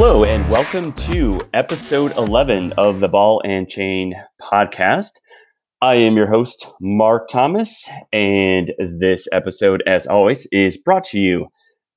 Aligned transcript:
Hello, 0.00 0.22
and 0.22 0.48
welcome 0.48 0.92
to 0.92 1.40
episode 1.54 2.16
11 2.16 2.72
of 2.74 3.00
the 3.00 3.08
Ball 3.08 3.42
and 3.44 3.68
Chain 3.68 4.14
podcast. 4.40 5.10
I 5.82 5.94
am 5.96 6.16
your 6.16 6.28
host, 6.28 6.68
Mark 6.80 7.26
Thomas, 7.28 7.84
and 8.12 8.70
this 8.78 9.26
episode, 9.32 9.82
as 9.88 10.06
always, 10.06 10.46
is 10.52 10.76
brought 10.76 11.02
to 11.06 11.18
you 11.18 11.48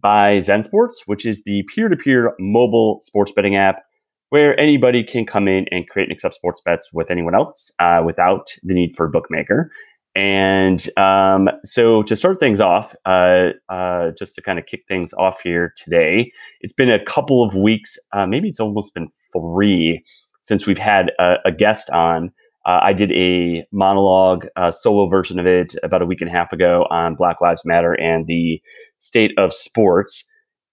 by 0.02 0.40
Zen 0.40 0.64
Sports, 0.64 1.04
which 1.05 1.27
is 1.27 1.44
the 1.44 1.62
peer 1.76 1.90
to 1.90 1.95
peer 1.95 2.34
mobile 2.40 2.98
sports 3.04 3.34
betting 3.34 3.55
app 3.55 3.84
where 4.30 4.59
anybody 4.59 5.04
can 5.04 5.23
come 5.23 5.48
in 5.48 5.68
and 5.70 5.88
create 5.88 6.05
and 6.05 6.13
accept 6.13 6.34
sports 6.34 6.59
bets 6.66 6.90
with 6.91 7.12
anyone 7.12 7.36
else 7.36 7.72
uh, 7.77 8.02
without 8.04 8.48
the 8.63 8.73
need 8.73 8.95
for 8.95 9.05
a 9.05 9.12
bookmaker. 9.12 9.72
And 10.14 10.86
um, 10.98 11.50
so 11.64 12.04
to 12.04 12.16
start 12.16 12.40
things 12.40 12.59
off, 12.59 12.94
uh, 13.05 13.49
uh, 13.70 14.12
just 14.17 14.36
to 14.36 14.41
kind 14.41 14.59
of 14.59 14.66
kick 14.66 14.84
things 14.88 15.13
off 15.13 15.41
here 15.41 15.73
today, 15.77 16.31
it's 16.59 16.73
been 16.73 16.91
a 16.91 17.03
couple 17.03 17.44
of 17.44 17.55
weeks, 17.55 17.98
uh, 18.12 18.26
maybe 18.26 18.50
it's 18.50 18.59
almost 18.59 18.94
been 18.94 19.08
three 19.31 20.03
since 20.41 20.67
we've 20.67 20.77
had 20.77 21.12
a, 21.17 21.36
a 21.45 21.52
guest 21.52 21.89
on. 21.91 22.31
Uh, 22.66 22.80
I 22.81 22.94
did 22.94 23.12
a 23.13 23.66
monologue, 23.72 24.48
uh, 24.55 24.70
solo 24.70 25.08
version 25.08 25.39
of 25.39 25.48
it 25.48 25.76
about 25.81 26.02
a 26.02 26.05
week 26.05 26.22
and 26.22 26.30
a 26.30 26.34
half 26.34 26.52
ago 26.52 26.86
on 26.89 27.16
Black 27.16 27.39
Lives 27.39 27.64
Matter 27.64 27.94
and 27.94 28.28
the 28.28 28.62
state 28.98 29.31
of 29.38 29.53
sports. 29.53 30.25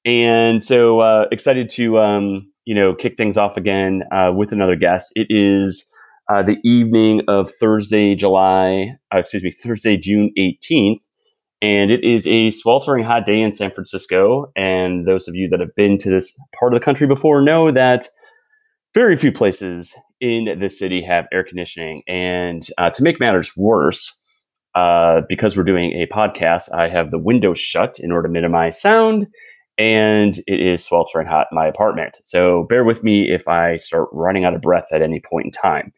And 0.05 0.65
so 0.65 1.01
uh, 1.01 1.27
excited 1.31 1.69
to, 1.71 1.99
um, 1.99 2.51
you 2.65 2.75
know, 2.75 2.95
kick 2.95 3.17
things 3.17 3.37
off 3.37 3.57
again 3.57 4.03
with 4.35 4.53
another 4.53 4.77
guest. 4.77 5.13
It 5.15 5.29
is 5.31 5.89
uh, 6.29 6.43
the 6.43 6.59
evening 6.63 7.23
of 7.29 7.51
Thursday, 7.51 8.15
July, 8.15 8.97
uh, 9.15 9.19
excuse 9.19 9.43
me, 9.43 9.51
Thursday, 9.51 9.97
June 9.97 10.31
18th. 10.39 11.11
And 11.61 11.91
it 11.91 12.05
is 12.05 12.27
a 12.27 12.51
sweltering 12.51 13.05
hot 13.05 13.27
day 13.27 13.41
in 13.41 13.53
San 13.53 13.73
Francisco. 13.73 14.53
And 14.55 15.07
those 15.07 15.27
of 15.27 15.35
you 15.35 15.49
that 15.49 15.61
have 15.61 15.75
been 15.75 15.99
to 15.99 16.11
this 16.11 16.37
part 16.59 16.73
of 16.73 16.79
the 16.79 16.85
country 16.85 17.07
before 17.07 17.43
know 17.43 17.73
that 17.73 18.09
very 18.95 19.17
few 19.17 19.33
places 19.33 19.95
in 20.21 20.59
the 20.61 20.69
city 20.69 21.03
have 21.03 21.27
air 21.33 21.45
conditioning. 21.45 22.03
And 22.07 22.67
uh, 22.79 22.91
to 22.91 23.03
make 23.03 23.19
matters 23.19 23.57
worse, 23.57 24.17
uh, 24.75 25.23
because 25.29 25.57
we're 25.57 25.65
doing 25.65 25.93
a 25.93 26.07
podcast, 26.15 26.73
I 26.73 26.89
have 26.89 27.11
the 27.11 27.19
windows 27.19 27.59
shut 27.59 27.99
in 27.99 28.13
order 28.13 28.29
to 28.29 28.33
minimize 28.33 28.81
sound 28.81 29.27
and 29.79 30.39
it 30.49 30.61
is 30.61 30.85
sweltering 30.85 31.29
hot 31.29 31.47
in 31.53 31.57
my 31.57 31.67
apartment. 31.67 32.19
So 32.25 32.65
bear 32.65 32.85
with 32.85 33.05
me 33.05 33.33
if 33.33 33.47
I 33.47 33.77
start 33.77 34.09
running 34.13 34.45
out 34.45 34.55
of 34.55 34.61
breath 34.61 34.89
at 34.93 35.03
any 35.03 35.21
point 35.21 35.47
in 35.47 35.51
time. 35.53 35.93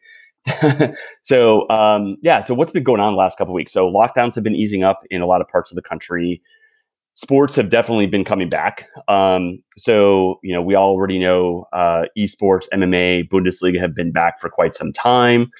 so 1.21 1.69
um, 1.69 2.17
yeah, 2.21 2.39
so 2.39 2.53
what's 2.53 2.71
been 2.71 2.83
going 2.83 2.99
on 2.99 3.13
the 3.13 3.17
last 3.17 3.37
couple 3.37 3.53
weeks? 3.53 3.71
So 3.71 3.91
lockdowns 3.91 4.35
have 4.35 4.43
been 4.43 4.55
easing 4.55 4.83
up 4.83 5.01
in 5.09 5.21
a 5.21 5.25
lot 5.25 5.41
of 5.41 5.47
parts 5.47 5.71
of 5.71 5.75
the 5.75 5.81
country. 5.81 6.41
Sports 7.13 7.55
have 7.57 7.69
definitely 7.69 8.07
been 8.07 8.23
coming 8.23 8.49
back. 8.49 8.87
Um, 9.07 9.59
so 9.77 10.39
you 10.43 10.53
know 10.53 10.61
we 10.61 10.75
already 10.75 11.19
know 11.19 11.65
uh, 11.73 12.03
esports, 12.17 12.67
MMA, 12.73 13.29
Bundesliga 13.29 13.79
have 13.79 13.93
been 13.95 14.11
back 14.11 14.39
for 14.39 14.49
quite 14.49 14.73
some 14.73 14.91
time. 14.91 15.51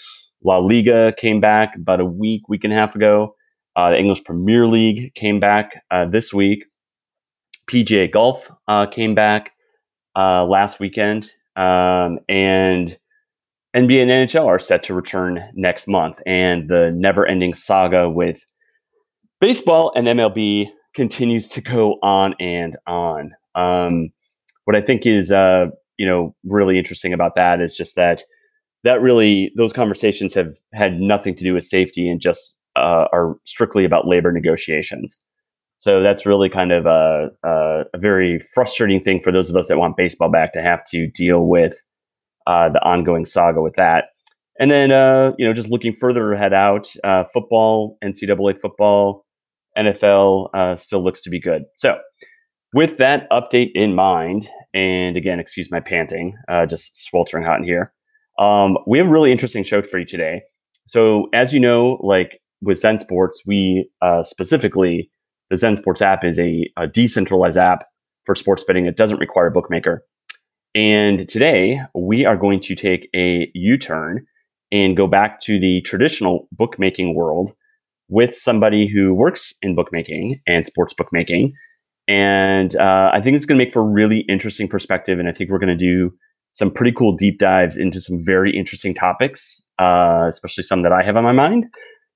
La 0.44 0.58
Liga 0.58 1.14
came 1.18 1.40
back 1.40 1.76
about 1.76 2.00
a 2.00 2.06
week, 2.06 2.50
week 2.50 2.64
and 2.64 2.74
a 2.74 2.76
half 2.76 2.96
ago. 2.96 3.36
Uh, 3.76 3.92
the 3.92 4.00
English 4.00 4.24
Premier 4.24 4.68
League 4.68 5.14
came 5.14 5.40
back 5.40 5.84
uh, 5.92 6.06
this 6.06 6.34
week. 6.34 6.66
PGA 7.70 8.12
Golf 8.12 8.52
uh, 8.68 8.86
came 8.88 9.16
back 9.16 9.52
uh, 10.16 10.44
last 10.46 10.80
weekend, 10.80 11.32
um, 11.56 12.20
and 12.28 12.98
NBA 13.76 14.02
and 14.02 14.12
NHL 14.12 14.46
are 14.46 14.60
set 14.60 14.84
to 14.84 14.94
return 14.94 15.50
next 15.54 15.88
month, 15.88 16.22
and 16.26 16.68
the 16.68 16.92
never-ending 16.94 17.54
saga 17.54 18.10
with 18.10 18.46
baseball 19.40 19.92
and 19.96 20.08
MLB 20.08 20.68
continues 20.94 21.48
to 21.50 21.62
go 21.62 21.98
on 22.04 22.36
and 22.40 22.78
on. 22.86 23.32
Um, 23.56 24.10
what 24.66 24.76
I 24.76 24.82
think 24.82 25.06
is, 25.06 25.32
uh, 25.32 25.68
you 25.98 26.06
know, 26.06 26.36
really 26.44 26.78
interesting 26.78 27.14
about 27.14 27.36
that 27.36 27.62
is 27.62 27.76
just 27.76 27.96
that 27.96 28.24
that 28.84 29.02
really 29.02 29.52
those 29.56 29.74
conversations 29.74 30.34
have 30.34 30.56
had 30.74 31.00
nothing 31.00 31.36
to 31.36 31.44
do 31.44 31.54
with 31.54 31.64
safety 31.64 32.10
and 32.10 32.20
just 32.20 32.58
uh, 32.76 33.06
are 33.14 33.36
strictly 33.46 33.86
about 33.86 34.08
labor 34.08 34.32
negotiations. 34.32 35.18
So 35.78 36.02
that's 36.02 36.26
really 36.26 36.50
kind 36.50 36.72
of 36.72 36.86
a, 36.86 37.30
a, 37.44 37.84
a 37.94 37.98
very 37.98 38.40
frustrating 38.40 39.00
thing 39.00 39.20
for 39.20 39.32
those 39.32 39.50
of 39.50 39.56
us 39.56 39.68
that 39.68 39.78
want 39.78 39.98
baseball 39.98 40.30
back 40.30 40.54
to 40.54 40.62
have 40.62 40.84
to 40.92 41.08
deal 41.08 41.48
with 41.48 41.84
uh, 42.48 42.70
the 42.70 42.84
ongoing 42.84 43.26
saga 43.26 43.62
with 43.62 43.76
that. 43.76 44.06
And 44.60 44.70
then, 44.70 44.92
uh, 44.92 45.32
you 45.38 45.46
know, 45.46 45.54
just 45.54 45.70
looking 45.70 45.94
further 45.94 46.34
ahead 46.34 46.54
out, 46.54 46.94
uh, 47.04 47.24
football, 47.24 47.98
NCAA 48.04 48.60
football, 48.60 49.26
NFL 49.78 50.50
uh, 50.54 50.76
still 50.76 51.04
looks 51.04 51.22
to 51.22 51.30
be 51.30 51.40
good. 51.40 51.64
So, 51.76 51.98
with 52.74 52.98
that 52.98 53.30
update 53.32 53.72
in 53.74 53.96
mind, 53.96 54.48
and 54.74 55.18
again, 55.18 55.40
excuse 55.40 55.70
my 55.72 55.82
panting, 55.82 56.38
uh, 56.48 56.66
just 56.66 56.96
sweltering 56.96 57.44
hot 57.44 57.60
in 57.60 57.66
here, 57.66 57.92
um, 58.40 58.78
we 58.88 58.98
have 58.98 59.08
a 59.08 59.12
really 59.12 59.32
interesting 59.32 59.64
show 59.64 59.82
for 59.82 60.00
you 60.00 60.06
today. 60.06 60.42
So, 60.86 61.28
as 61.34 61.54
you 61.54 61.60
know, 61.60 61.98
like 62.02 62.40
with 62.62 62.78
Zen 62.78 63.00
Sports, 63.00 63.42
we 63.46 63.90
specifically, 64.22 65.12
the 65.50 65.58
Zen 65.58 65.76
Sports 65.76 66.02
app 66.02 66.24
is 66.24 66.40
a, 66.40 66.70
a 66.78 66.88
decentralized 66.88 67.58
app 67.58 67.86
for 68.26 68.36
sports 68.36 68.64
betting. 68.64 68.86
It 68.86 68.96
doesn't 68.96 69.18
require 69.18 69.48
a 69.48 69.52
bookmaker. 69.52 70.06
And 70.74 71.28
today 71.28 71.82
we 71.94 72.26
are 72.26 72.38
going 72.38 72.62
to 72.62 72.76
take 72.76 73.10
a 73.14 73.52
U 73.54 73.78
turn 73.78 74.26
and 74.72 74.96
go 74.96 75.06
back 75.06 75.42
to 75.42 75.60
the 75.60 75.82
traditional 75.82 76.48
bookmaking 76.52 77.14
world 77.14 77.52
with 78.08 78.34
somebody 78.34 78.88
who 78.88 79.14
works 79.14 79.54
in 79.62 79.76
bookmaking 79.76 80.40
and 80.48 80.66
sports 80.66 80.94
bookmaking. 80.94 81.54
And 82.08 82.76
uh, 82.78 83.12
I 83.14 83.22
think 83.22 83.36
it's 83.36 83.46
going 83.46 83.60
to 83.60 83.66
make 83.66 83.74
for 83.74 83.82
a 83.82 83.88
really 83.88 84.20
interesting 84.30 84.68
perspective. 84.68 85.20
And 85.20 85.28
I 85.28 85.34
think 85.34 85.50
we're 85.50 85.60
going 85.60 85.78
to 85.78 85.86
do 85.86 86.14
some 86.54 86.72
pretty 86.72 86.92
cool 86.92 87.16
deep 87.16 87.38
dives 87.38 87.78
into 87.78 88.00
some 88.00 88.18
very 88.24 88.56
interesting 88.56 88.94
topics, 88.94 89.64
uh, 89.80 90.26
especially 90.28 90.64
some 90.64 90.84
that 90.84 90.92
I 90.92 91.04
have 91.04 91.18
on 91.18 91.24
my 91.24 91.32
mind. 91.32 91.66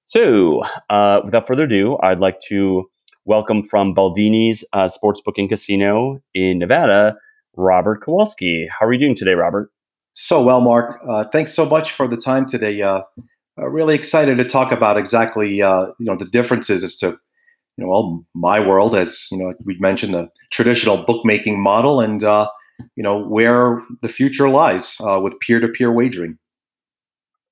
So, 0.06 0.62
uh, 0.90 1.22
without 1.26 1.48
further 1.48 1.64
ado, 1.64 1.98
I'd 2.04 2.20
like 2.20 2.40
to 2.48 2.90
welcome 3.26 3.64
from 3.64 3.96
Baldini's 3.96 4.64
uh, 4.72 4.88
Sports 4.88 5.22
Booking 5.26 5.50
Casino 5.50 6.20
in 6.34 6.60
Nevada, 6.60 7.16
Robert 7.58 8.04
Kowalski. 8.04 8.68
How 8.80 8.86
are 8.86 8.94
you 8.94 9.00
doing 9.00 9.16
today, 9.16 9.34
Robert? 9.34 9.72
So 10.14 10.42
well, 10.42 10.62
Mark. 10.62 11.00
Uh, 11.08 11.26
thanks 11.26 11.54
so 11.54 11.66
much 11.66 11.92
for 11.92 12.08
the 12.08 12.18
time 12.18 12.46
today. 12.46 12.82
Uh, 12.82 13.02
uh, 13.58 13.68
really 13.68 13.96
excited 13.96 14.38
to 14.38 14.46
talk 14.46 14.72
about 14.72 14.98
exactly 14.98 15.62
uh, 15.62 15.88
you 16.00 16.06
know 16.06 16.16
the 16.16 16.26
differences 16.26 16.84
as 16.84 16.96
to 16.98 17.08
you 17.78 17.84
know 17.84 17.88
well 17.88 18.24
my 18.34 18.60
world 18.60 18.96
as 18.96 19.28
you 19.32 19.38
know 19.38 19.54
we 19.66 19.78
mentioned 19.80 20.14
the 20.14 20.30
traditional 20.52 21.04
bookmaking 21.06 21.62
model 21.62 22.00
and 22.00 22.24
uh, 22.24 22.50
you 22.96 23.04
know 23.04 23.18
where 23.18 23.82
the 24.02 24.10
future 24.10 24.50
lies 24.50 24.98
uh, 25.02 25.20
with 25.22 25.40
peer-to-peer 25.40 25.92
wagering. 25.92 26.38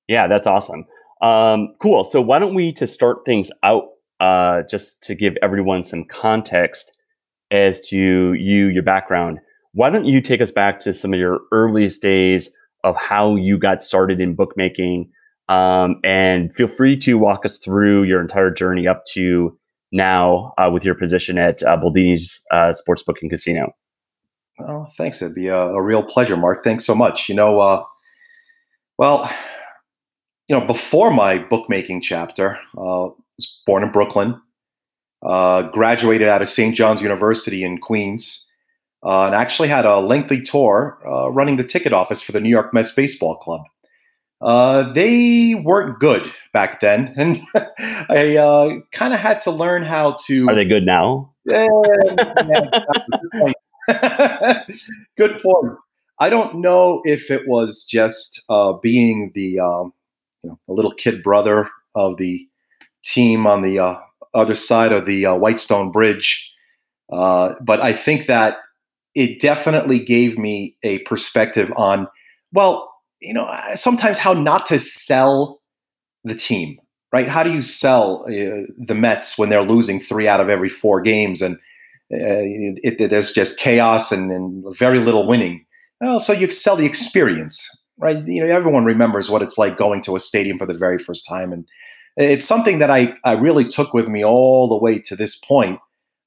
Yeah, 0.08 0.26
that's 0.26 0.46
awesome. 0.46 0.84
Um, 1.22 1.74
cool. 1.80 2.04
So 2.04 2.20
why 2.20 2.38
don't 2.38 2.54
we 2.54 2.72
to 2.74 2.86
start 2.86 3.24
things 3.24 3.50
out 3.62 3.84
just 4.70 5.02
to 5.02 5.14
give 5.14 5.36
everyone 5.42 5.82
some 5.82 6.04
context 6.04 6.92
as 7.50 7.86
to 7.88 8.32
you, 8.34 8.66
your 8.66 8.82
background 8.82 9.38
why 9.74 9.90
don't 9.90 10.06
you 10.06 10.20
take 10.20 10.40
us 10.40 10.50
back 10.50 10.80
to 10.80 10.92
some 10.92 11.12
of 11.12 11.20
your 11.20 11.40
earliest 11.52 12.00
days 12.00 12.50
of 12.84 12.96
how 12.96 13.36
you 13.36 13.58
got 13.58 13.82
started 13.82 14.20
in 14.20 14.34
bookmaking? 14.34 15.10
Um, 15.48 16.00
and 16.02 16.54
feel 16.54 16.68
free 16.68 16.96
to 16.98 17.18
walk 17.18 17.44
us 17.44 17.58
through 17.58 18.04
your 18.04 18.20
entire 18.20 18.50
journey 18.50 18.88
up 18.88 19.04
to 19.12 19.58
now 19.92 20.54
uh, 20.58 20.70
with 20.72 20.84
your 20.84 20.94
position 20.94 21.38
at 21.38 21.62
uh, 21.62 21.76
Baldini's 21.76 22.42
uh, 22.50 22.72
Sports 22.72 23.02
Booking 23.02 23.28
Casino. 23.28 23.72
Oh, 24.60 24.86
thanks. 24.96 25.20
It'd 25.20 25.34
be 25.34 25.48
a, 25.48 25.56
a, 25.56 25.82
real 25.82 26.02
pleasure, 26.02 26.36
Mark. 26.36 26.62
Thanks 26.62 26.84
so 26.84 26.94
much. 26.94 27.28
You 27.28 27.34
know, 27.34 27.58
uh, 27.58 27.82
well, 28.96 29.30
you 30.48 30.58
know, 30.58 30.64
before 30.64 31.10
my 31.10 31.38
bookmaking 31.38 32.02
chapter, 32.02 32.58
uh, 32.76 33.06
I 33.06 33.12
was 33.36 33.60
born 33.66 33.82
in 33.82 33.90
Brooklyn, 33.90 34.40
uh, 35.24 35.62
graduated 35.62 36.28
out 36.28 36.42
of 36.42 36.48
St. 36.48 36.74
John's 36.74 37.02
University 37.02 37.64
in 37.64 37.78
Queens, 37.78 38.43
uh, 39.04 39.26
and 39.26 39.34
actually 39.34 39.68
had 39.68 39.84
a 39.84 40.00
lengthy 40.00 40.40
tour 40.40 40.98
uh, 41.06 41.28
running 41.30 41.56
the 41.56 41.64
ticket 41.64 41.92
office 41.92 42.22
for 42.22 42.32
the 42.32 42.40
New 42.40 42.48
York 42.48 42.72
Mets 42.72 42.90
baseball 42.90 43.36
club. 43.36 43.62
Uh, 44.40 44.92
they 44.92 45.54
weren't 45.54 45.98
good 45.98 46.32
back 46.52 46.80
then, 46.80 47.14
and 47.16 47.40
I 48.08 48.36
uh, 48.36 48.80
kind 48.92 49.14
of 49.14 49.20
had 49.20 49.40
to 49.42 49.50
learn 49.50 49.82
how 49.82 50.16
to. 50.26 50.48
Are 50.48 50.54
they 50.54 50.64
good 50.64 50.84
now? 50.84 51.32
Yeah, 51.44 51.66
good, 55.16 55.42
point. 55.42 55.78
I 56.18 56.30
don't 56.30 56.56
know 56.56 57.02
if 57.04 57.30
it 57.30 57.46
was 57.46 57.84
just 57.84 58.42
uh, 58.48 58.72
being 58.74 59.32
the 59.34 59.60
um, 59.60 59.92
you 60.42 60.50
know, 60.50 60.58
a 60.68 60.72
little 60.72 60.94
kid 60.94 61.22
brother 61.22 61.68
of 61.94 62.16
the 62.16 62.46
team 63.02 63.46
on 63.46 63.62
the 63.62 63.78
uh, 63.78 63.96
other 64.34 64.54
side 64.54 64.92
of 64.92 65.06
the 65.06 65.26
Whitestone 65.26 65.90
Bridge, 65.90 66.50
but 67.08 67.80
I 67.80 67.92
think 67.92 68.26
that 68.26 68.56
it 69.14 69.40
definitely 69.40 69.98
gave 69.98 70.38
me 70.38 70.76
a 70.82 70.98
perspective 71.00 71.72
on, 71.76 72.08
well, 72.52 72.92
you 73.20 73.32
know, 73.32 73.48
sometimes 73.74 74.18
how 74.18 74.32
not 74.32 74.66
to 74.66 74.78
sell 74.78 75.60
the 76.24 76.34
team, 76.34 76.78
right? 77.12 77.28
How 77.28 77.42
do 77.42 77.52
you 77.52 77.62
sell 77.62 78.24
uh, 78.26 78.66
the 78.76 78.94
Mets 78.94 79.38
when 79.38 79.48
they're 79.48 79.64
losing 79.64 80.00
three 80.00 80.26
out 80.26 80.40
of 80.40 80.48
every 80.48 80.68
four 80.68 81.00
games 81.00 81.40
and 81.40 81.56
uh, 82.12 82.42
it, 82.42 83.00
it, 83.00 83.10
there's 83.10 83.32
just 83.32 83.58
chaos 83.58 84.12
and, 84.12 84.30
and, 84.30 84.76
very 84.76 84.98
little 84.98 85.26
winning? 85.26 85.64
Well, 86.00 86.20
so 86.20 86.32
you 86.32 86.50
sell 86.50 86.76
the 86.76 86.86
experience, 86.86 87.68
right? 87.98 88.26
You 88.26 88.44
know, 88.44 88.52
everyone 88.52 88.84
remembers 88.84 89.30
what 89.30 89.42
it's 89.42 89.56
like 89.56 89.76
going 89.76 90.02
to 90.02 90.16
a 90.16 90.20
stadium 90.20 90.58
for 90.58 90.66
the 90.66 90.74
very 90.74 90.98
first 90.98 91.26
time, 91.26 91.52
and 91.52 91.66
it's 92.16 92.46
something 92.46 92.78
that 92.80 92.90
I 92.90 93.14
I 93.24 93.32
really 93.32 93.64
took 93.64 93.94
with 93.94 94.08
me 94.08 94.24
all 94.24 94.68
the 94.68 94.76
way 94.76 94.98
to 94.98 95.16
this 95.16 95.36
point. 95.36 95.78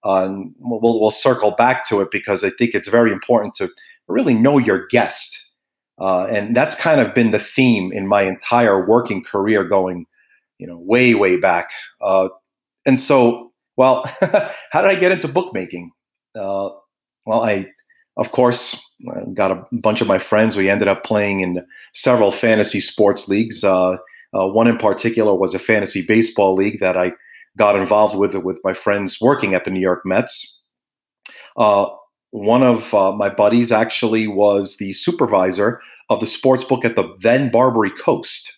We'll, 0.04 1.00
we'll 1.00 1.12
circle 1.12 1.52
back 1.52 1.88
to 1.90 2.02
it 2.02 2.10
because 2.12 2.44
I 2.44 2.50
think 2.52 2.74
it's 2.74 2.88
very 2.88 3.12
important 3.12 3.56
to 3.56 3.70
really 4.08 4.34
know 4.34 4.58
your 4.58 4.88
guest. 4.88 5.44
Uh, 6.00 6.28
and 6.30 6.56
that's 6.56 6.76
kind 6.76 7.02
of 7.02 7.14
been 7.14 7.32
the 7.32 7.40
theme 7.40 7.92
in 7.92 8.08
my 8.08 8.22
entire 8.22 8.88
working 8.88 9.24
career 9.24 9.64
going, 9.64 10.06
you 10.60 10.68
know, 10.68 10.78
way, 10.78 11.14
way 11.16 11.38
back. 11.38 11.72
Uh, 12.02 12.30
and 12.86 13.00
so, 13.00 13.52
well, 13.76 14.04
how 14.72 14.82
did 14.82 14.92
I 14.92 14.96
get 14.96 15.12
into 15.12 15.28
bookmaking? 15.28 15.92
Uh, 16.36 16.70
well, 17.26 17.44
I, 17.44 17.68
of 18.16 18.32
course, 18.32 18.82
got 19.34 19.52
a 19.52 19.66
bunch 19.72 20.02
of 20.02 20.08
my 20.08 20.20
friends. 20.20 20.56
We 20.56 20.70
ended 20.70 20.88
up 20.88 21.04
playing 21.04 21.42
in 21.42 21.66
several 21.94 22.32
fantasy 22.32 22.80
sports 22.80 23.28
leagues. 23.28 23.64
Uh, 23.64 23.98
uh, 24.34 24.48
one 24.48 24.68
in 24.68 24.78
particular 24.78 25.34
was 25.34 25.54
a 25.54 25.60
fantasy 25.60 26.06
baseball 26.06 26.56
league 26.56 26.80
that 26.80 26.98
I 26.98 27.14
got 27.58 27.76
involved 27.76 28.16
with 28.16 28.36
it 28.36 28.44
with 28.44 28.60
my 28.64 28.74
friends 28.74 29.20
working 29.20 29.54
at 29.54 29.66
the 29.66 29.72
New 29.72 29.82
York 29.82 30.06
Mets. 30.06 30.66
Uh, 31.58 31.88
one 32.32 32.64
of 32.64 32.94
uh, 32.94 33.12
my 33.12 33.30
buddies 33.30 33.72
actually 33.72 34.28
was 34.28 34.78
the 34.78 34.94
supervisor 34.94 35.82
of 36.10 36.20
the 36.20 36.28
sports 36.28 36.64
book 36.64 36.86
at 36.86 36.96
the 36.96 37.14
then 37.20 37.50
Barbary 37.50 37.92
Coast 37.92 38.58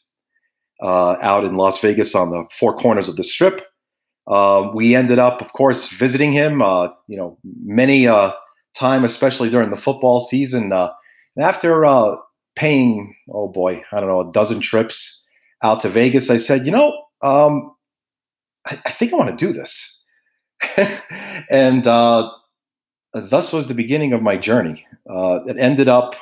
uh, 0.81 1.15
out 1.21 1.45
in 1.45 1.55
Las 1.55 1.79
Vegas 1.81 2.13
on 2.13 2.29
the 2.31 2.45
four 2.51 2.75
corners 2.75 3.07
of 3.07 3.15
the 3.15 3.23
strip. 3.23 3.65
Uh, 4.27 4.69
we 4.73 4.95
ended 4.95 5.17
up, 5.17 5.41
of 5.41 5.53
course, 5.53 5.91
visiting 5.91 6.31
him, 6.31 6.61
uh, 6.61 6.89
you 7.07 7.17
know, 7.17 7.37
many 7.63 8.07
uh, 8.07 8.31
time, 8.75 9.03
especially 9.03 9.49
during 9.49 9.69
the 9.69 9.75
football 9.75 10.19
season. 10.19 10.71
After 11.39 12.17
paying, 12.55 13.15
oh 13.31 13.47
boy, 13.47 13.81
I 13.91 13.99
don't 13.99 14.09
know, 14.09 14.29
a 14.29 14.31
dozen 14.31 14.59
trips 14.59 15.25
out 15.63 15.81
to 15.81 15.89
Vegas, 15.89 16.29
I 16.29 16.37
said, 16.37 16.65
you 16.65 16.71
know, 16.71 16.93
um, 17.21 17.71
I, 18.69 18.81
I, 18.85 18.91
think 18.91 19.13
I 19.13 19.17
want 19.17 19.37
to 19.37 19.45
do 19.45 19.53
this. 19.53 20.03
and 21.49 21.87
thus 23.13 23.51
was 23.51 23.67
the 23.67 23.73
beginning 23.73 24.13
of 24.13 24.21
my 24.21 24.37
journey. 24.37 24.85
Uh, 25.09 25.39
it 25.47 25.57
ended 25.57 25.87
up 25.87 26.15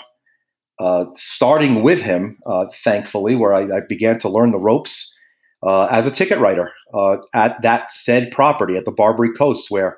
uh, 0.80 1.06
starting 1.16 1.82
with 1.82 2.02
him, 2.02 2.38
uh, 2.46 2.68
thankfully, 2.74 3.36
where 3.36 3.54
I, 3.54 3.78
I, 3.78 3.82
began 3.88 4.20
to 4.20 4.30
learn 4.30 4.52
the 4.52 4.60
ropes 4.60 5.18
uh, 5.64 5.86
as 5.86 6.06
a 6.06 6.12
ticket 6.12 6.40
writer 6.40 6.72
uh, 6.94 7.18
at 7.34 7.62
that 7.64 7.92
said 7.92 8.32
property 8.32 8.78
at 8.78 8.86
the 8.86 8.92
Barbary 8.92 9.34
Coast, 9.34 9.72
where 9.72 9.98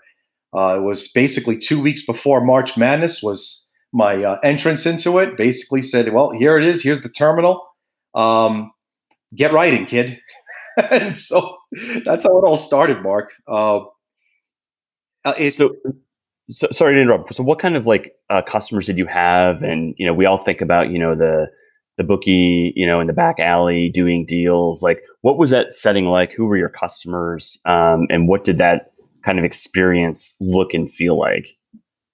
uh, 0.56 0.78
it 0.78 0.84
was 0.84 1.10
basically 1.10 1.58
two 1.58 1.82
weeks 1.82 2.06
before 2.06 2.44
March 2.44 2.78
Madness 2.78 3.22
was 3.22 3.68
my 3.92 4.38
entrance 4.42 4.86
into 4.86 5.20
it. 5.20 5.36
Basically 5.36 5.82
said, 5.82 6.14
"Well, 6.14 6.32
here 6.32 6.58
it 6.58 6.66
is. 6.66 6.82
Here's 6.82 7.02
the 7.02 7.10
terminal. 7.10 7.68
Um, 8.16 8.72
get 9.36 9.52
writing, 9.52 9.86
kid." 9.86 10.20
and 10.92 11.18
so 11.18 11.58
that's 12.06 12.24
how 12.24 12.38
it 12.38 12.46
all 12.46 12.58
started, 12.58 13.02
Mark. 13.02 13.34
it's 15.38 15.58
so 15.58 15.76
so, 16.50 16.68
sorry 16.72 16.96
to 16.96 17.02
interrupt. 17.02 17.34
So, 17.36 17.44
what 17.44 17.60
kind 17.60 17.76
of 17.76 17.86
like 17.86 18.14
uh, 18.30 18.42
customers 18.42 18.86
did 18.88 18.98
you 18.98 19.06
have? 19.06 19.62
And 19.62 19.94
you 19.98 20.06
know, 20.06 20.14
we 20.14 20.26
all 20.26 20.38
think 20.38 20.62
about 20.62 20.90
you 20.90 21.00
know 21.00 21.16
the 21.16 21.48
the 21.98 22.04
bookie, 22.04 22.74
you 22.76 22.88
know, 22.88 23.00
in 23.00 23.08
the 23.08 23.14
back 23.14 23.40
alley 23.40 23.90
doing 23.90 24.26
deals. 24.26 24.82
Like, 24.82 25.04
what 25.22 25.38
was 25.38 25.50
that 25.50 25.74
setting 25.74 26.06
like? 26.06 26.32
Who 26.32 26.46
were 26.46 26.58
your 26.58 26.70
customers? 26.70 27.60
Um, 27.66 28.08
and 28.10 28.28
what 28.28 28.44
did 28.44 28.58
that 28.58 28.94
kind 29.22 29.38
of 29.38 29.46
experience 29.46 30.36
look 30.40 30.74
and 30.74 30.92
feel 30.92 31.20
like? 31.20 31.58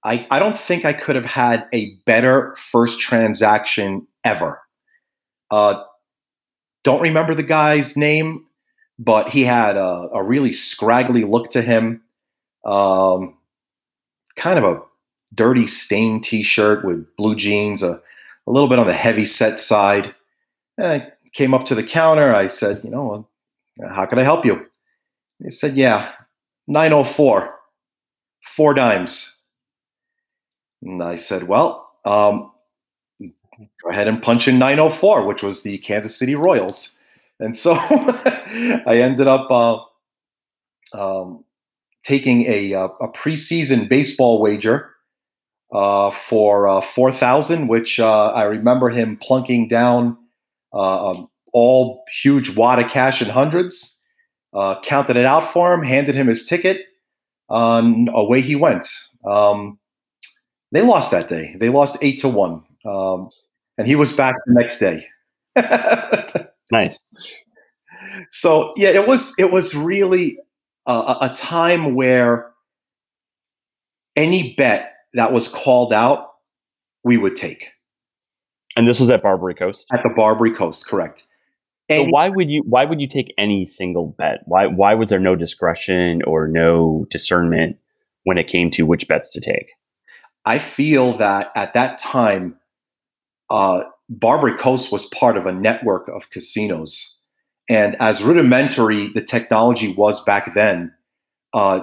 I, 0.03 0.27
I 0.29 0.39
don't 0.39 0.57
think 0.57 0.85
I 0.85 0.93
could 0.93 1.15
have 1.15 1.25
had 1.25 1.67
a 1.73 1.95
better 2.05 2.53
first 2.57 2.99
transaction 2.99 4.07
ever. 4.23 4.59
Uh, 5.49 5.83
don't 6.83 7.01
remember 7.01 7.33
the 7.33 7.43
guy's 7.43 7.95
name, 7.95 8.45
but 8.97 9.29
he 9.29 9.43
had 9.43 9.77
a, 9.77 10.09
a 10.13 10.23
really 10.23 10.53
scraggly 10.53 11.23
look 11.23 11.51
to 11.51 11.61
him. 11.61 12.01
Um, 12.65 13.37
kind 14.35 14.57
of 14.57 14.63
a 14.63 14.81
dirty 15.33 15.67
stained 15.67 16.23
t-shirt 16.23 16.85
with 16.85 17.05
blue 17.17 17.35
jeans, 17.35 17.83
a, 17.83 18.01
a 18.47 18.51
little 18.51 18.69
bit 18.69 18.79
on 18.79 18.87
the 18.87 18.93
heavy 18.93 19.25
set 19.25 19.59
side. 19.59 20.13
And 20.77 20.87
I 20.87 21.11
came 21.33 21.53
up 21.53 21.65
to 21.65 21.75
the 21.75 21.83
counter. 21.83 22.33
I 22.33 22.47
said, 22.47 22.83
you 22.83 22.89
know, 22.89 23.27
how 23.89 24.05
can 24.05 24.19
I 24.19 24.23
help 24.23 24.45
you? 24.45 24.65
He 25.43 25.49
said, 25.49 25.75
yeah, 25.75 26.11
904, 26.67 27.53
four 28.45 28.73
dimes. 28.73 29.37
And 30.81 31.03
I 31.03 31.15
said, 31.15 31.43
well, 31.43 31.89
um, 32.05 32.51
go 33.19 33.89
ahead 33.89 34.07
and 34.07 34.21
punch 34.21 34.47
in 34.47 34.59
904, 34.59 35.25
which 35.25 35.43
was 35.43 35.63
the 35.63 35.77
Kansas 35.79 36.15
City 36.15 36.35
Royals. 36.35 36.94
And 37.39 37.57
so 37.57 37.73
I 37.79 38.99
ended 39.01 39.27
up 39.27 39.49
uh, 39.51 39.79
um, 40.93 41.43
taking 42.03 42.45
a, 42.45 42.73
uh, 42.73 42.87
a 43.01 43.07
preseason 43.09 43.89
baseball 43.89 44.41
wager 44.41 44.91
uh, 45.73 46.11
for 46.11 46.67
uh, 46.67 46.81
4000 46.81 47.67
which 47.67 47.99
uh, 47.99 48.27
I 48.27 48.43
remember 48.43 48.89
him 48.89 49.17
plunking 49.17 49.67
down 49.67 50.17
uh, 50.73 51.11
um, 51.11 51.29
all 51.53 52.03
huge 52.21 52.55
wad 52.55 52.79
of 52.79 52.91
cash 52.91 53.21
in 53.21 53.29
hundreds, 53.29 54.03
uh, 54.53 54.79
counted 54.81 55.15
it 55.15 55.25
out 55.25 55.45
for 55.51 55.73
him, 55.73 55.83
handed 55.83 56.15
him 56.15 56.27
his 56.27 56.45
ticket, 56.45 56.81
and 57.49 58.09
away 58.13 58.41
he 58.41 58.55
went. 58.55 58.87
Um, 59.25 59.79
they 60.71 60.81
lost 60.81 61.11
that 61.11 61.29
day. 61.29 61.55
They 61.59 61.69
lost 61.69 61.97
eight 62.01 62.19
to 62.21 62.29
one, 62.29 62.63
um, 62.85 63.29
and 63.77 63.87
he 63.87 63.95
was 63.95 64.11
back 64.11 64.35
the 64.45 64.53
next 64.53 64.79
day. 64.79 65.07
nice. 66.71 67.03
So 68.29 68.73
yeah, 68.77 68.89
it 68.89 69.07
was 69.07 69.33
it 69.37 69.51
was 69.51 69.75
really 69.75 70.37
uh, 70.85 71.15
a 71.21 71.29
time 71.29 71.95
where 71.95 72.51
any 74.15 74.53
bet 74.57 74.93
that 75.13 75.33
was 75.33 75.47
called 75.47 75.93
out, 75.93 76.29
we 77.03 77.17
would 77.17 77.35
take. 77.35 77.69
And 78.77 78.87
this 78.87 78.99
was 78.99 79.09
at 79.09 79.23
Barbary 79.23 79.55
Coast. 79.55 79.87
At 79.91 80.03
the 80.03 80.09
Barbary 80.15 80.51
Coast, 80.51 80.87
correct. 80.87 81.23
so 81.89 82.05
why 82.09 82.29
would 82.29 82.49
you 82.49 82.63
why 82.67 82.85
would 82.85 82.99
you 82.99 83.07
take 83.07 83.33
any 83.37 83.65
single 83.65 84.07
bet? 84.17 84.39
Why 84.45 84.67
why 84.67 84.93
was 84.95 85.09
there 85.09 85.19
no 85.19 85.35
discretion 85.35 86.21
or 86.23 86.47
no 86.47 87.05
discernment 87.09 87.77
when 88.23 88.37
it 88.37 88.47
came 88.47 88.69
to 88.71 88.83
which 88.83 89.07
bets 89.07 89.31
to 89.33 89.41
take? 89.41 89.71
I 90.45 90.59
feel 90.59 91.17
that 91.17 91.51
at 91.55 91.73
that 91.73 91.97
time, 91.97 92.57
uh, 93.49 93.85
Barbary 94.09 94.57
Coast 94.57 94.91
was 94.91 95.05
part 95.07 95.37
of 95.37 95.45
a 95.45 95.51
network 95.51 96.07
of 96.09 96.29
casinos 96.29 97.15
and 97.69 97.95
as 97.99 98.21
rudimentary 98.21 99.07
the 99.07 99.21
technology 99.21 99.93
was 99.93 100.23
back 100.23 100.53
then, 100.53 100.93
uh, 101.53 101.81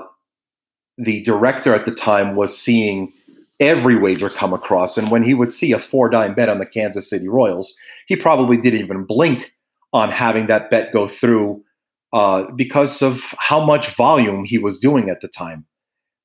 the 0.97 1.23
director 1.23 1.75
at 1.75 1.87
the 1.87 1.95
time 1.95 2.37
was 2.37 2.57
seeing 2.57 3.13
every 3.59 3.97
wager 3.97 4.29
come 4.29 4.53
across. 4.53 4.97
And 4.97 5.11
when 5.11 5.23
he 5.25 5.35
would 5.35 5.51
see 5.51 5.73
a 5.73 5.79
four 5.79 6.09
dime 6.09 6.35
bet 6.35 6.49
on 6.49 6.59
the 6.59 6.67
Kansas 6.67 7.09
City 7.09 7.29
Royals, 7.29 7.77
he 8.07 8.17
probably 8.17 8.57
didn't 8.57 8.81
even 8.81 9.05
blink 9.05 9.53
on 9.93 10.11
having 10.11 10.47
that 10.47 10.71
bet 10.71 10.93
go 10.93 11.09
through 11.09 11.65
uh, 12.13 12.45
because 12.53 13.03
of 13.03 13.35
how 13.39 13.65
much 13.65 13.89
volume 13.89 14.45
he 14.45 14.59
was 14.59 14.79
doing 14.79 15.09
at 15.11 15.21
the 15.21 15.29
time. 15.29 15.67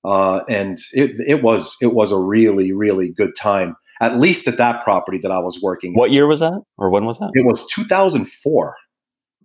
Uh, 0.03 0.41
and 0.47 0.79
it, 0.93 1.11
it 1.25 1.41
was 1.41 1.75
it 1.81 1.93
was 1.93 2.11
a 2.11 2.19
really 2.19 2.71
really 2.71 3.09
good 3.09 3.35
time, 3.35 3.75
at 4.01 4.19
least 4.19 4.47
at 4.47 4.57
that 4.57 4.83
property 4.83 5.19
that 5.19 5.31
I 5.31 5.39
was 5.39 5.59
working. 5.61 5.93
What 5.93 6.11
year 6.11 6.27
was 6.27 6.39
that, 6.39 6.61
or 6.77 6.89
when 6.89 7.05
was 7.05 7.19
that? 7.19 7.31
It 7.33 7.45
was 7.45 7.65
2004. 7.67 8.75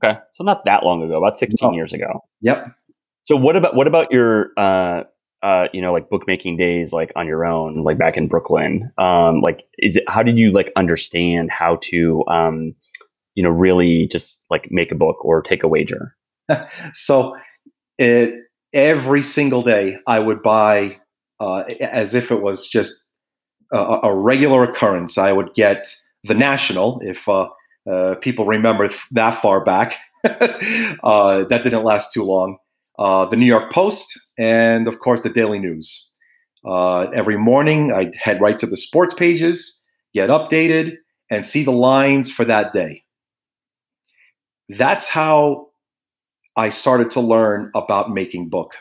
Okay, 0.04 0.18
so 0.32 0.44
not 0.44 0.64
that 0.64 0.82
long 0.84 1.02
ago, 1.02 1.16
about 1.16 1.38
16 1.38 1.70
no. 1.70 1.74
years 1.74 1.92
ago. 1.92 2.24
Yep. 2.40 2.74
So 3.24 3.36
what 3.36 3.56
about 3.56 3.76
what 3.76 3.86
about 3.86 4.10
your 4.10 4.50
uh, 4.56 5.04
uh, 5.42 5.68
you 5.72 5.80
know 5.80 5.92
like 5.92 6.08
bookmaking 6.08 6.56
days 6.56 6.92
like 6.92 7.12
on 7.16 7.26
your 7.26 7.44
own 7.44 7.84
like 7.84 7.98
back 7.98 8.16
in 8.16 8.28
Brooklyn? 8.28 8.90
Um, 8.98 9.40
like 9.40 9.64
is 9.78 9.96
it 9.96 10.04
how 10.08 10.22
did 10.22 10.36
you 10.36 10.52
like 10.52 10.72
understand 10.76 11.50
how 11.50 11.78
to 11.82 12.24
um, 12.26 12.74
you 13.34 13.42
know 13.42 13.50
really 13.50 14.08
just 14.08 14.44
like 14.50 14.68
make 14.70 14.90
a 14.90 14.96
book 14.96 15.24
or 15.24 15.40
take 15.42 15.62
a 15.62 15.68
wager? 15.68 16.16
so 16.92 17.36
it 17.98 18.34
every 18.74 19.22
single 19.22 19.62
day 19.62 19.98
I 20.06 20.18
would 20.18 20.42
buy 20.42 20.98
uh, 21.40 21.64
as 21.80 22.14
if 22.14 22.30
it 22.30 22.40
was 22.40 22.66
just 22.66 23.01
a, 23.72 24.00
a, 24.04 24.14
regular 24.14 24.64
occurrence. 24.64 25.18
I 25.18 25.32
would 25.32 25.54
get 25.54 25.86
the 26.24 26.34
National 26.34 27.00
if 27.02 27.28
uh, 27.28 27.48
uh, 27.90 28.14
people 28.16 28.46
remember 28.46 28.88
that 29.12 29.32
far 29.32 29.64
back. 29.64 29.96
uh, 30.24 31.44
that 31.44 31.62
didn't 31.64 31.84
last 31.84 32.12
too 32.12 32.22
long. 32.22 32.58
Uh, 32.98 33.24
the 33.26 33.36
New 33.36 33.46
York 33.46 33.72
Post, 33.72 34.20
and 34.38 34.86
of 34.86 34.98
course, 35.00 35.22
the 35.22 35.30
Daily 35.30 35.58
News. 35.58 36.08
Uh, 36.64 37.02
every 37.14 37.36
morning, 37.36 37.92
I'd 37.92 38.14
head 38.14 38.40
right 38.40 38.56
to 38.58 38.66
the 38.66 38.76
sports 38.76 39.14
pages, 39.14 39.82
get 40.14 40.30
updated, 40.30 40.96
and 41.30 41.44
see 41.44 41.64
the 41.64 41.72
lines 41.72 42.30
for 42.30 42.44
that 42.44 42.72
day. 42.72 43.02
That's 44.68 45.08
how 45.08 45.68
I 46.56 46.70
started 46.70 47.10
to 47.12 47.20
learn 47.20 47.70
about 47.74 48.12
making 48.12 48.48
book 48.48 48.74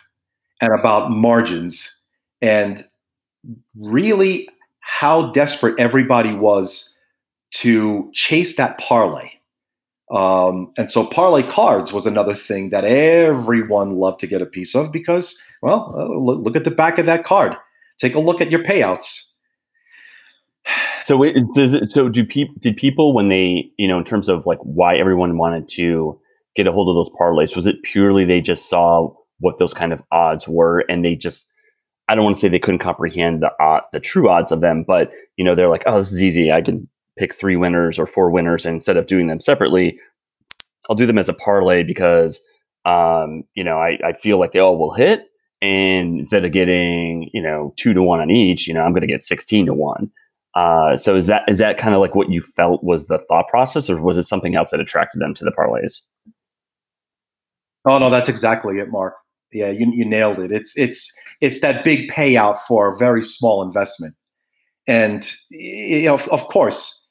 and 0.61 0.77
about 0.77 1.09
margins 1.09 1.97
and 2.41 2.87
really 3.75 4.47
how 4.91 5.31
desperate 5.31 5.79
everybody 5.79 6.33
was 6.33 6.99
to 7.49 8.11
chase 8.13 8.57
that 8.57 8.77
parlay. 8.77 9.29
Um, 10.11 10.73
and 10.77 10.91
so 10.91 11.05
parlay 11.05 11.43
cards 11.43 11.93
was 11.93 12.05
another 12.05 12.35
thing 12.35 12.71
that 12.71 12.83
everyone 12.83 13.93
loved 13.93 14.19
to 14.19 14.27
get 14.27 14.41
a 14.41 14.45
piece 14.45 14.75
of 14.75 14.91
because, 14.91 15.41
well, 15.61 15.95
uh, 15.97 16.19
look, 16.19 16.43
look, 16.43 16.55
at 16.57 16.65
the 16.65 16.71
back 16.71 16.97
of 16.97 17.05
that 17.05 17.23
card. 17.23 17.55
Take 17.99 18.15
a 18.15 18.19
look 18.19 18.41
at 18.41 18.51
your 18.51 18.65
payouts. 18.65 19.31
So, 21.01 21.23
it, 21.23 21.37
it, 21.55 21.91
so 21.91 22.09
do 22.09 22.25
people? 22.25 22.53
Did 22.59 22.75
people 22.75 23.13
when 23.13 23.29
they, 23.29 23.71
you 23.77 23.87
know, 23.87 23.97
in 23.97 24.03
terms 24.03 24.27
of 24.27 24.45
like 24.45 24.59
why 24.59 24.97
everyone 24.97 25.37
wanted 25.37 25.69
to 25.69 26.19
get 26.55 26.67
a 26.67 26.71
hold 26.73 26.89
of 26.89 26.95
those 26.95 27.09
parlays, 27.17 27.55
was 27.55 27.65
it 27.65 27.81
purely 27.81 28.25
they 28.25 28.41
just 28.41 28.69
saw 28.69 29.15
what 29.39 29.57
those 29.57 29.73
kind 29.73 29.93
of 29.93 30.03
odds 30.11 30.49
were 30.49 30.85
and 30.89 31.03
they 31.03 31.15
just 31.15 31.47
I 32.11 32.15
don't 32.15 32.25
want 32.25 32.35
to 32.35 32.41
say 32.41 32.49
they 32.49 32.59
couldn't 32.59 32.79
comprehend 32.79 33.41
the 33.41 33.51
uh, 33.63 33.79
the 33.93 34.01
true 34.01 34.29
odds 34.29 34.51
of 34.51 34.59
them, 34.59 34.83
but 34.85 35.11
you 35.37 35.45
know 35.45 35.55
they're 35.55 35.69
like, 35.69 35.83
oh, 35.85 35.97
this 35.97 36.11
is 36.11 36.21
easy. 36.21 36.51
I 36.51 36.61
can 36.61 36.87
pick 37.17 37.33
three 37.33 37.55
winners 37.55 37.97
or 37.97 38.05
four 38.05 38.29
winners 38.29 38.65
and 38.65 38.73
instead 38.73 38.97
of 38.97 39.05
doing 39.05 39.27
them 39.27 39.39
separately. 39.39 39.97
I'll 40.89 40.95
do 40.95 41.05
them 41.05 41.17
as 41.17 41.29
a 41.29 41.33
parlay 41.33 41.83
because 41.83 42.41
um, 42.83 43.43
you 43.53 43.63
know 43.63 43.77
I, 43.77 43.97
I 44.03 44.11
feel 44.11 44.39
like 44.39 44.51
they 44.51 44.59
all 44.59 44.77
will 44.77 44.93
hit, 44.93 45.25
and 45.61 46.19
instead 46.19 46.43
of 46.43 46.51
getting 46.51 47.29
you 47.33 47.41
know 47.41 47.73
two 47.77 47.93
to 47.93 48.03
one 48.03 48.19
on 48.19 48.29
each, 48.29 48.67
you 48.67 48.73
know 48.73 48.81
I'm 48.81 48.91
going 48.91 49.01
to 49.01 49.07
get 49.07 49.23
sixteen 49.23 49.65
to 49.67 49.73
one. 49.73 50.11
Uh, 50.53 50.97
so 50.97 51.15
is 51.15 51.27
that 51.27 51.43
is 51.47 51.59
that 51.59 51.77
kind 51.77 51.95
of 51.95 52.01
like 52.01 52.13
what 52.13 52.29
you 52.29 52.41
felt 52.41 52.83
was 52.83 53.07
the 53.07 53.19
thought 53.19 53.47
process, 53.47 53.89
or 53.89 54.01
was 54.01 54.17
it 54.17 54.23
something 54.23 54.53
else 54.53 54.71
that 54.71 54.81
attracted 54.81 55.21
them 55.21 55.33
to 55.35 55.45
the 55.45 55.51
parlays? 55.51 56.01
Oh 57.85 57.99
no, 57.99 58.09
that's 58.09 58.27
exactly 58.27 58.79
it, 58.79 58.89
Mark. 58.89 59.15
Yeah, 59.53 59.69
you, 59.69 59.91
you 59.93 60.05
nailed 60.05 60.39
it. 60.39 60.51
It's 60.51 60.77
it's 60.77 61.13
it's 61.41 61.59
that 61.61 61.83
big 61.83 62.09
payout 62.09 62.57
for 62.59 62.91
a 62.91 62.97
very 62.97 63.23
small 63.23 63.61
investment, 63.61 64.15
and 64.87 65.29
you 65.49 66.05
know, 66.05 66.19
of 66.31 66.47
course, 66.47 67.07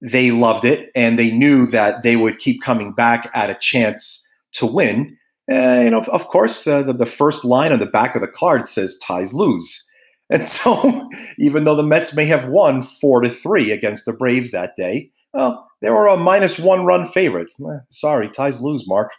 they 0.00 0.30
loved 0.30 0.64
it, 0.64 0.90
and 0.94 1.18
they 1.18 1.30
knew 1.30 1.66
that 1.66 2.02
they 2.02 2.16
would 2.16 2.38
keep 2.38 2.62
coming 2.62 2.92
back 2.92 3.30
at 3.34 3.50
a 3.50 3.56
chance 3.60 4.26
to 4.52 4.66
win. 4.66 5.16
Uh, 5.50 5.80
you 5.82 5.90
know, 5.90 6.02
of 6.12 6.28
course, 6.28 6.66
uh, 6.66 6.82
the, 6.82 6.92
the 6.92 7.06
first 7.06 7.44
line 7.44 7.72
on 7.72 7.80
the 7.80 7.86
back 7.86 8.14
of 8.14 8.20
the 8.20 8.28
card 8.28 8.66
says 8.66 8.98
ties 8.98 9.34
lose. 9.34 9.86
And 10.32 10.46
so, 10.46 11.08
even 11.40 11.64
though 11.64 11.74
the 11.74 11.82
Mets 11.82 12.14
may 12.14 12.24
have 12.26 12.46
won 12.46 12.82
four 12.82 13.20
to 13.20 13.28
three 13.28 13.72
against 13.72 14.04
the 14.04 14.12
Braves 14.12 14.52
that 14.52 14.76
day, 14.76 15.10
well, 15.34 15.68
they 15.82 15.90
were 15.90 16.06
a 16.06 16.16
minus 16.16 16.56
one 16.56 16.84
run 16.84 17.04
favorite. 17.04 17.48
Sorry, 17.88 18.28
ties 18.28 18.62
lose, 18.62 18.86
Mark. 18.86 19.10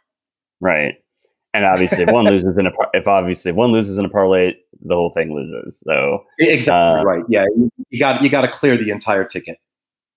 Right. 0.61 1.00
And 1.53 1.65
obviously, 1.65 2.03
if 2.03 2.11
one 2.11 2.25
loses 2.29 2.57
in 2.57 2.67
a 2.67 2.71
if 2.93 3.07
obviously 3.07 3.51
if 3.51 3.55
one 3.55 3.71
loses 3.71 3.97
in 3.97 4.05
a 4.05 4.09
parlay, 4.09 4.53
the 4.81 4.95
whole 4.95 5.11
thing 5.11 5.33
loses. 5.33 5.79
So 5.85 6.23
exactly 6.39 7.01
uh, 7.01 7.03
right. 7.03 7.23
Yeah, 7.27 7.45
you 7.89 7.99
got 7.99 8.23
you 8.23 8.29
got 8.29 8.41
to 8.41 8.47
clear 8.47 8.77
the 8.77 8.89
entire 8.89 9.25
ticket. 9.25 9.57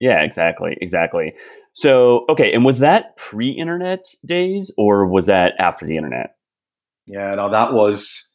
Yeah, 0.01 0.23
exactly, 0.23 0.77
exactly. 0.81 1.35
So 1.73 2.25
okay, 2.29 2.53
and 2.53 2.65
was 2.65 2.79
that 2.79 3.17
pre-internet 3.17 4.07
days 4.25 4.71
or 4.77 5.07
was 5.07 5.27
that 5.27 5.55
after 5.59 5.87
the 5.87 5.97
internet? 5.97 6.37
Yeah, 7.07 7.35
no, 7.35 7.51
that 7.51 7.75
was 7.75 8.33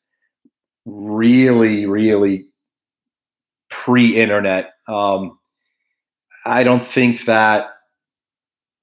really, 0.86 1.86
really 1.86 2.48
pre-internet. 3.70 4.74
Um, 4.88 5.40
I 6.46 6.64
don't 6.64 6.86
think 6.86 7.26
that. 7.26 7.70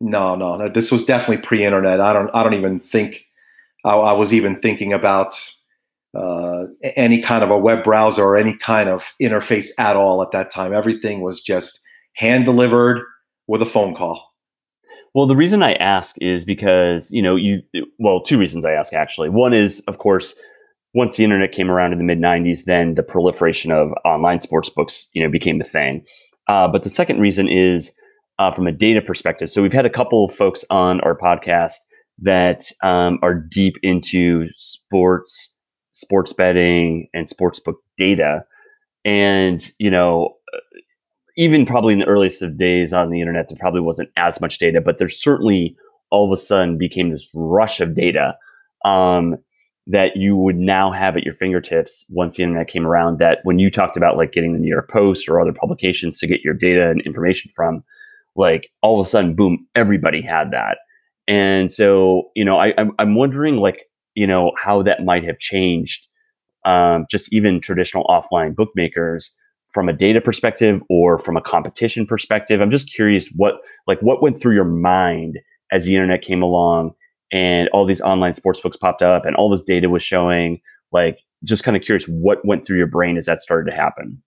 No, 0.01 0.37
no, 0.37 0.57
no. 0.57 0.69
This 0.69 0.91
was 0.91 1.05
definitely 1.05 1.39
pre-internet. 1.39 2.01
I 2.01 2.13
don't. 2.13 2.31
I 2.35 2.43
don't 2.43 2.55
even 2.55 2.81
think 2.81 3.26
I, 3.87 3.95
I 3.95 4.13
was 4.13 4.35
even 4.35 4.61
thinking 4.61 4.93
about 4.93 5.35
uh, 6.15 6.65
any 6.97 7.23
kind 7.23 7.45
of 7.45 7.51
a 7.51 7.59
web 7.59 7.85
browser 7.85 8.23
or 8.23 8.37
any 8.37 8.57
kind 8.57 8.89
of 8.89 9.13
interface 9.23 9.69
at 9.79 9.97
all 9.97 10.23
at 10.23 10.33
that 10.33 10.51
time. 10.51 10.73
Everything 10.73 11.21
was 11.21 11.41
just 11.41 11.83
hand 12.15 12.45
delivered 12.45 13.03
with 13.47 13.63
a 13.63 13.67
phone 13.67 13.95
call. 13.95 14.33
Well, 15.15 15.27
the 15.27 15.37
reason 15.37 15.63
I 15.63 15.75
ask 15.75 16.17
is 16.21 16.45
because, 16.45 17.11
you 17.11 17.23
know, 17.23 17.37
you, 17.37 17.63
well, 17.99 18.21
two 18.21 18.39
reasons 18.39 18.65
I 18.65 18.73
ask 18.73 18.93
actually. 18.93 19.31
One 19.31 19.55
is, 19.55 19.81
of 19.87 19.99
course, 19.99 20.35
once 20.95 21.17
the 21.17 21.25
internet 21.25 21.53
came 21.53 21.71
around 21.71 21.93
in 21.93 21.99
the 21.99 22.05
mid 22.05 22.21
90s, 22.21 22.65
then 22.65 22.95
the 22.95 23.03
proliferation 23.03 23.71
of 23.71 23.93
online 24.05 24.41
sports 24.41 24.69
books, 24.69 25.09
you 25.13 25.23
know, 25.23 25.31
became 25.31 25.59
the 25.59 25.65
thing. 25.65 26.05
Uh, 26.49 26.69
but 26.69 26.83
the 26.83 26.91
second 26.91 27.21
reason 27.21 27.49
is 27.49 27.93
uh, 28.39 28.51
from 28.51 28.67
a 28.67 28.73
data 28.73 29.01
perspective. 29.01 29.51
So 29.51 29.63
we've 29.63 29.73
had 29.73 29.87
a 29.87 29.91
couple 29.91 30.25
of 30.25 30.35
folks 30.35 30.65
on 30.71 31.01
our 31.01 31.17
podcast 31.17 31.77
that 32.19 32.71
um, 32.83 33.19
are 33.23 33.35
deep 33.35 33.77
into 33.83 34.49
sports, 34.55 35.55
sports 35.93 36.33
betting, 36.33 37.09
and 37.15 37.29
sportsbook 37.29 37.77
data. 37.97 38.45
And, 39.05 39.71
you 39.79 39.91
know, 39.91 40.35
even 41.37 41.67
probably 41.67 41.93
in 41.93 42.01
the 42.01 42.07
earliest 42.07 42.43
of 42.43 42.57
days 42.57 42.93
on 42.93 43.11
the 43.11 43.21
internet, 43.21 43.49
there 43.49 43.59
probably 43.59 43.81
wasn't 43.81 44.11
as 44.17 44.41
much 44.41 44.59
data, 44.59 44.81
but 44.81 44.99
there 44.99 45.09
certainly 45.09 45.77
all 46.11 46.25
of 46.25 46.33
a 46.33 46.41
sudden 46.41 46.79
became 46.79 47.11
this 47.11 47.29
rush 47.35 47.81
of 47.81 47.95
data 47.95 48.37
um, 48.85 49.37
that 49.87 50.17
you 50.17 50.37
would 50.37 50.57
now 50.57 50.91
have 50.91 51.17
at 51.17 51.25
your 51.25 51.35
fingertips 51.35 52.05
once 52.09 52.37
the 52.37 52.43
internet 52.43 52.69
came 52.69 52.87
around. 52.87 53.19
That 53.19 53.41
when 53.45 53.59
you 53.59 53.71
talked 53.71 53.97
about 53.97 54.17
like 54.17 54.33
getting 54.33 54.53
the 54.53 54.59
New 54.59 54.69
York 54.69 54.91
Post 54.91 55.29
or 55.29 55.41
other 55.41 55.53
publications 55.53 56.19
to 56.19 56.27
get 56.27 56.41
your 56.43 56.55
data 56.55 56.91
and 56.91 57.01
information 57.03 57.51
from, 57.55 57.85
like 58.35 58.71
all 58.83 59.01
of 59.01 59.07
a 59.07 59.09
sudden, 59.09 59.35
boom, 59.35 59.67
everybody 59.75 60.23
had 60.23 60.51
that. 60.53 60.79
And 61.29 61.73
so, 61.73 62.31
you 62.35 62.45
know, 62.45 62.59
I, 62.59 62.75
I'm 62.99 63.15
wondering, 63.15 63.57
like, 63.57 63.87
you 64.15 64.27
know, 64.27 64.53
how 64.57 64.83
that 64.83 65.05
might 65.05 65.25
have 65.25 65.39
changed 65.39 66.07
um, 66.65 67.07
just 67.11 67.33
even 67.33 67.61
traditional 67.61 68.05
offline 68.05 68.55
bookmakers 68.55 69.35
from 69.69 69.89
a 69.89 69.93
data 69.93 70.21
perspective 70.21 70.83
or 70.89 71.19
from 71.19 71.37
a 71.37 71.41
competition 71.41 72.07
perspective. 72.07 72.61
I'm 72.61 72.71
just 72.71 72.93
curious 72.93 73.29
what, 73.37 73.57
like, 73.87 74.01
what 74.01 74.23
went 74.23 74.41
through 74.41 74.55
your 74.55 74.65
mind 74.65 75.39
as 75.73 75.85
the 75.85 75.95
internet 75.95 76.23
came 76.23 76.43
along 76.43 76.95
and 77.33 77.69
all 77.71 77.85
these 77.85 78.01
online 78.01 78.35
sports 78.35 78.61
books 78.61 78.77
popped 78.77 79.03
up 79.03 79.25
and 79.25 79.35
all 79.37 79.51
this 79.51 79.63
data 79.63 79.89
was 79.89 80.03
showing. 80.03 80.61
Like, 80.93 81.19
just 81.45 81.65
kind 81.65 81.77
of 81.77 81.83
curious 81.83 82.07
what 82.07 82.45
went 82.45 82.65
through 82.65 82.79
your 82.79 82.87
brain 82.87 83.17
as 83.17 83.27
that 83.27 83.41
started 83.41 83.71
to 83.71 83.77
happen. 83.77 84.23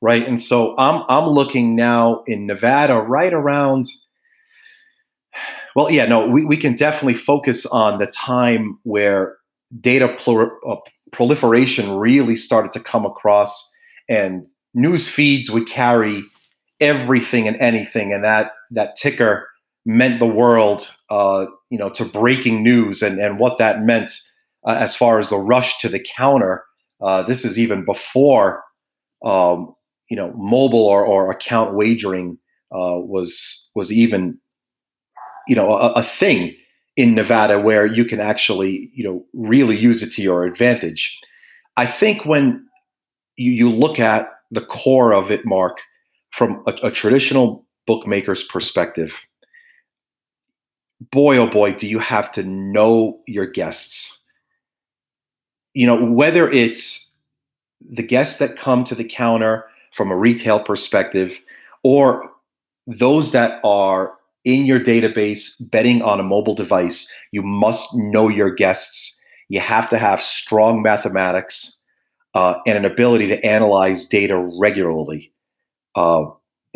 Right, 0.00 0.26
and 0.26 0.40
so 0.40 0.74
I'm 0.78 1.04
I'm 1.08 1.28
looking 1.28 1.76
now 1.76 2.24
in 2.26 2.46
Nevada, 2.46 2.96
right 2.96 3.32
around 3.32 3.86
well, 5.74 5.90
yeah, 5.90 6.06
no, 6.06 6.26
we, 6.26 6.44
we 6.44 6.56
can 6.56 6.74
definitely 6.74 7.14
focus 7.14 7.66
on 7.66 7.98
the 7.98 8.06
time 8.06 8.78
where 8.82 9.36
data 9.80 10.16
uh, 10.66 10.76
proliferation 11.12 11.96
really 11.96 12.36
started 12.36 12.72
to 12.72 12.80
come 12.80 13.06
across, 13.06 13.72
and 14.08 14.46
news 14.74 15.08
feeds 15.08 15.50
would 15.50 15.68
carry 15.68 16.24
everything 16.80 17.48
and 17.48 17.56
anything, 17.58 18.12
and 18.12 18.24
that 18.24 18.52
that 18.70 18.96
ticker 18.96 19.48
meant 19.84 20.20
the 20.20 20.26
world, 20.26 20.88
uh, 21.10 21.46
you 21.70 21.78
know, 21.78 21.90
to 21.90 22.04
breaking 22.04 22.62
news 22.62 23.02
and 23.02 23.18
and 23.20 23.38
what 23.38 23.58
that 23.58 23.82
meant 23.82 24.10
uh, 24.66 24.76
as 24.78 24.94
far 24.94 25.18
as 25.18 25.28
the 25.28 25.38
rush 25.38 25.78
to 25.80 25.88
the 25.88 26.04
counter. 26.16 26.64
Uh, 27.00 27.22
this 27.22 27.44
is 27.44 27.58
even 27.58 27.84
before, 27.84 28.62
um, 29.24 29.74
you 30.08 30.16
know, 30.16 30.32
mobile 30.36 30.86
or, 30.86 31.04
or 31.04 31.30
account 31.30 31.74
wagering 31.74 32.38
uh, 32.70 32.96
was 32.96 33.70
was 33.74 33.90
even 33.92 34.38
you 35.48 35.54
know 35.54 35.72
a, 35.72 35.92
a 35.92 36.02
thing 36.02 36.54
in 36.96 37.14
Nevada 37.14 37.58
where 37.58 37.86
you 37.86 38.04
can 38.04 38.20
actually 38.20 38.90
you 38.94 39.04
know 39.04 39.24
really 39.32 39.76
use 39.76 40.02
it 40.02 40.12
to 40.14 40.22
your 40.22 40.44
advantage. 40.44 41.18
I 41.76 41.86
think 41.86 42.24
when 42.26 42.66
you, 43.36 43.50
you 43.50 43.70
look 43.70 43.98
at 43.98 44.28
the 44.50 44.60
core 44.60 45.14
of 45.14 45.30
it, 45.30 45.46
Mark, 45.46 45.78
from 46.30 46.62
a, 46.66 46.74
a 46.82 46.90
traditional 46.90 47.66
bookmaker's 47.86 48.44
perspective, 48.44 49.18
boy 51.10 51.36
oh 51.36 51.48
boy, 51.48 51.72
do 51.72 51.86
you 51.86 51.98
have 51.98 52.30
to 52.32 52.42
know 52.42 53.18
your 53.26 53.46
guests. 53.46 54.18
You 55.74 55.86
know 55.86 56.04
whether 56.04 56.50
it's 56.50 57.12
the 57.80 58.02
guests 58.02 58.38
that 58.38 58.56
come 58.56 58.84
to 58.84 58.94
the 58.94 59.04
counter 59.04 59.64
from 59.92 60.10
a 60.10 60.16
retail 60.16 60.60
perspective 60.60 61.40
or 61.82 62.30
those 62.86 63.32
that 63.32 63.60
are 63.64 64.14
in 64.44 64.64
your 64.66 64.80
database 64.80 65.54
betting 65.70 66.02
on 66.02 66.20
a 66.20 66.22
mobile 66.22 66.54
device, 66.54 67.12
you 67.30 67.42
must 67.42 67.88
know 67.94 68.28
your 68.28 68.50
guests. 68.50 69.18
You 69.48 69.60
have 69.60 69.88
to 69.90 69.98
have 69.98 70.20
strong 70.20 70.82
mathematics 70.82 71.82
uh, 72.34 72.54
and 72.66 72.78
an 72.78 72.84
ability 72.84 73.28
to 73.28 73.44
analyze 73.44 74.06
data 74.06 74.36
regularly. 74.58 75.32
Uh, 75.94 76.24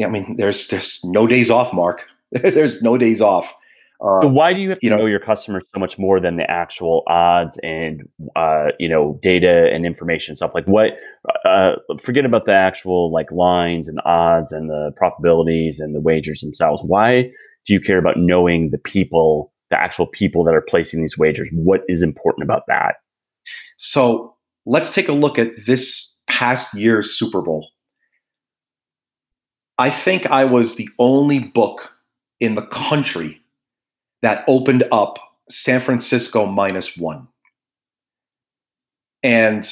I 0.03 0.09
mean, 0.09 0.37
there's 0.37 0.69
there's 0.69 1.01
no 1.05 1.27
days 1.27 1.51
off, 1.51 1.73
Mark. 1.73 2.05
there's 2.31 2.83
no 2.83 2.99
days 2.99 3.21
off. 3.21 3.53
Uh, 3.99 4.21
so 4.21 4.29
why 4.29 4.53
do 4.53 4.61
you 4.61 4.69
have 4.69 4.79
to 4.79 4.87
you 4.87 4.91
know, 4.91 4.99
know, 4.99 5.07
your 5.07 5.19
customers 5.19 5.65
so 5.73 5.81
much 5.81 5.99
more 5.99 6.21
than 6.21 6.37
the 6.37 6.51
actual 6.51 7.03
odds 7.07 7.59
and 7.63 8.07
uh, 8.37 8.67
you 8.79 8.89
know 8.89 9.19
data 9.23 9.71
and 9.73 9.87
information 9.87 10.37
stuff? 10.37 10.55
Like 10.55 10.67
what? 10.67 10.99
Uh, 11.47 11.77
forget 11.99 12.27
about 12.27 12.45
the 12.45 12.55
actual 12.55 13.11
like 13.11 13.33
lines 13.33 13.89
and 13.89 14.01
odds 14.05 14.53
and 14.53 14.69
the 14.69 14.93
probabilities 14.97 15.81
and 15.81 15.95
the 15.95 16.01
wagers 16.01 16.41
themselves. 16.41 16.83
Why 16.85 17.31
do 17.67 17.75
you 17.75 17.81
care 17.81 17.99
about 17.99 18.17
knowing 18.17 18.71
the 18.71 18.79
people, 18.79 19.53
the 19.71 19.79
actual 19.79 20.07
people 20.07 20.45
that 20.45 20.55
are 20.55 20.63
placing 20.63 21.01
these 21.01 21.19
wagers? 21.19 21.49
What 21.53 21.83
is 21.89 22.03
important 22.03 22.45
about 22.45 22.63
that? 22.69 22.97
So 23.77 24.35
let's 24.65 24.95
take 24.95 25.09
a 25.09 25.13
look 25.13 25.39
at 25.39 25.51
this 25.67 26.21
past 26.27 26.75
year's 26.75 27.11
Super 27.11 27.43
Bowl. 27.43 27.71
I 29.79 29.91
think 29.91 30.27
I 30.27 30.45
was 30.45 30.77
the 30.77 30.89
only 30.99 31.39
book 31.39 31.93
in 32.41 32.55
the 32.55 32.63
country 32.63 33.41
that 34.23 34.45
opened 34.49 34.85
up 34.91 35.19
San 35.49 35.81
Francisco 35.81 36.47
minus 36.47 36.97
one. 36.97 37.29
And 39.23 39.67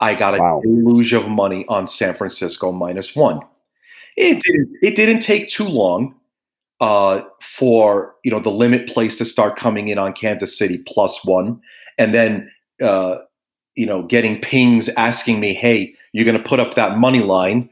I 0.00 0.14
got 0.14 0.34
a 0.34 0.38
wow. 0.38 0.60
deluge 0.62 1.12
of 1.12 1.28
money 1.28 1.64
on 1.68 1.88
San 1.88 2.14
Francisco 2.14 2.72
minus 2.72 3.16
one. 3.16 3.40
It 4.16 4.42
didn't, 4.42 4.76
it 4.82 4.96
didn't 4.96 5.20
take 5.20 5.50
too 5.50 5.66
long 5.66 6.14
uh, 6.80 7.22
for 7.40 8.14
you 8.24 8.30
know 8.30 8.40
the 8.40 8.50
limit 8.50 8.88
place 8.88 9.16
to 9.18 9.24
start 9.24 9.56
coming 9.56 9.88
in 9.88 9.98
on 9.98 10.12
Kansas 10.12 10.56
City 10.56 10.78
plus 10.86 11.24
one, 11.24 11.60
and 11.98 12.12
then 12.12 12.50
uh, 12.82 13.18
you 13.74 13.86
know 13.86 14.02
getting 14.02 14.40
pings 14.40 14.88
asking 14.90 15.40
me, 15.40 15.54
"Hey, 15.54 15.94
you're 16.12 16.24
going 16.24 16.36
to 16.36 16.48
put 16.48 16.60
up 16.60 16.74
that 16.74 16.98
money 16.98 17.20
line 17.20 17.70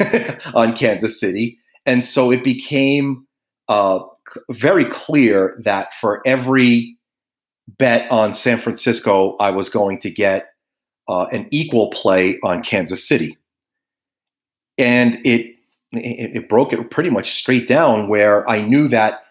on 0.54 0.74
Kansas 0.74 1.20
City," 1.20 1.58
and 1.84 2.04
so 2.04 2.30
it 2.30 2.42
became 2.42 3.26
uh, 3.68 4.00
very 4.50 4.86
clear 4.86 5.56
that 5.62 5.92
for 5.94 6.22
every 6.26 6.96
bet 7.78 8.10
on 8.10 8.32
San 8.32 8.58
Francisco, 8.58 9.36
I 9.38 9.50
was 9.50 9.68
going 9.68 9.98
to 10.00 10.10
get 10.10 10.46
uh, 11.08 11.26
an 11.32 11.46
equal 11.50 11.90
play 11.90 12.38
on 12.42 12.62
Kansas 12.62 13.06
City, 13.06 13.36
and 14.78 15.18
it 15.26 15.55
it, 15.92 16.36
it 16.36 16.48
broke 16.48 16.72
it 16.72 16.90
pretty 16.90 17.10
much 17.10 17.32
straight 17.32 17.68
down 17.68 18.08
where 18.08 18.48
I 18.48 18.60
knew 18.60 18.88
that 18.88 19.22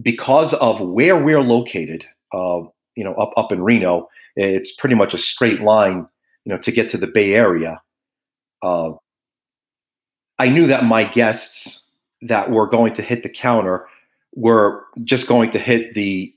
because 0.00 0.54
of 0.54 0.80
where 0.80 1.16
we're 1.16 1.42
located, 1.42 2.06
uh, 2.32 2.62
you 2.94 3.04
know, 3.04 3.14
up 3.14 3.32
up 3.36 3.52
in 3.52 3.62
Reno, 3.62 4.08
it's 4.36 4.72
pretty 4.72 4.94
much 4.94 5.14
a 5.14 5.18
straight 5.18 5.60
line, 5.60 6.06
you 6.44 6.52
know, 6.52 6.58
to 6.58 6.72
get 6.72 6.88
to 6.90 6.96
the 6.96 7.06
Bay 7.06 7.34
Area. 7.34 7.80
Uh, 8.62 8.92
I 10.38 10.48
knew 10.48 10.66
that 10.66 10.84
my 10.84 11.04
guests 11.04 11.86
that 12.22 12.50
were 12.50 12.66
going 12.66 12.94
to 12.94 13.02
hit 13.02 13.22
the 13.22 13.28
counter 13.28 13.86
were 14.34 14.84
just 15.04 15.28
going 15.28 15.50
to 15.52 15.58
hit 15.58 15.94
the, 15.94 16.34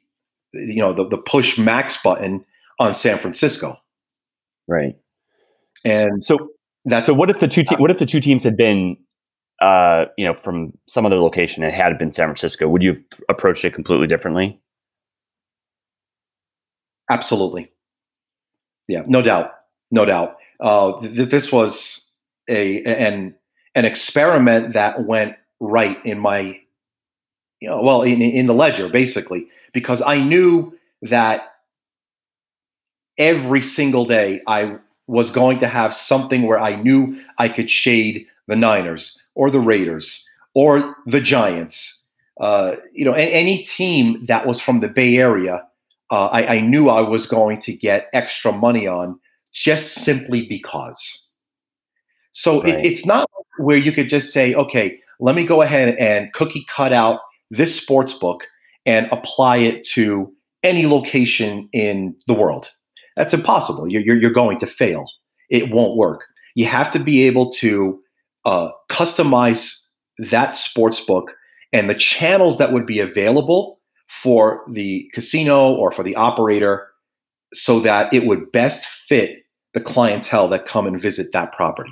you 0.53 0.75
know, 0.75 0.93
the, 0.93 1.07
the 1.07 1.17
push 1.17 1.57
max 1.57 1.98
button 2.01 2.46
on 2.79 2.93
San 2.93 3.17
Francisco. 3.17 3.75
Right. 4.67 4.96
And 5.84 6.24
so 6.24 6.50
that's 6.86 7.05
so. 7.05 7.13
What 7.13 7.29
if 7.29 7.39
the 7.39 7.48
two 7.48 7.63
te- 7.63 7.75
what 7.77 7.89
if 7.89 8.00
the 8.00 8.05
two 8.05 8.19
teams 8.19 8.43
had 8.43 8.57
been 8.57 8.98
uh, 9.62 10.06
you 10.18 10.26
know, 10.26 10.34
from 10.34 10.78
some 10.88 11.06
other 11.06 11.20
location 11.20 11.64
and 11.64 11.74
had 11.74 11.98
been 11.98 12.12
San 12.12 12.28
Francisco, 12.28 12.68
would 12.68 12.84
you 12.84 12.94
have 12.94 13.04
approached 13.30 13.66
it 13.66 13.74
completely 13.74 14.08
differently? 14.08 14.60
Absolutely. 17.10 17.72
Yeah, 18.88 19.04
no 19.08 19.22
doubt, 19.22 19.52
no 19.92 20.06
doubt. 20.06 20.38
Uh, 20.60 21.00
th- 21.02 21.30
this 21.30 21.52
was 21.52 22.10
a 22.50 22.82
an 22.84 23.36
an 23.76 23.86
experiment 23.86 24.74
that 24.74 25.06
went 25.06 25.36
right 25.60 26.04
in 26.06 26.20
my, 26.20 26.62
you 27.60 27.70
know, 27.70 27.82
well, 27.82 28.02
in 28.02 28.22
in 28.22 28.46
the 28.46 28.54
ledger 28.54 28.90
basically, 28.90 29.48
because 29.74 30.02
I 30.02 30.20
knew 30.20 30.78
that 31.02 31.54
every 33.18 33.62
single 33.62 34.06
day 34.06 34.42
I 34.48 34.78
was 35.08 35.32
going 35.32 35.60
to 35.60 35.68
have 35.68 35.96
something 35.96 36.44
where 36.44 36.60
I 36.60 36.76
knew 36.76 37.20
I 37.38 37.50
could 37.50 37.70
shade 37.70 38.28
the 38.48 38.56
Niners 38.56 39.22
or 39.38 39.51
the 39.51 39.60
Raiders 39.60 40.27
or 40.53 40.96
the 41.06 41.22
Giants. 41.22 42.03
Uh, 42.39 42.75
you 42.91 43.06
know, 43.06 43.13
any 43.13 43.63
team 43.63 44.25
that 44.25 44.46
was 44.46 44.60
from 44.60 44.79
the 44.79 44.88
Bay 44.88 45.17
Area, 45.17 45.65
uh, 46.12 46.27
I, 46.27 46.58
I, 46.58 46.60
knew 46.60 46.89
I 46.89 47.01
was 47.01 47.25
going 47.25 47.60
to 47.62 47.74
get 47.74 48.10
extra 48.13 48.51
money 48.51 48.86
on 48.88 49.20
just 49.53 49.96
simply 49.96 50.46
because. 50.46 51.32
So 52.32 52.62
right. 52.62 52.76
it, 52.76 52.86
it's 52.86 53.06
not 53.06 53.30
where 53.58 53.78
you 53.78 53.91
could 53.91 54.10
just 54.10 54.32
say, 54.32 54.54
okay, 54.54 55.00
let 55.19 55.36
me 55.36 55.45
go 55.45 55.62
ahead 55.62 55.95
and 55.95 56.32
cookie 56.34 56.65
cut 56.67 56.93
out 56.93 57.21
this 57.50 57.76
sports 57.76 58.13
book 58.13 58.45
and 58.86 59.08
apply 59.12 59.58
it 59.58 59.84
to 59.93 60.32
any 60.63 60.86
location 60.86 61.69
in 61.73 62.15
the 62.28 62.34
world. 62.34 62.69
That's 63.15 63.34
impossible. 63.34 63.88
You're, 63.88 64.02
you're, 64.02 64.17
you're 64.17 64.32
going 64.32 64.60
to 64.60 64.67
fail. 64.67 65.06
It 65.50 65.71
won't 65.71 65.97
work. 65.97 66.26
You 66.56 66.65
have 66.65 66.91
to 66.91 67.00
be 67.00 67.26
able 67.26 67.52
to 67.54 68.00
uh, 68.47 68.71
customize 68.89 69.83
that 70.17 70.55
sports 70.55 71.01
book 71.01 71.33
and 71.73 71.89
the 71.89 71.95
channels 71.95 72.57
that 72.57 72.71
would 72.71 72.86
be 72.86 72.99
available 72.99 73.79
for 74.07 74.63
the 74.71 75.10
casino 75.13 75.73
or 75.73 75.91
for 75.91 76.01
the 76.01 76.15
operator 76.15 76.88
so 77.53 77.81
that 77.81 78.12
it 78.13 78.25
would 78.25 78.49
best 78.53 78.86
fit 78.86 79.43
the 79.73 79.81
clientele 79.81 80.47
that 80.47 80.65
come 80.65 80.88
and 80.88 80.99
visit 80.99 81.27
that 81.33 81.51
property. 81.51 81.91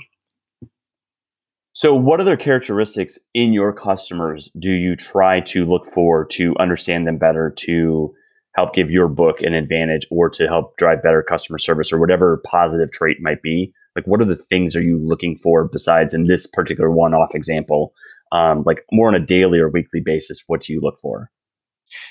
So, 1.73 1.93
what 1.93 2.21
other 2.21 2.37
characteristics 2.37 3.19
in 3.33 3.51
your 3.51 3.73
customers 3.73 4.49
do 4.57 4.71
you 4.71 4.95
try 4.95 5.41
to 5.41 5.65
look 5.65 5.85
for 5.85 6.23
to 6.27 6.55
understand 6.57 7.05
them 7.05 7.17
better, 7.17 7.53
to 7.57 8.15
help 8.55 8.73
give 8.73 8.89
your 8.89 9.09
book 9.09 9.41
an 9.41 9.53
advantage, 9.53 10.07
or 10.09 10.29
to 10.29 10.47
help 10.47 10.77
drive 10.77 11.03
better 11.03 11.21
customer 11.21 11.57
service, 11.57 11.91
or 11.91 11.99
whatever 11.99 12.41
positive 12.45 12.91
trait 12.91 13.17
might 13.19 13.41
be? 13.41 13.73
Like 13.95 14.05
what 14.05 14.21
are 14.21 14.25
the 14.25 14.36
things 14.36 14.75
are 14.75 14.81
you 14.81 14.97
looking 14.97 15.36
for 15.36 15.65
besides 15.65 16.13
in 16.13 16.27
this 16.27 16.47
particular 16.47 16.91
one-off 16.91 17.34
example? 17.34 17.93
Um, 18.31 18.63
like 18.65 18.86
more 18.91 19.08
on 19.08 19.15
a 19.15 19.19
daily 19.19 19.60
or 19.60 19.69
weekly 19.69 20.01
basis 20.01 20.43
what 20.47 20.63
do 20.63 20.73
you 20.73 20.81
look 20.81 20.97
for? 20.97 21.31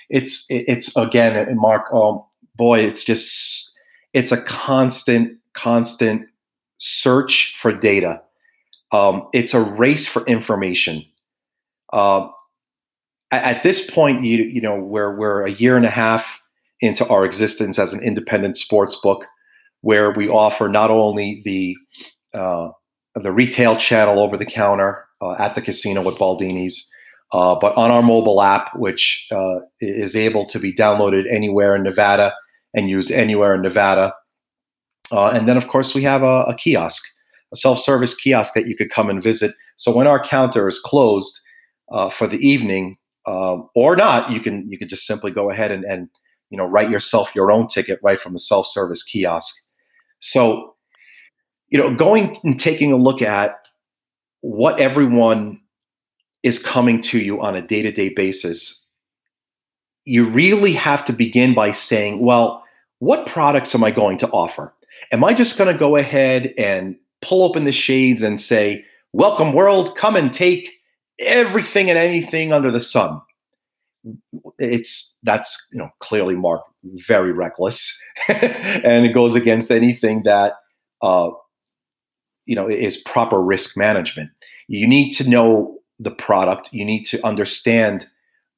It's 0.09 0.47
it's 0.49 0.97
again 0.97 1.57
mark 1.57 1.87
oh 1.93 2.27
boy 2.57 2.81
it's 2.81 3.05
just 3.05 3.73
it's 4.13 4.33
a 4.33 4.41
constant 4.43 5.39
constant 5.53 6.27
search 6.79 7.55
for 7.57 7.73
data. 7.73 8.23
Um, 8.93 9.29
it's 9.33 9.55
a 9.55 9.61
race 9.61 10.07
for 10.07 10.25
information. 10.27 11.05
Uh, 11.93 12.29
at, 13.31 13.63
this 13.63 13.91
point 13.91 14.23
you 14.23 14.45
you 14.45 14.61
know 14.61 14.77
we're 14.77 15.17
we're 15.17 15.45
a 15.45 15.51
year 15.51 15.77
and 15.77 15.87
a 15.87 15.91
half 15.91 16.41
into 16.81 17.07
our 17.09 17.25
existence 17.25 17.79
as 17.79 17.93
an 17.93 18.03
independent 18.03 18.57
sports 18.57 18.97
book 19.03 19.27
where 19.85 20.11
we 20.13 20.31
offer 20.31 20.67
not 20.67 20.91
only 20.91 21.43
the 21.45 21.77
uh, 22.33 22.71
the 23.15 23.31
retail 23.31 23.77
channel 23.77 24.19
over 24.19 24.39
the 24.39 24.47
counter 24.47 25.05
uh, 25.21 25.35
at 25.35 25.55
the 25.55 25.61
casino 25.61 26.03
with 26.03 26.17
Baldini's, 26.17 26.91
uh, 27.33 27.55
but 27.55 27.77
on 27.77 27.91
our 27.91 28.03
mobile 28.03 28.41
app, 28.41 28.75
which 28.77 29.27
uh, 29.31 29.61
is 29.81 30.17
able 30.17 30.47
to 30.47 30.59
be 30.59 30.73
downloaded 30.73 31.25
anywhere 31.31 31.77
in 31.77 31.83
Nevada 31.83 32.33
and 32.73 32.89
used 32.89 33.13
anywhere 33.13 33.55
in 33.55 33.61
Nevada. 33.61 34.15
Uh, 35.13 35.29
and 35.29 35.47
then, 35.47 35.59
of 35.59 35.69
course, 35.69 35.95
we 35.95 36.03
have 36.03 36.23
a, 36.23 36.45
a 36.49 36.55
kiosk, 36.57 37.05
a 37.53 37.57
self-service 37.57 38.15
kiosk 38.15 38.55
that 38.55 38.67
you 38.67 38.75
could 38.75 38.91
come 38.91 39.11
and 39.11 39.23
visit. 39.23 39.53
So 39.77 39.95
when 39.95 40.07
our 40.07 40.21
counter 40.23 40.67
is 40.67 40.81
closed 40.81 41.39
uh, 41.93 42.09
for 42.09 42.27
the 42.27 42.39
evening 42.39 42.97
or 43.27 43.97
not, 43.97 44.31
you 44.31 44.41
can 44.41 44.67
you 44.71 44.79
can 44.79 44.89
just 44.89 45.07
simply 45.07 45.31
go 45.31 45.51
ahead 45.51 45.71
and, 45.71 45.85
and 45.85 46.09
you 46.49 46.57
know 46.57 46.65
write 46.65 46.91
yourself 46.91 47.35
your 47.35 47.53
own 47.53 47.67
ticket 47.67 48.01
right 48.03 48.21
from 48.21 48.33
the 48.33 48.39
self-service 48.39 49.03
kiosk. 49.03 49.64
So, 50.25 50.75
you 51.69 51.79
know, 51.79 51.95
going 51.95 52.35
and 52.45 52.59
taking 52.59 52.93
a 52.93 52.97
look 52.97 53.21
at 53.21 53.57
what 54.41 54.81
everyone 54.81 55.61
is 56.43 56.59
coming 56.59 57.03
to 57.03 57.19
you 57.19 57.43
on 57.43 57.55
a 57.55 57.61
day 57.61 57.83
to 57.83 57.93
day 57.93 58.09
basis, 58.09 58.87
you 60.07 60.25
really 60.25 60.73
have 60.73 61.05
to 61.05 61.13
begin 61.13 61.53
by 61.53 61.73
saying, 61.73 62.21
well, 62.21 62.65
what 63.01 63.27
products 63.27 63.75
am 63.75 63.85
I 63.85 63.91
going 63.91 64.17
to 64.19 64.31
offer? 64.31 64.73
Am 65.13 65.23
I 65.23 65.35
just 65.35 65.59
going 65.59 65.71
to 65.71 65.79
go 65.79 65.97
ahead 65.97 66.55
and 66.57 66.97
pull 67.21 67.43
open 67.43 67.65
the 67.65 67.73
shades 67.73 68.23
and 68.23 68.41
say, 68.41 68.83
welcome 69.13 69.53
world, 69.53 69.95
come 69.95 70.17
and 70.17 70.33
take 70.33 70.71
everything 71.19 71.91
and 71.91 71.99
anything 71.99 72.51
under 72.51 72.71
the 72.71 72.81
sun? 72.81 73.21
It's 74.59 75.19
that's 75.23 75.69
you 75.71 75.79
know 75.79 75.91
clearly 75.99 76.35
marked 76.35 76.74
very 76.95 77.33
reckless, 77.33 78.01
and 78.29 79.07
it 79.07 79.13
goes 79.13 79.35
against 79.35 79.71
anything 79.71 80.23
that 80.25 80.55
uh, 81.03 81.31
you 82.47 82.55
know 82.55 82.69
is 82.69 82.97
proper 82.99 83.41
risk 83.41 83.77
management. 83.77 84.31
You 84.69 84.87
need 84.87 85.11
to 85.13 85.29
know 85.29 85.79
the 85.99 86.11
product. 86.11 86.73
You 86.73 86.85
need 86.85 87.05
to 87.07 87.25
understand 87.27 88.07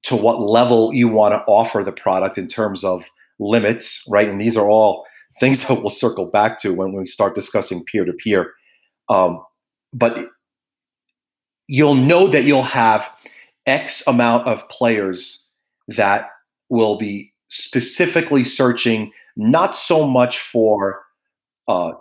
to 0.04 0.16
what 0.16 0.40
level 0.40 0.94
you 0.94 1.08
want 1.08 1.32
to 1.32 1.44
offer 1.46 1.82
the 1.82 1.92
product 1.92 2.38
in 2.38 2.48
terms 2.48 2.84
of 2.84 3.08
limits, 3.38 4.04
right? 4.08 4.28
And 4.28 4.40
these 4.40 4.56
are 4.56 4.68
all 4.68 5.04
things 5.40 5.66
that 5.66 5.80
we'll 5.80 5.90
circle 5.90 6.26
back 6.26 6.58
to 6.60 6.74
when 6.74 6.92
we 6.92 7.06
start 7.06 7.34
discussing 7.34 7.84
peer 7.84 8.04
to 8.04 8.12
peer. 8.12 8.52
But 9.92 10.28
you'll 11.68 11.94
know 11.94 12.28
that 12.28 12.44
you'll 12.44 12.62
have 12.62 13.10
X 13.66 14.02
amount 14.06 14.46
of 14.46 14.68
players 14.68 15.50
that 15.88 16.30
will 16.68 16.98
be 16.98 17.32
specifically 17.48 18.44
searching 18.44 19.12
not 19.36 19.74
so 19.74 20.06
much 20.06 20.40
for 20.40 21.02
uh, 21.68 21.92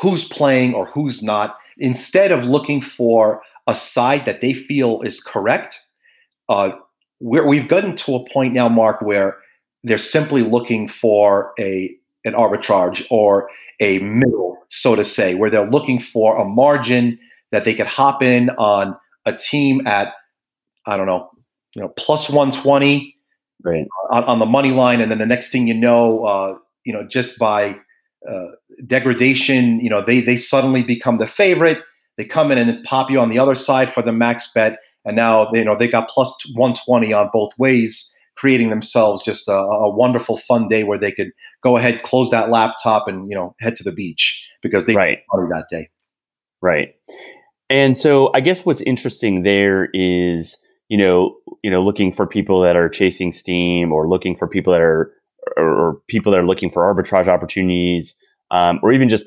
who's 0.00 0.26
playing 0.26 0.74
or 0.74 0.86
who's 0.86 1.22
not, 1.22 1.56
instead 1.78 2.32
of 2.32 2.44
looking 2.44 2.80
for 2.80 3.42
a 3.66 3.74
side 3.74 4.24
that 4.26 4.40
they 4.40 4.52
feel 4.52 5.00
is 5.02 5.20
correct. 5.20 5.82
Uh, 6.48 6.72
we've 7.20 7.68
gotten 7.68 7.94
to 7.96 8.14
a 8.14 8.28
point 8.30 8.52
now, 8.52 8.68
Mark, 8.68 9.00
where 9.00 9.38
they're 9.82 9.98
simply 9.98 10.42
looking 10.42 10.88
for 10.88 11.52
a 11.58 11.94
an 12.24 12.34
arbitrage 12.34 13.06
or 13.10 13.48
a 13.80 13.98
middle, 14.00 14.58
so 14.68 14.94
to 14.94 15.04
say, 15.04 15.34
where 15.34 15.48
they're 15.48 15.70
looking 15.70 15.98
for 15.98 16.36
a 16.36 16.44
margin 16.44 17.18
that 17.50 17.64
they 17.64 17.74
could 17.74 17.86
hop 17.86 18.22
in 18.22 18.50
on 18.50 18.94
a 19.24 19.32
team 19.32 19.86
at 19.86 20.12
I 20.86 20.96
don't 20.96 21.06
know, 21.06 21.30
you 21.74 21.82
know, 21.82 21.88
plus 21.96 22.28
120 22.28 23.14
right. 23.64 23.86
on, 24.10 24.24
on 24.24 24.38
the 24.38 24.46
money 24.46 24.70
line, 24.70 25.00
and 25.00 25.10
then 25.10 25.18
the 25.18 25.26
next 25.26 25.50
thing 25.50 25.66
you 25.66 25.74
know, 25.74 26.24
uh, 26.24 26.58
you 26.84 26.92
know, 26.92 27.06
just 27.06 27.38
by 27.38 27.78
uh, 28.28 28.46
degradation, 28.86 29.80
you 29.80 29.90
know, 29.90 30.02
they 30.04 30.20
they 30.20 30.36
suddenly 30.36 30.82
become 30.82 31.18
the 31.18 31.26
favorite. 31.26 31.78
They 32.16 32.24
come 32.24 32.52
in 32.52 32.58
and 32.58 32.82
pop 32.84 33.10
you 33.10 33.18
on 33.20 33.30
the 33.30 33.38
other 33.38 33.54
side 33.54 33.92
for 33.92 34.02
the 34.02 34.12
max 34.12 34.52
bet, 34.52 34.78
and 35.04 35.16
now 35.16 35.50
you 35.52 35.64
know 35.64 35.76
they 35.76 35.88
got 35.88 36.08
plus 36.08 36.34
120 36.54 37.12
on 37.12 37.30
both 37.32 37.52
ways, 37.58 38.14
creating 38.36 38.70
themselves 38.70 39.22
just 39.22 39.48
a, 39.48 39.54
a 39.54 39.88
wonderful, 39.88 40.36
fun 40.36 40.68
day 40.68 40.84
where 40.84 40.98
they 40.98 41.12
could 41.12 41.30
go 41.62 41.76
ahead, 41.76 42.02
close 42.02 42.30
that 42.30 42.50
laptop, 42.50 43.08
and 43.08 43.30
you 43.30 43.36
know 43.36 43.54
head 43.60 43.74
to 43.76 43.82
the 43.82 43.92
beach 43.92 44.46
because 44.62 44.86
they 44.86 44.94
right. 44.94 45.18
that 45.32 45.66
day. 45.70 45.88
Right. 46.62 46.94
And 47.70 47.96
so 47.96 48.30
I 48.34 48.40
guess 48.40 48.66
what's 48.66 48.80
interesting 48.80 49.44
there 49.44 49.88
is, 49.94 50.58
you 50.88 50.98
know, 50.98 51.36
you 51.62 51.70
know, 51.70 51.82
looking 51.82 52.12
for 52.12 52.26
people 52.26 52.60
that 52.62 52.76
are 52.76 52.88
chasing 52.88 53.32
steam 53.32 53.92
or 53.92 54.08
looking 54.08 54.34
for 54.34 54.48
people 54.48 54.72
that 54.72 54.82
are 54.82 55.12
or, 55.56 55.64
or 55.64 56.00
people 56.08 56.32
that 56.32 56.38
are 56.38 56.46
looking 56.46 56.70
for 56.70 56.82
arbitrage 56.82 57.28
opportunities, 57.28 58.14
um, 58.50 58.78
or 58.82 58.92
even 58.92 59.08
just 59.08 59.26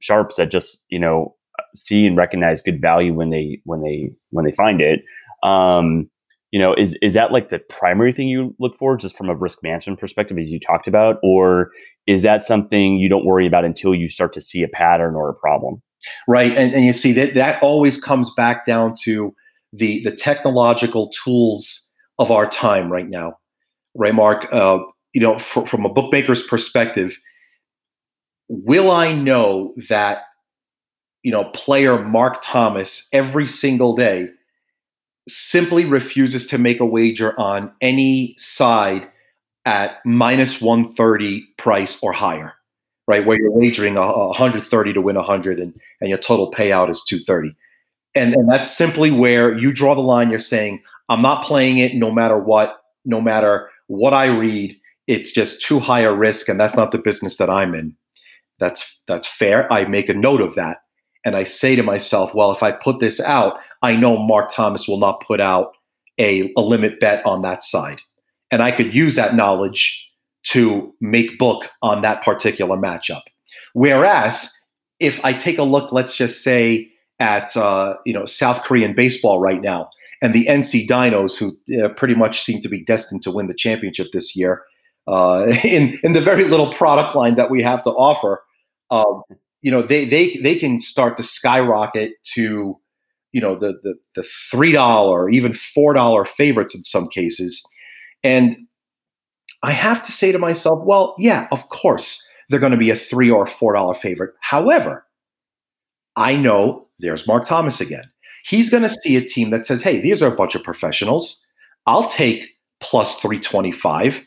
sharps 0.00 0.36
that 0.36 0.50
just, 0.50 0.82
you 0.88 0.98
know, 0.98 1.34
see 1.74 2.06
and 2.06 2.16
recognize 2.16 2.62
good 2.62 2.80
value 2.80 3.14
when 3.14 3.30
they 3.30 3.60
when 3.64 3.82
they 3.82 4.10
when 4.30 4.44
they 4.44 4.52
find 4.52 4.80
it. 4.80 5.02
Um, 5.42 6.08
you 6.50 6.60
know, 6.60 6.74
is 6.74 6.96
is 7.02 7.14
that 7.14 7.32
like 7.32 7.48
the 7.48 7.58
primary 7.58 8.12
thing 8.12 8.28
you 8.28 8.54
look 8.60 8.74
for 8.76 8.96
just 8.96 9.16
from 9.16 9.28
a 9.28 9.34
risk 9.34 9.58
management 9.62 9.98
perspective 9.98 10.38
as 10.38 10.50
you 10.50 10.60
talked 10.60 10.86
about, 10.86 11.16
or 11.22 11.70
is 12.06 12.22
that 12.22 12.44
something 12.44 12.96
you 12.96 13.08
don't 13.08 13.24
worry 13.24 13.46
about 13.46 13.64
until 13.64 13.94
you 13.94 14.08
start 14.08 14.32
to 14.34 14.40
see 14.40 14.62
a 14.62 14.68
pattern 14.68 15.14
or 15.14 15.28
a 15.28 15.34
problem? 15.34 15.82
right 16.28 16.56
and, 16.56 16.74
and 16.74 16.84
you 16.84 16.92
see 16.92 17.12
that 17.12 17.34
that 17.34 17.62
always 17.62 17.98
comes 17.98 18.32
back 18.34 18.66
down 18.66 18.94
to 18.94 19.34
the 19.74 20.02
the 20.04 20.12
technological 20.12 21.10
tools 21.24 21.92
of 22.18 22.30
our 22.30 22.48
time 22.48 22.90
right 22.90 23.08
now 23.08 23.36
right 23.94 24.14
mark 24.14 24.46
uh, 24.52 24.78
you 25.12 25.20
know 25.20 25.38
for, 25.38 25.66
from 25.66 25.84
a 25.84 25.92
bookmaker's 25.92 26.42
perspective 26.42 27.18
will 28.48 28.90
i 28.90 29.12
know 29.12 29.74
that 29.88 30.22
you 31.22 31.32
know 31.32 31.44
player 31.46 32.02
mark 32.02 32.42
thomas 32.42 33.08
every 33.12 33.46
single 33.46 33.94
day 33.94 34.28
simply 35.28 35.84
refuses 35.84 36.46
to 36.46 36.58
make 36.58 36.80
a 36.80 36.86
wager 36.86 37.38
on 37.40 37.72
any 37.80 38.34
side 38.36 39.08
at 39.64 40.04
minus 40.04 40.60
130 40.60 41.42
price 41.56 41.98
or 42.02 42.12
higher 42.12 42.54
right? 43.06 43.26
Where 43.26 43.38
you're 43.38 43.50
wagering 43.50 43.96
a, 43.96 44.00
130 44.00 44.92
to 44.92 45.00
win 45.00 45.16
100 45.16 45.60
and, 45.60 45.78
and 46.00 46.08
your 46.08 46.18
total 46.18 46.50
payout 46.50 46.88
is 46.90 47.04
230. 47.04 47.54
And, 48.14 48.34
and 48.34 48.48
that's 48.48 48.70
simply 48.70 49.10
where 49.10 49.56
you 49.56 49.72
draw 49.72 49.94
the 49.94 50.00
line. 50.00 50.30
You're 50.30 50.38
saying, 50.38 50.82
I'm 51.08 51.22
not 51.22 51.44
playing 51.44 51.78
it 51.78 51.94
no 51.94 52.10
matter 52.10 52.38
what, 52.38 52.80
no 53.04 53.20
matter 53.20 53.70
what 53.88 54.14
I 54.14 54.26
read. 54.26 54.76
It's 55.06 55.32
just 55.32 55.60
too 55.60 55.80
high 55.80 56.00
a 56.00 56.12
risk, 56.12 56.48
and 56.48 56.58
that's 56.58 56.76
not 56.76 56.90
the 56.92 56.98
business 56.98 57.36
that 57.36 57.50
I'm 57.50 57.74
in. 57.74 57.94
That's 58.58 59.02
that's 59.06 59.28
fair. 59.28 59.70
I 59.70 59.84
make 59.84 60.08
a 60.08 60.14
note 60.14 60.40
of 60.40 60.54
that, 60.54 60.78
and 61.26 61.36
I 61.36 61.44
say 61.44 61.76
to 61.76 61.82
myself, 61.82 62.34
well, 62.34 62.52
if 62.52 62.62
I 62.62 62.72
put 62.72 63.00
this 63.00 63.20
out, 63.20 63.58
I 63.82 63.96
know 63.96 64.16
Mark 64.16 64.50
Thomas 64.50 64.88
will 64.88 64.98
not 64.98 65.20
put 65.20 65.40
out 65.40 65.72
a, 66.18 66.50
a 66.56 66.60
limit 66.62 67.00
bet 67.00 67.24
on 67.26 67.42
that 67.42 67.62
side, 67.62 68.00
and 68.50 68.62
I 68.62 68.70
could 68.70 68.94
use 68.94 69.14
that 69.16 69.34
knowledge 69.34 70.08
to 70.44 70.94
make 71.00 71.38
book 71.38 71.70
on 71.82 72.00
that 72.02 72.24
particular 72.24 72.78
matchup. 72.78 73.22
Whereas 73.74 74.50
if 75.00 75.22
I 75.24 75.32
take 75.34 75.58
a 75.58 75.64
look, 75.64 75.92
let's 75.92 76.16
just 76.16 76.42
say 76.42 76.90
at 77.20 77.56
uh, 77.56 77.96
you 78.04 78.12
know 78.12 78.26
South 78.26 78.62
Korean 78.62 78.94
baseball 78.94 79.40
right 79.40 79.60
now, 79.60 79.88
and 80.22 80.34
the 80.34 80.46
NC 80.46 80.86
Dinos, 80.86 81.38
who 81.38 81.82
uh, 81.82 81.88
pretty 81.90 82.14
much 82.14 82.42
seem 82.42 82.60
to 82.62 82.68
be 82.68 82.82
destined 82.82 83.22
to 83.22 83.30
win 83.30 83.46
the 83.46 83.54
championship 83.54 84.08
this 84.12 84.36
year, 84.36 84.62
uh, 85.06 85.46
in 85.64 85.98
in 86.02 86.12
the 86.12 86.20
very 86.20 86.44
little 86.44 86.72
product 86.72 87.16
line 87.16 87.36
that 87.36 87.50
we 87.50 87.62
have 87.62 87.82
to 87.84 87.90
offer, 87.90 88.42
um, 88.90 89.22
you 89.62 89.70
know 89.70 89.82
they 89.82 90.04
they 90.04 90.36
they 90.38 90.56
can 90.56 90.80
start 90.80 91.16
to 91.16 91.22
skyrocket 91.22 92.12
to 92.34 92.78
you 93.32 93.40
know 93.40 93.54
the 93.54 93.74
the, 93.82 93.94
the 94.16 94.22
three 94.22 94.72
dollar, 94.72 95.28
even 95.30 95.52
four 95.52 95.94
dollar 95.94 96.24
favorites 96.24 96.74
in 96.74 96.82
some 96.82 97.08
cases, 97.08 97.64
and 98.22 98.56
I 99.62 99.72
have 99.72 100.02
to 100.04 100.12
say 100.12 100.30
to 100.30 100.38
myself, 100.38 100.80
well, 100.84 101.14
yeah, 101.18 101.48
of 101.50 101.68
course 101.70 102.28
they're 102.48 102.60
going 102.60 102.72
to 102.72 102.78
be 102.78 102.90
a 102.90 102.96
three 102.96 103.30
or 103.30 103.46
four 103.46 103.72
dollar 103.72 103.94
favorite. 103.94 104.34
However, 104.40 105.06
I 106.16 106.36
know 106.36 106.86
there's 106.98 107.26
Mark 107.26 107.46
Thomas 107.46 107.80
again. 107.80 108.10
He's 108.44 108.70
going 108.70 108.82
to 108.82 108.88
see 108.88 109.16
a 109.16 109.24
team 109.24 109.50
that 109.50 109.66
says, 109.66 109.82
hey, 109.82 110.00
these 110.00 110.22
are 110.22 110.32
a 110.32 110.36
bunch 110.36 110.54
of 110.54 110.62
professionals. 110.62 111.44
I'll 111.86 112.08
take 112.08 112.48
plus 112.80 113.16
325 113.16 114.26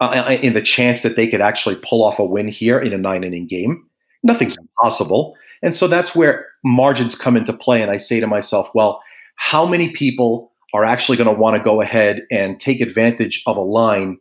uh, 0.00 0.38
in 0.42 0.54
the 0.54 0.62
chance 0.62 1.02
that 1.02 1.16
they 1.16 1.26
could 1.26 1.40
actually 1.40 1.76
pull 1.76 2.04
off 2.04 2.18
a 2.18 2.24
win 2.24 2.48
here 2.48 2.78
in 2.78 2.92
a 2.92 2.98
nine 2.98 3.24
inning 3.24 3.46
game. 3.46 3.84
Nothing's 4.22 4.56
impossible. 4.56 5.34
And 5.62 5.74
so 5.74 5.88
that's 5.88 6.14
where 6.14 6.46
margins 6.64 7.14
come 7.14 7.36
into 7.36 7.52
play. 7.52 7.82
And 7.82 7.90
I 7.90 7.96
say 7.96 8.20
to 8.20 8.26
myself, 8.26 8.70
well, 8.74 9.02
how 9.36 9.66
many 9.66 9.90
people 9.90 10.52
are 10.74 10.84
actually 10.84 11.16
going 11.16 11.34
to 11.34 11.40
want 11.40 11.56
to 11.56 11.62
go 11.62 11.80
ahead 11.80 12.22
and 12.30 12.60
take 12.60 12.80
advantage 12.80 13.42
of 13.46 13.56
a 13.56 13.62
line, 13.62 14.18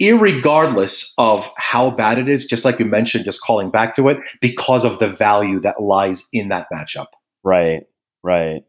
regardless 0.00 1.14
of 1.18 1.50
how 1.56 1.90
bad 1.90 2.18
it 2.18 2.28
is, 2.28 2.46
just 2.46 2.64
like 2.64 2.78
you 2.78 2.84
mentioned, 2.84 3.24
just 3.24 3.40
calling 3.40 3.70
back 3.70 3.94
to 3.96 4.08
it, 4.08 4.18
because 4.40 4.84
of 4.84 4.98
the 4.98 5.08
value 5.08 5.60
that 5.60 5.82
lies 5.82 6.28
in 6.32 6.48
that 6.48 6.66
matchup. 6.72 7.06
Right, 7.42 7.84
right. 8.22 8.62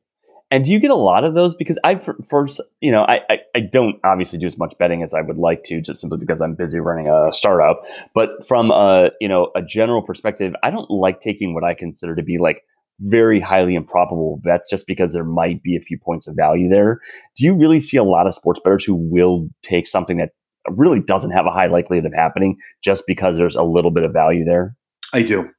And 0.49 0.63
do 0.63 0.71
you 0.71 0.79
get 0.79 0.91
a 0.91 0.95
lot 0.95 1.25
of 1.25 1.33
those? 1.33 1.53
Because 1.55 1.77
I, 1.83 1.95
first, 1.95 2.61
you 2.79 2.91
know, 2.91 3.03
I, 3.03 3.19
I, 3.29 3.39
I, 3.53 3.59
don't 3.59 3.97
obviously 4.05 4.39
do 4.39 4.45
as 4.45 4.57
much 4.57 4.77
betting 4.79 5.03
as 5.03 5.13
I 5.13 5.19
would 5.19 5.37
like 5.37 5.63
to, 5.63 5.81
just 5.81 5.99
simply 5.99 6.19
because 6.19 6.41
I'm 6.41 6.55
busy 6.55 6.79
running 6.79 7.09
a 7.09 7.33
startup. 7.33 7.81
But 8.15 8.45
from 8.47 8.71
a, 8.71 9.11
you 9.19 9.27
know, 9.27 9.51
a 9.57 9.61
general 9.61 10.01
perspective, 10.01 10.53
I 10.63 10.69
don't 10.69 10.89
like 10.89 11.19
taking 11.19 11.53
what 11.53 11.65
I 11.65 11.73
consider 11.73 12.15
to 12.15 12.23
be 12.23 12.37
like 12.37 12.61
very 13.01 13.39
highly 13.39 13.75
improbable 13.75 14.39
bets 14.43 14.69
just 14.69 14.87
because 14.87 15.13
there 15.13 15.25
might 15.25 15.61
be 15.63 15.75
a 15.75 15.81
few 15.81 15.99
points 15.99 16.27
of 16.27 16.35
value 16.35 16.69
there. 16.69 17.01
Do 17.35 17.45
you 17.45 17.53
really 17.53 17.79
see 17.79 17.97
a 17.97 18.03
lot 18.03 18.25
of 18.25 18.33
sports 18.33 18.61
bettors 18.63 18.85
who 18.85 18.95
will 18.95 19.49
take 19.63 19.85
something 19.85 20.17
that 20.17 20.29
really 20.71 20.99
doesn't 20.99 21.31
have 21.31 21.45
a 21.45 21.51
high 21.51 21.67
likelihood 21.67 22.05
of 22.05 22.13
happening 22.13 22.57
just 22.83 23.03
because 23.07 23.37
there's 23.37 23.55
a 23.55 23.63
little 23.63 23.91
bit 23.91 24.03
of 24.03 24.13
value 24.13 24.43
there? 24.45 24.75
I 25.13 25.23
do. 25.23 25.49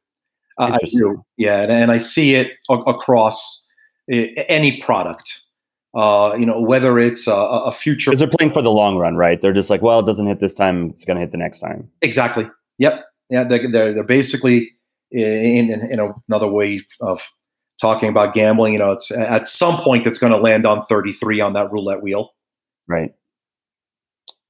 Uh, 0.59 0.79
I 0.83 0.87
do. 0.87 1.25
Yeah, 1.37 1.63
and, 1.63 1.71
and 1.71 1.91
I 1.91 1.99
see 1.99 2.35
it 2.35 2.49
a- 2.69 2.75
across 2.75 3.67
any 4.11 4.81
product. 4.83 5.41
Uh, 5.95 6.37
you 6.39 6.45
know, 6.45 6.61
whether 6.61 6.99
it's 6.99 7.27
a, 7.27 7.33
a 7.33 7.73
future 7.73 8.11
because 8.11 8.21
they're 8.21 8.29
playing 8.29 8.53
for 8.53 8.63
the 8.63 8.71
long 8.71 8.97
run, 8.99 9.17
right? 9.17 9.41
They're 9.41 9.55
just 9.55 9.71
like, 9.71 9.81
well, 9.81 10.01
it 10.01 10.07
doesn't 10.07 10.27
hit 10.27 10.39
this 10.41 10.55
time; 10.55 10.91
it's 10.91 11.05
going 11.05 11.17
to 11.17 11.21
hit 11.21 11.33
the 11.33 11.39
next 11.39 11.61
time. 11.61 11.91
Exactly. 12.03 12.49
Yep. 12.79 13.05
Yeah, 13.31 13.45
they're, 13.45 13.71
they're, 13.71 13.95
they're 13.95 14.05
basically 14.05 14.71
in, 15.11 15.71
in, 15.71 15.91
in 15.91 16.15
another 16.29 16.49
way 16.49 16.83
of 17.01 17.27
talking 17.81 18.09
about 18.09 18.35
gambling. 18.35 18.75
You 18.75 18.79
know, 18.81 18.93
it's 18.93 19.11
at 19.11 19.49
some 19.49 19.79
point 19.79 20.07
it's 20.07 20.19
going 20.19 20.33
to 20.33 20.39
land 20.39 20.67
on 20.67 20.85
33 20.85 21.41
on 21.41 21.53
that 21.55 21.73
roulette 21.73 22.03
wheel. 22.03 22.31
Right. 22.87 23.15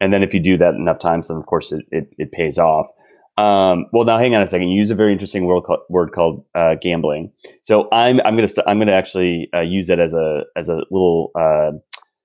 And 0.00 0.12
then 0.12 0.22
if 0.22 0.32
you 0.32 0.40
do 0.40 0.56
that 0.58 0.74
enough 0.74 0.98
times, 0.98 1.28
then 1.28 1.36
of 1.36 1.46
course 1.46 1.72
it, 1.72 1.84
it, 1.90 2.12
it 2.18 2.32
pays 2.32 2.58
off. 2.58 2.88
Um, 3.36 3.86
well, 3.92 4.04
now 4.04 4.18
hang 4.18 4.34
on 4.34 4.42
a 4.42 4.48
second. 4.48 4.68
You 4.68 4.78
use 4.78 4.90
a 4.90 4.96
very 4.96 5.12
interesting 5.12 5.44
word, 5.44 5.62
called, 5.62 5.80
word 5.88 6.12
called 6.12 6.44
uh, 6.56 6.74
gambling. 6.82 7.32
So 7.62 7.88
I'm 7.92 8.20
I'm 8.22 8.34
gonna 8.34 8.48
st- 8.48 8.66
I'm 8.66 8.80
gonna 8.80 8.92
actually 8.92 9.48
uh, 9.54 9.60
use 9.60 9.86
that 9.86 10.00
as 10.00 10.12
a 10.12 10.42
as 10.56 10.68
a 10.68 10.82
little 10.90 11.30
uh, 11.36 11.70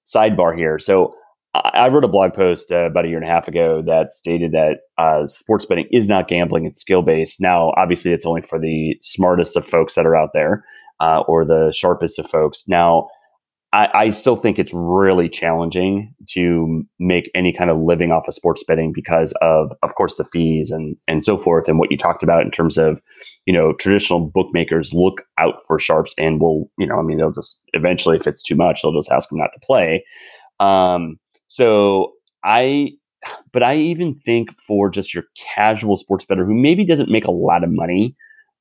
sidebar 0.08 0.58
here. 0.58 0.80
So 0.80 1.14
I 1.54 1.88
wrote 1.90 2.04
a 2.04 2.08
blog 2.08 2.34
post 2.34 2.72
uh, 2.72 2.86
about 2.86 3.06
a 3.06 3.10
year 3.10 3.18
and 3.18 3.28
a 3.28 3.32
half 3.32 3.48
ago 3.48 3.84
that 3.86 4.12
stated 4.12 4.54
that 4.54 4.78
uh, 4.98 5.28
sports 5.28 5.68
betting 5.68 5.88
is 5.92 6.08
not 6.08 6.28
gambling; 6.28 6.66
it's 6.66 6.82
skill 6.82 7.04
based. 7.04 7.40
Now, 7.40 7.74
obviously, 7.78 8.12
it's 8.12 8.26
only 8.26 8.42
for 8.42 8.58
the 8.58 8.98
smartest 9.02 9.56
of 9.56 9.64
folks 9.64 9.94
that 9.94 10.08
are 10.08 10.16
out 10.16 10.32
there, 10.34 10.66
uh, 11.00 11.20
or 11.28 11.46
the 11.46 11.72
sharpest 11.76 12.18
of 12.18 12.28
folks. 12.28 12.68
Now, 12.68 13.08
I, 13.74 13.90
I, 13.94 14.10
still 14.12 14.36
think 14.36 14.60
it's 14.60 14.72
really 14.72 15.28
challenging 15.28 16.14
to 16.30 16.84
make 17.00 17.32
any 17.34 17.52
kind 17.52 17.72
of 17.72 17.80
living 17.80 18.12
off 18.12 18.28
of 18.28 18.36
sports 18.36 18.64
betting 18.64 18.94
because 18.94 19.34
of, 19.42 19.72
of 19.82 19.96
course, 19.96 20.16
the 20.16 20.24
fees 20.24 20.70
and 20.70 20.96
and 21.08 21.26
so 21.26 21.38
forth, 21.38 21.68
and 21.68 21.80
what 21.80 21.90
you 21.92 21.98
talked 21.98 22.22
about 22.22 22.44
in 22.44 22.52
terms 22.52 22.78
of, 22.78 23.02
you 23.46 23.54
know, 23.54 23.74
traditional 23.74 24.30
bookmakers 24.30 24.94
look 24.94 25.24
out 25.40 25.56
for 25.68 25.80
sharps 25.80 26.14
and 26.20 26.40
will, 26.40 26.70
you 26.78 26.86
know, 26.86 27.00
I 27.00 27.02
mean, 27.02 27.18
they'll 27.18 27.32
just 27.32 27.60
eventually, 27.74 28.16
if 28.16 28.28
it's 28.28 28.44
too 28.44 28.56
much, 28.56 28.82
they'll 28.82 28.94
just 28.94 29.12
ask 29.12 29.30
them 29.30 29.40
not 29.40 29.50
to 29.54 29.60
play. 29.66 30.06
Um, 30.60 31.18
so 31.48 32.14
I, 32.46 32.92
but 33.52 33.64
I 33.64 33.76
even 33.76 34.14
think 34.14 34.54
for 34.54 34.88
just 34.88 35.16
your 35.16 35.24
casual 35.56 35.98
sports 35.98 36.26
bettor 36.26 36.46
who 36.46 36.54
maybe 36.54 36.86
doesn't 36.86 37.10
make 37.10 37.26
a 37.26 37.32
lot 37.32 37.64
of 37.64 37.72
money 37.72 38.16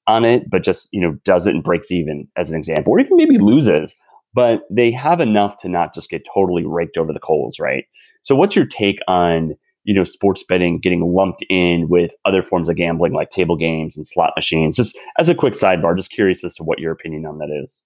on 0.07 0.25
it, 0.25 0.49
but 0.49 0.63
just, 0.63 0.89
you 0.91 1.01
know, 1.01 1.19
does 1.25 1.47
it 1.47 1.55
and 1.55 1.63
breaks 1.63 1.91
even 1.91 2.27
as 2.37 2.51
an 2.51 2.57
example, 2.57 2.95
or 2.95 2.99
even 3.01 3.17
maybe 3.17 3.39
loses, 3.39 3.95
but 4.35 4.63
they 4.71 4.91
have 4.91 5.21
enough 5.21 5.57
to 5.59 5.69
not 5.69 5.95
just 5.95 6.11
get 6.11 6.27
totally 6.33 6.65
raked 6.65 6.97
over 6.97 7.13
the 7.13 7.21
coals, 7.21 7.59
right? 7.61 7.85
So 8.23 8.35
what's 8.35 8.57
your 8.57 8.67
take 8.67 8.99
on, 9.09 9.55
you 9.85 9.95
know, 9.95 10.05
sports 10.05 10.45
betting 10.45 10.79
getting 10.79 11.03
lumped 11.13 11.45
in 11.49 11.89
with 11.89 12.15
other 12.25 12.43
forms 12.43 12.69
of 12.69 12.77
gambling 12.77 13.13
like 13.13 13.31
table 13.31 13.57
games 13.57 13.97
and 13.97 14.07
slot 14.07 14.33
machines? 14.37 14.77
Just 14.77 14.99
as 15.19 15.29
a 15.29 15.35
quick 15.35 15.55
sidebar, 15.55 15.97
just 15.97 16.11
curious 16.11 16.45
as 16.45 16.55
to 16.57 16.63
what 16.63 16.79
your 16.79 16.93
opinion 16.93 17.27
on 17.27 17.39
that 17.39 17.51
is. 17.63 17.85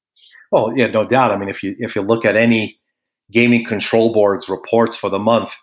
Well, 0.52 0.72
yeah, 0.76 0.86
no 0.88 1.06
doubt. 1.06 1.32
I 1.32 1.36
mean, 1.36 1.48
if 1.48 1.62
you 1.62 1.74
if 1.78 1.96
you 1.96 2.02
look 2.02 2.24
at 2.24 2.36
any 2.36 2.78
gaming 3.32 3.64
control 3.64 4.12
boards 4.12 4.48
reports 4.48 4.96
for 4.96 5.10
the 5.10 5.18
month, 5.18 5.56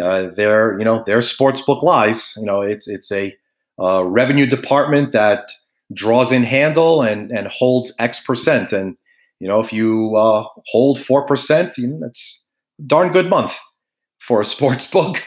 uh, 0.00 0.28
they're 0.36 0.78
you 0.78 0.84
know 0.84 1.02
their 1.06 1.18
sportsbook 1.18 1.82
lies. 1.82 2.34
You 2.36 2.44
know, 2.44 2.60
it's 2.60 2.86
it's 2.86 3.10
a 3.10 3.34
uh, 3.80 4.04
revenue 4.04 4.46
department 4.46 5.12
that 5.12 5.50
draws 5.94 6.32
in 6.32 6.42
handle 6.42 7.02
and 7.02 7.30
and 7.30 7.48
holds 7.48 7.94
X 7.98 8.22
percent, 8.22 8.72
and 8.72 8.96
you 9.40 9.48
know 9.48 9.60
if 9.60 9.72
you 9.72 10.16
uh, 10.16 10.44
hold 10.66 11.00
four 11.00 11.26
percent, 11.26 11.76
you 11.78 11.88
know, 11.88 11.98
that's 12.00 12.46
darn 12.86 13.12
good 13.12 13.28
month 13.28 13.58
for 14.20 14.40
a 14.40 14.44
sports 14.54 14.90
book. 14.90 15.22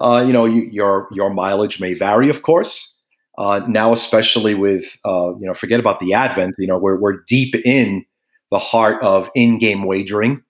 Uh, 0.00 0.22
you 0.26 0.32
know, 0.32 0.44
you, 0.44 0.68
your 0.72 1.08
your 1.12 1.30
mileage 1.30 1.80
may 1.80 1.94
vary, 1.94 2.28
of 2.28 2.42
course. 2.42 3.00
Uh, 3.38 3.62
now, 3.66 3.92
especially 3.92 4.54
with 4.54 4.96
uh, 5.04 5.32
you 5.40 5.46
know, 5.46 5.54
forget 5.54 5.80
about 5.80 6.00
the 6.00 6.12
advent. 6.12 6.54
You 6.58 6.66
know, 6.66 6.78
we're 6.78 6.98
we're 7.00 7.22
deep 7.26 7.54
in 7.64 8.04
the 8.50 8.58
heart 8.58 9.02
of 9.02 9.30
in-game 9.34 9.84
wagering, 9.84 10.42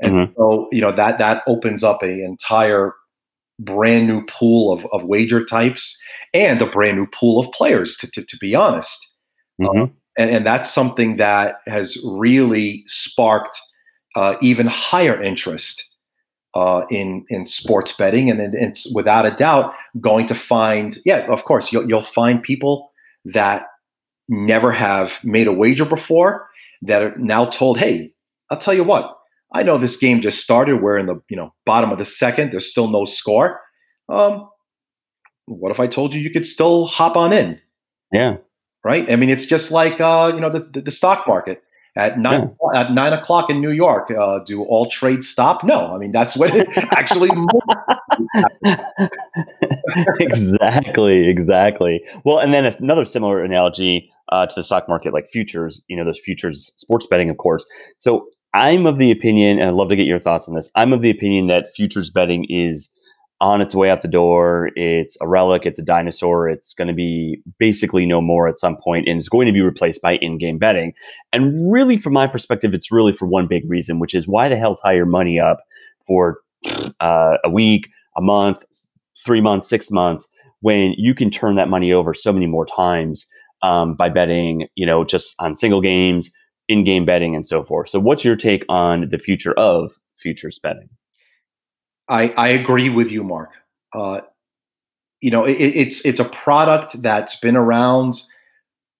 and 0.00 0.12
mm-hmm. 0.12 0.32
so 0.36 0.68
you 0.70 0.80
know 0.80 0.92
that 0.92 1.18
that 1.18 1.42
opens 1.46 1.82
up 1.82 2.02
an 2.02 2.20
entire 2.20 2.92
brand 3.58 4.06
new 4.06 4.22
pool 4.26 4.70
of, 4.70 4.86
of 4.92 5.04
wager 5.04 5.42
types 5.42 5.98
and 6.34 6.60
a 6.60 6.66
brand 6.66 6.98
new 6.98 7.06
pool 7.06 7.40
of 7.40 7.50
players. 7.52 7.96
To 7.98 8.10
to, 8.10 8.24
to 8.24 8.36
be 8.38 8.54
honest, 8.54 9.16
mm-hmm. 9.60 9.84
um, 9.84 9.96
and, 10.16 10.30
and 10.30 10.46
that's 10.46 10.72
something 10.72 11.16
that 11.16 11.56
has 11.66 12.02
really 12.04 12.82
sparked 12.86 13.58
uh, 14.14 14.36
even 14.40 14.66
higher 14.66 15.20
interest 15.20 15.96
uh, 16.54 16.86
in 16.90 17.24
in 17.28 17.46
sports 17.46 17.94
betting, 17.94 18.30
and 18.30 18.54
it's 18.54 18.92
without 18.94 19.26
a 19.26 19.30
doubt 19.32 19.74
going 20.00 20.26
to 20.26 20.34
find. 20.34 20.96
Yeah, 21.04 21.26
of 21.30 21.44
course, 21.44 21.70
you'll 21.70 21.86
you'll 21.88 22.00
find 22.00 22.42
people 22.42 22.90
that 23.26 23.66
never 24.28 24.72
have 24.72 25.22
made 25.22 25.46
a 25.46 25.52
wager 25.52 25.84
before 25.84 26.48
that 26.82 27.02
are 27.02 27.16
now 27.18 27.44
told, 27.44 27.78
"Hey, 27.78 28.14
I'll 28.50 28.58
tell 28.58 28.74
you 28.74 28.84
what. 28.84 29.12
I 29.52 29.62
know 29.62 29.78
this 29.78 29.96
game 29.96 30.20
just 30.20 30.40
started. 30.42 30.82
We're 30.82 30.96
in 30.96 31.06
the 31.06 31.20
you 31.28 31.36
know 31.36 31.54
bottom 31.66 31.92
of 31.92 31.98
the 31.98 32.04
second. 32.06 32.52
There's 32.52 32.70
still 32.70 32.88
no 32.88 33.04
score. 33.04 33.60
Um, 34.08 34.48
what 35.44 35.70
if 35.70 35.78
I 35.78 35.86
told 35.86 36.14
you 36.14 36.20
you 36.20 36.30
could 36.30 36.46
still 36.46 36.86
hop 36.86 37.16
on 37.16 37.32
in? 37.32 37.60
Yeah, 38.12 38.38
right. 38.86 39.10
I 39.10 39.16
mean, 39.16 39.28
it's 39.28 39.46
just 39.46 39.72
like 39.72 40.00
uh, 40.00 40.30
you 40.32 40.40
know 40.40 40.48
the, 40.48 40.80
the, 40.80 40.90
stock 40.92 41.26
market 41.26 41.62
at 41.96 42.18
nine 42.18 42.54
yeah. 42.72 42.80
at 42.82 42.92
nine 42.92 43.12
o'clock 43.12 43.50
in 43.50 43.60
New 43.60 43.72
York. 43.72 44.10
Uh, 44.10 44.38
do 44.44 44.62
all 44.62 44.86
trades 44.88 45.28
stop? 45.28 45.64
No, 45.64 45.92
I 45.92 45.98
mean 45.98 46.12
that's 46.12 46.36
what 46.36 46.54
it 46.54 46.68
actually. 46.92 47.28
exactly, 50.20 51.28
exactly. 51.28 52.04
Well, 52.24 52.38
and 52.38 52.54
then 52.54 52.64
another 52.64 53.04
similar 53.04 53.42
analogy 53.42 54.10
uh, 54.30 54.46
to 54.46 54.54
the 54.54 54.62
stock 54.62 54.88
market, 54.88 55.12
like 55.12 55.26
futures. 55.26 55.82
You 55.88 55.96
know, 55.96 56.04
those 56.04 56.20
futures 56.20 56.72
sports 56.76 57.06
betting, 57.10 57.28
of 57.28 57.38
course. 57.38 57.66
So 57.98 58.28
I'm 58.54 58.86
of 58.86 58.98
the 58.98 59.10
opinion, 59.10 59.58
and 59.58 59.68
I'd 59.68 59.74
love 59.74 59.88
to 59.88 59.96
get 59.96 60.06
your 60.06 60.20
thoughts 60.20 60.48
on 60.48 60.54
this. 60.54 60.70
I'm 60.76 60.92
of 60.92 61.02
the 61.02 61.10
opinion 61.10 61.48
that 61.48 61.74
futures 61.74 62.08
betting 62.08 62.46
is 62.48 62.90
on 63.40 63.60
its 63.60 63.74
way 63.74 63.90
out 63.90 64.02
the 64.02 64.08
door. 64.08 64.70
It's 64.76 65.16
a 65.20 65.28
relic, 65.28 65.66
it's 65.66 65.78
a 65.78 65.82
dinosaur. 65.82 66.48
It's 66.48 66.72
going 66.74 66.88
to 66.88 66.94
be 66.94 67.42
basically 67.58 68.06
no 68.06 68.20
more 68.20 68.48
at 68.48 68.58
some 68.58 68.76
point, 68.76 69.08
and 69.08 69.18
it's 69.18 69.28
going 69.28 69.46
to 69.46 69.52
be 69.52 69.60
replaced 69.60 70.02
by 70.02 70.16
in 70.16 70.38
game 70.38 70.58
betting. 70.58 70.94
And 71.32 71.72
really, 71.72 71.96
from 71.96 72.14
my 72.14 72.26
perspective, 72.26 72.72
it's 72.74 72.90
really 72.90 73.12
for 73.12 73.26
one 73.26 73.46
big 73.46 73.68
reason, 73.68 73.98
which 73.98 74.14
is 74.14 74.26
why 74.26 74.48
the 74.48 74.56
hell 74.56 74.76
tie 74.76 74.94
your 74.94 75.06
money 75.06 75.38
up 75.38 75.58
for 76.06 76.38
uh, 77.00 77.36
a 77.44 77.50
week, 77.50 77.88
a 78.16 78.22
month, 78.22 78.64
three 79.18 79.40
months, 79.40 79.68
six 79.68 79.90
months, 79.90 80.28
when 80.60 80.94
you 80.96 81.14
can 81.14 81.30
turn 81.30 81.56
that 81.56 81.68
money 81.68 81.92
over 81.92 82.14
so 82.14 82.32
many 82.32 82.46
more 82.46 82.66
times 82.66 83.26
um, 83.62 83.94
by 83.94 84.08
betting, 84.08 84.66
you 84.74 84.86
know, 84.86 85.04
just 85.04 85.34
on 85.38 85.54
single 85.54 85.80
games, 85.80 86.30
in 86.68 86.84
game 86.84 87.04
betting, 87.04 87.34
and 87.34 87.46
so 87.46 87.62
forth. 87.62 87.88
So, 87.88 87.98
what's 88.00 88.24
your 88.24 88.36
take 88.36 88.64
on 88.68 89.06
the 89.10 89.18
future 89.18 89.52
of 89.52 89.92
futures 90.16 90.58
betting? 90.58 90.88
I, 92.08 92.30
I 92.30 92.48
agree 92.48 92.88
with 92.88 93.10
you, 93.10 93.24
Mark. 93.24 93.50
Uh, 93.92 94.20
you 95.20 95.30
know, 95.30 95.44
it, 95.44 95.54
it's 95.54 96.04
it's 96.04 96.20
a 96.20 96.24
product 96.24 97.00
that's 97.02 97.38
been 97.40 97.56
around 97.56 98.22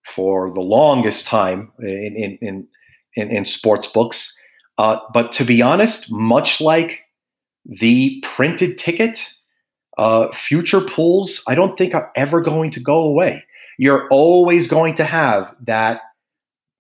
for 0.05 0.53
the 0.53 0.61
longest 0.61 1.27
time 1.27 1.73
in 1.81 2.17
in 2.17 2.39
in, 2.41 2.69
in, 3.15 3.31
in 3.31 3.45
sports 3.45 3.87
books. 3.87 4.39
Uh, 4.79 4.99
but 5.13 5.33
to 5.33 5.45
be 5.45 5.63
honest, 5.63 6.11
much 6.11 6.61
like 6.61 7.03
the 7.65 8.23
printed 8.25 8.79
ticket, 8.79 9.33
uh, 9.99 10.31
future 10.31 10.81
pools, 10.81 11.43
I 11.49 11.55
don't 11.55 11.77
think 11.77 11.95
are 11.95 12.11
ever 12.15 12.41
going 12.41 12.71
to 12.73 12.81
go 12.81 12.99
away. 12.99 13.45
You're 13.79 14.07
always 14.11 14.69
going 14.69 14.95
to 14.97 15.05
have 15.05 15.55
that, 15.65 16.01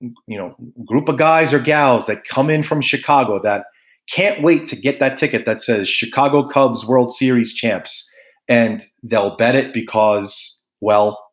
you 0.01 0.39
know, 0.39 0.55
group 0.85 1.09
of 1.09 1.17
guys 1.17 1.53
or 1.53 1.59
gals 1.59 2.07
that 2.07 2.25
come 2.25 2.51
in 2.51 2.63
from 2.63 2.81
Chicago 2.81 3.39
that 3.41 3.67
can't 4.11 4.43
wait 4.43 4.67
to 4.67 4.77
get 4.77 4.99
that 5.01 5.17
ticket 5.17 5.45
that 5.47 5.61
says 5.61 5.89
Chicago 5.89 6.47
Cubs 6.47 6.87
World 6.87 7.13
Series 7.13 7.55
champs. 7.55 8.13
And 8.49 8.83
they'll 9.03 9.37
bet 9.37 9.57
it 9.57 9.75
because, 9.75 10.65
well, 10.81 11.31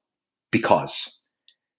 because. 0.51 1.19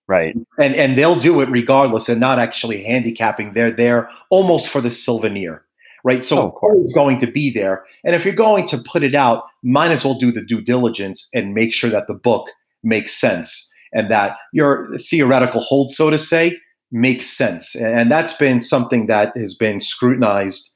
Right. 0.06 0.36
And 0.58 0.74
and 0.74 0.98
they'll 0.98 1.18
do 1.18 1.40
it 1.40 1.48
regardless 1.48 2.08
and 2.10 2.20
not 2.20 2.38
actually 2.38 2.84
handicapping. 2.84 3.54
They're 3.54 3.72
there 3.72 4.10
almost 4.30 4.68
for 4.68 4.82
the 4.82 4.90
souvenir. 4.90 5.64
Right. 6.04 6.22
So 6.22 6.58
oh, 6.62 6.84
it's 6.84 6.92
going 6.92 7.18
to 7.20 7.26
be 7.26 7.50
there. 7.50 7.84
And 8.04 8.14
if 8.14 8.26
you're 8.26 8.34
going 8.34 8.68
to 8.68 8.78
put 8.78 9.02
it 9.02 9.14
out, 9.14 9.44
might 9.62 9.90
as 9.90 10.04
well 10.04 10.18
do 10.18 10.30
the 10.30 10.42
due 10.44 10.60
diligence 10.60 11.30
and 11.34 11.54
make 11.54 11.72
sure 11.72 11.88
that 11.88 12.06
the 12.06 12.14
book 12.14 12.50
makes 12.82 13.14
sense 13.18 13.72
and 13.94 14.10
that 14.10 14.36
your 14.52 14.98
theoretical 14.98 15.62
hold, 15.62 15.90
so 15.90 16.10
to 16.10 16.18
say, 16.18 16.58
makes 16.92 17.26
sense. 17.26 17.74
And 17.74 18.10
that's 18.10 18.34
been 18.34 18.60
something 18.60 19.06
that 19.06 19.34
has 19.36 19.54
been 19.54 19.80
scrutinized 19.80 20.73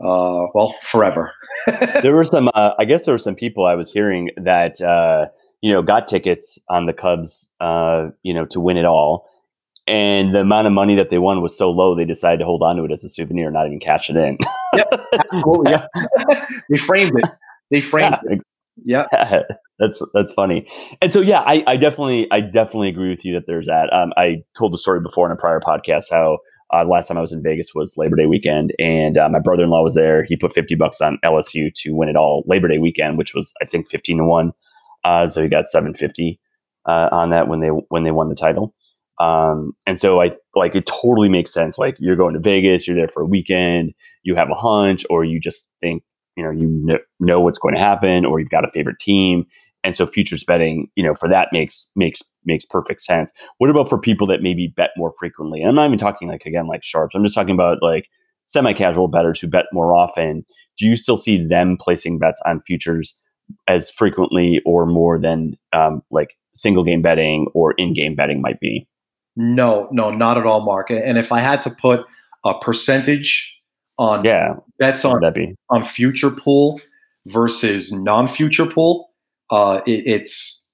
uh, 0.00 0.46
well, 0.54 0.74
forever. 0.84 1.32
there 2.02 2.14
were 2.14 2.24
some, 2.24 2.50
uh, 2.54 2.72
I 2.78 2.84
guess 2.84 3.04
there 3.04 3.14
were 3.14 3.18
some 3.18 3.34
people 3.34 3.66
I 3.66 3.74
was 3.74 3.92
hearing 3.92 4.30
that, 4.36 4.80
uh, 4.80 5.26
you 5.60 5.72
know, 5.72 5.82
got 5.82 6.06
tickets 6.06 6.58
on 6.68 6.86
the 6.86 6.92
Cubs, 6.92 7.50
uh, 7.60 8.08
you 8.22 8.32
know, 8.32 8.46
to 8.46 8.60
win 8.60 8.76
it 8.76 8.84
all. 8.84 9.28
And 9.88 10.34
the 10.34 10.40
amount 10.40 10.66
of 10.66 10.72
money 10.72 10.94
that 10.96 11.08
they 11.08 11.18
won 11.18 11.40
was 11.40 11.56
so 11.56 11.70
low, 11.70 11.94
they 11.94 12.04
decided 12.04 12.38
to 12.40 12.44
hold 12.44 12.62
on 12.62 12.76
to 12.76 12.84
it 12.84 12.92
as 12.92 13.02
a 13.04 13.08
souvenir, 13.08 13.50
not 13.50 13.66
even 13.66 13.80
cash 13.80 14.10
it 14.10 14.16
in. 14.16 14.36
yep, 14.74 14.88
absolutely. 15.12 15.72
Yeah. 15.72 15.86
they 16.70 16.76
framed 16.76 17.18
it. 17.18 17.28
They 17.70 17.80
framed 17.80 18.16
yeah, 18.24 18.32
it. 18.32 18.42
Yeah. 18.84 19.06
yeah. 19.12 19.42
That's 19.78 20.02
that's 20.12 20.32
funny, 20.32 20.66
and 21.00 21.12
so 21.12 21.20
yeah, 21.20 21.38
I, 21.46 21.62
I 21.64 21.76
definitely 21.76 22.26
I 22.32 22.40
definitely 22.40 22.88
agree 22.88 23.10
with 23.10 23.24
you 23.24 23.32
that 23.34 23.44
there's 23.46 23.66
that. 23.66 23.92
Um, 23.92 24.12
I 24.16 24.42
told 24.56 24.72
the 24.72 24.78
story 24.78 25.00
before 25.00 25.24
in 25.26 25.30
a 25.30 25.36
prior 25.36 25.60
podcast 25.60 26.06
how 26.10 26.38
uh, 26.72 26.84
last 26.84 27.08
time 27.08 27.16
I 27.16 27.22
was 27.22 27.32
in 27.32 27.42
Vegas 27.42 27.74
was 27.74 27.96
Labor 27.96 28.16
Day 28.16 28.26
weekend, 28.26 28.72
and 28.78 29.16
uh, 29.16 29.28
my 29.28 29.38
brother 29.38 29.64
in 29.64 29.70
law 29.70 29.82
was 29.82 29.94
there. 29.94 30.24
He 30.24 30.36
put 30.36 30.52
fifty 30.52 30.74
bucks 30.74 31.00
on 31.00 31.18
LSU 31.24 31.72
to 31.74 31.92
win 31.92 32.08
it 32.08 32.16
all 32.16 32.44
Labor 32.46 32.68
Day 32.68 32.78
weekend, 32.78 33.18
which 33.18 33.34
was 33.34 33.52
I 33.62 33.64
think 33.64 33.88
fifteen 33.88 34.18
to 34.18 34.24
one. 34.24 34.52
Uh, 35.04 35.28
so 35.28 35.42
he 35.42 35.48
got 35.48 35.66
seven 35.66 35.94
fifty 35.94 36.40
uh, 36.86 37.08
on 37.10 37.30
that 37.30 37.48
when 37.48 37.60
they 37.60 37.68
when 37.68 38.04
they 38.04 38.10
won 38.10 38.28
the 38.28 38.34
title. 38.34 38.74
Um, 39.20 39.72
and 39.86 39.98
so 39.98 40.20
I 40.20 40.30
like 40.54 40.74
it 40.74 40.86
totally 40.86 41.28
makes 41.28 41.52
sense. 41.52 41.78
Like 41.78 41.96
you're 41.98 42.16
going 42.16 42.34
to 42.34 42.40
Vegas, 42.40 42.86
you're 42.86 42.96
there 42.96 43.08
for 43.08 43.22
a 43.22 43.26
weekend, 43.26 43.92
you 44.22 44.36
have 44.36 44.50
a 44.50 44.54
hunch, 44.54 45.04
or 45.10 45.24
you 45.24 45.40
just 45.40 45.68
think 45.80 46.02
you 46.36 46.44
know 46.44 46.50
you 46.50 46.98
know 47.18 47.40
what's 47.40 47.58
going 47.58 47.74
to 47.74 47.80
happen, 47.80 48.24
or 48.24 48.40
you've 48.40 48.50
got 48.50 48.64
a 48.64 48.70
favorite 48.70 48.98
team, 49.00 49.44
and 49.88 49.96
so 49.96 50.06
futures 50.06 50.44
betting, 50.44 50.90
you 50.96 51.02
know, 51.02 51.14
for 51.14 51.30
that 51.30 51.48
makes 51.50 51.90
makes 51.96 52.20
makes 52.44 52.66
perfect 52.66 53.00
sense. 53.00 53.32
What 53.56 53.70
about 53.70 53.88
for 53.88 53.98
people 53.98 54.26
that 54.26 54.42
maybe 54.42 54.70
bet 54.76 54.90
more 54.98 55.14
frequently? 55.18 55.62
I'm 55.62 55.74
not 55.74 55.86
even 55.86 55.96
talking 55.98 56.28
like 56.28 56.44
again 56.44 56.66
like 56.66 56.84
sharps. 56.84 57.14
I'm 57.14 57.24
just 57.24 57.34
talking 57.34 57.54
about 57.54 57.78
like 57.80 58.04
semi-casual 58.44 59.08
bettors 59.08 59.40
who 59.40 59.46
bet 59.46 59.64
more 59.72 59.94
often. 59.94 60.44
Do 60.78 60.84
you 60.84 60.98
still 60.98 61.16
see 61.16 61.42
them 61.42 61.78
placing 61.80 62.18
bets 62.18 62.38
on 62.44 62.60
futures 62.60 63.18
as 63.66 63.90
frequently 63.90 64.60
or 64.66 64.84
more 64.84 65.18
than 65.18 65.54
um, 65.72 66.02
like 66.10 66.36
single 66.54 66.84
game 66.84 67.00
betting 67.00 67.46
or 67.54 67.72
in-game 67.78 68.14
betting 68.14 68.42
might 68.42 68.60
be? 68.60 68.86
No, 69.36 69.88
no, 69.90 70.10
not 70.10 70.36
at 70.36 70.44
all, 70.44 70.60
Mark. 70.66 70.90
And 70.90 71.16
if 71.16 71.32
I 71.32 71.40
had 71.40 71.62
to 71.62 71.70
put 71.70 72.04
a 72.44 72.58
percentage 72.58 73.54
on 73.96 74.22
yeah, 74.22 74.56
bets 74.78 75.06
on 75.06 75.18
on 75.70 75.82
future 75.82 76.30
pool 76.30 76.78
versus 77.26 77.90
non-future 77.90 78.66
pool, 78.66 79.07
uh, 79.50 79.80
it, 79.86 80.06
it's 80.06 80.66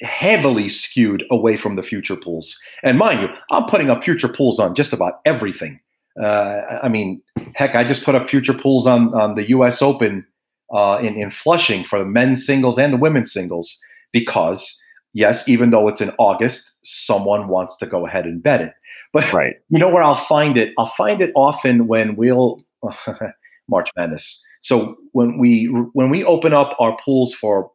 heavily 0.00 0.68
skewed 0.68 1.24
away 1.30 1.56
from 1.56 1.76
the 1.76 1.82
future 1.82 2.16
pools. 2.16 2.60
And 2.82 2.98
mind 2.98 3.22
you, 3.22 3.28
I'm 3.50 3.64
putting 3.66 3.90
up 3.90 4.02
future 4.02 4.28
pools 4.28 4.58
on 4.58 4.74
just 4.74 4.92
about 4.92 5.20
everything. 5.24 5.80
Uh, 6.20 6.78
I 6.82 6.88
mean, 6.88 7.22
heck, 7.54 7.74
I 7.74 7.84
just 7.84 8.04
put 8.04 8.14
up 8.14 8.28
future 8.28 8.54
pools 8.54 8.86
on, 8.86 9.14
on 9.14 9.34
the 9.34 9.48
U.S. 9.50 9.80
Open 9.80 10.26
uh, 10.72 10.98
in, 11.02 11.14
in 11.16 11.30
Flushing 11.30 11.84
for 11.84 11.98
the 11.98 12.04
men's 12.04 12.44
singles 12.44 12.78
and 12.78 12.92
the 12.92 12.98
women's 12.98 13.32
singles 13.32 13.80
because, 14.10 14.82
yes, 15.12 15.48
even 15.48 15.70
though 15.70 15.88
it's 15.88 16.00
in 16.00 16.10
August, 16.18 16.76
someone 16.82 17.48
wants 17.48 17.76
to 17.76 17.86
go 17.86 18.06
ahead 18.06 18.26
and 18.26 18.42
bet 18.42 18.60
it. 18.60 18.74
But 19.12 19.30
right. 19.32 19.56
you 19.68 19.78
know 19.78 19.90
where 19.90 20.02
I'll 20.02 20.14
find 20.14 20.56
it? 20.56 20.72
I'll 20.78 20.86
find 20.86 21.20
it 21.20 21.32
often 21.34 21.86
when 21.86 22.16
we'll 22.16 22.64
March 23.68 23.90
Madness. 23.96 24.42
So 24.62 24.96
when 25.12 25.38
we 25.38 25.64
when 25.92 26.08
we 26.08 26.24
open 26.24 26.52
up 26.52 26.76
our 26.78 26.96
pools 26.96 27.34
for 27.34 27.70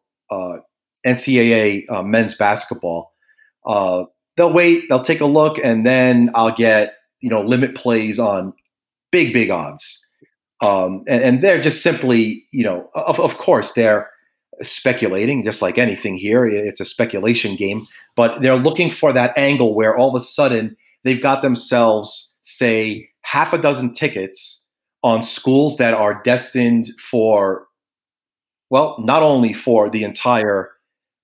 NCAA 1.05 1.89
uh, 1.89 2.03
men's 2.03 2.35
basketball. 2.35 3.13
Uh, 3.65 4.05
they'll 4.35 4.53
wait, 4.53 4.83
they'll 4.89 5.01
take 5.01 5.21
a 5.21 5.25
look, 5.25 5.57
and 5.63 5.85
then 5.85 6.29
I'll 6.35 6.55
get 6.55 6.95
you 7.21 7.29
know 7.29 7.41
limit 7.41 7.75
plays 7.75 8.19
on 8.19 8.53
big 9.11 9.33
big 9.33 9.49
odds, 9.49 10.05
um, 10.61 11.03
and, 11.07 11.23
and, 11.23 11.43
they're 11.43 11.61
just 11.61 11.81
simply 11.81 12.45
you 12.51 12.63
know 12.63 12.89
of 12.95 13.19
of 13.19 13.37
course 13.37 13.73
they're 13.73 14.09
speculating 14.61 15.43
just 15.43 15.61
like 15.61 15.77
anything 15.77 16.15
here. 16.15 16.45
It's 16.45 16.81
a 16.81 16.85
speculation 16.85 17.55
game, 17.55 17.87
but 18.15 18.41
they're 18.41 18.57
looking 18.57 18.89
for 18.89 19.13
that 19.13 19.37
angle 19.37 19.75
where 19.75 19.95
all 19.95 20.09
of 20.09 20.15
a 20.15 20.23
sudden 20.23 20.75
they've 21.03 21.21
got 21.21 21.41
themselves 21.41 22.37
say 22.41 23.09
half 23.21 23.53
a 23.53 23.57
dozen 23.57 23.93
tickets 23.93 24.67
on 25.03 25.21
schools 25.21 25.77
that 25.77 25.93
are 25.93 26.21
destined 26.23 26.87
for 26.99 27.66
well 28.69 28.95
not 28.99 29.23
only 29.23 29.53
for 29.53 29.89
the 29.89 30.03
entire 30.03 30.71